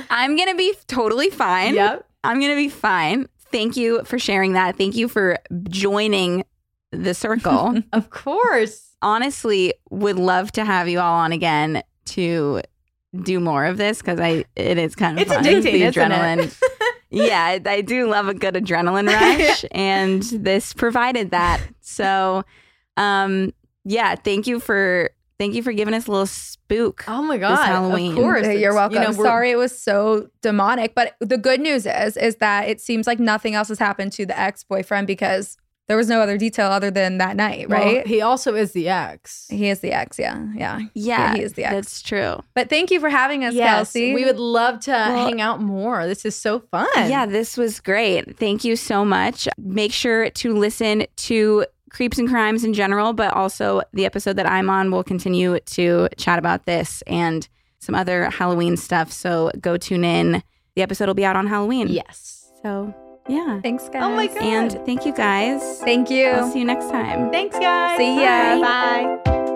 I'm 0.09 0.35
gonna 0.37 0.55
be 0.55 0.73
totally 0.87 1.29
fine. 1.29 1.75
yep. 1.75 2.05
I'm 2.23 2.39
going 2.39 2.51
to 2.51 2.57
be 2.57 2.67
fine. 2.67 3.27
Thank 3.51 3.77
you 3.77 4.03
for 4.03 4.19
sharing 4.19 4.51
that. 4.51 4.77
Thank 4.77 4.95
you 4.97 5.07
for 5.07 5.37
joining 5.69 6.43
the 6.91 7.13
circle. 7.13 7.81
Of 7.93 8.09
course. 8.09 8.95
Honestly, 9.01 9.73
would 9.89 10.17
love 10.17 10.51
to 10.53 10.65
have 10.65 10.89
you 10.89 10.99
all 10.99 11.15
on 11.15 11.31
again 11.31 11.83
to 12.07 12.61
do 13.23 13.39
more 13.39 13.65
of 13.65 13.77
this 13.77 13.99
because 13.99 14.19
I 14.19 14.45
it 14.55 14.77
is 14.77 14.95
kind 14.95 15.17
of 15.17 15.21
It's 15.23 15.33
fun. 15.33 15.43
addicting, 15.43 15.63
the 15.63 15.83
isn't 15.83 16.11
it? 16.11 16.11
adrenaline. 16.11 16.61
yeah, 17.09 17.43
I, 17.43 17.61
I 17.65 17.81
do 17.81 18.07
love 18.09 18.27
a 18.27 18.33
good 18.33 18.55
adrenaline 18.55 19.07
rush, 19.47 19.65
and 19.71 20.21
this 20.23 20.73
provided 20.73 21.31
that. 21.31 21.61
So, 21.81 22.43
um, 22.97 23.53
yeah, 23.85 24.15
thank 24.15 24.45
you 24.47 24.59
for 24.59 25.09
thank 25.39 25.55
you 25.55 25.63
for 25.63 25.71
giving 25.71 25.93
us 25.93 26.07
a 26.07 26.11
little 26.11 26.25
spook. 26.27 27.05
Oh 27.07 27.21
my 27.23 27.37
god! 27.37 27.65
Halloween. 27.65 28.11
Of 28.11 28.17
course, 28.17 28.47
You're 28.47 28.73
welcome. 28.75 29.01
You 29.01 29.07
know, 29.07 29.13
Sorry 29.13 29.51
it 29.51 29.57
was 29.57 29.77
so 29.79 30.29
demonic, 30.41 30.93
but 30.93 31.15
the 31.21 31.37
good 31.37 31.61
news 31.61 31.85
is 31.85 32.17
is 32.17 32.35
that 32.37 32.67
it 32.67 32.81
seems 32.81 33.07
like 33.07 33.19
nothing 33.19 33.55
else 33.55 33.69
has 33.69 33.79
happened 33.79 34.11
to 34.13 34.25
the 34.25 34.37
ex-boyfriend 34.37 35.07
because 35.07 35.57
there 35.89 35.97
was 35.97 36.07
no 36.07 36.21
other 36.21 36.37
detail 36.37 36.67
other 36.67 36.91
than 36.91 37.17
that 37.17 37.35
night, 37.35 37.67
well, 37.67 37.83
right? 37.83 38.07
he 38.07 38.21
also 38.21 38.53
is 38.55 38.71
the 38.73 38.87
ex. 38.87 39.47
he 39.49 39.67
is 39.67 39.79
the 39.79 39.91
ex, 39.91 40.17
yeah. 40.19 40.45
Yeah. 40.55 40.79
yeah, 40.93 41.33
he 41.33 41.41
is 41.41 41.53
the 41.53 41.65
ex. 41.65 41.73
That's 41.73 42.01
true. 42.03 42.41
But 42.53 42.69
thank 42.69 42.91
you 42.91 42.99
for 42.99 43.09
having 43.09 43.43
us, 43.43 43.55
Kelsey. 43.55 44.13
we 44.13 44.23
would 44.23 44.37
love 44.39 44.79
to 44.81 44.91
Well- 44.91 45.25
hang 45.25 45.41
out 45.41 45.61
more. 45.61 46.05
This 46.05 46.25
is 46.25 46.35
so 46.35 46.59
fun. 46.59 46.87
Yeah, 46.95 47.25
this 47.25 47.57
was 47.57 47.79
great. 47.79 48.37
Thank 48.37 48.63
you 48.63 48.75
so 48.75 49.03
much. 49.03 49.47
Make 49.57 49.91
sure 49.91 50.29
to 50.29 50.53
listen 50.53 51.07
to 51.15 51.65
Creeps 51.89 52.19
and 52.19 52.29
Crimes 52.29 52.63
in 52.63 52.73
general, 52.75 53.13
but 53.13 53.33
also 53.33 53.81
the 53.91 54.05
episode 54.05 54.35
that 54.35 54.45
I'm 54.45 54.69
on 54.69 54.91
will 54.91 55.03
continue 55.03 55.59
to 55.59 56.07
chat 56.17 56.37
about 56.37 56.67
this 56.67 57.01
and 57.07 57.49
some 57.79 57.95
other 57.95 58.29
Halloween 58.29 58.77
stuff. 58.77 59.11
So 59.11 59.49
go 59.59 59.75
tune 59.75 60.03
in. 60.03 60.43
The 60.75 60.83
episode 60.83 61.07
will 61.07 61.15
be 61.15 61.25
out 61.25 61.35
on 61.35 61.47
Halloween. 61.47 61.87
Yes. 61.87 62.51
So, 62.61 62.93
yeah. 63.29 63.61
Thanks, 63.61 63.87
guys. 63.89 64.03
Oh 64.03 64.09
my 64.09 64.27
God. 64.27 64.43
And 64.43 64.71
thank 64.85 65.05
you 65.05 65.13
guys. 65.13 65.79
Thank 65.79 66.09
you. 66.09 66.27
I'll 66.27 66.51
see 66.51 66.59
you 66.59 66.65
next 66.65 66.89
time. 66.89 67.31
Thanks, 67.31 67.57
guys. 67.57 67.97
See 67.97 68.21
ya. 68.21 68.59
Bye. 68.59 69.55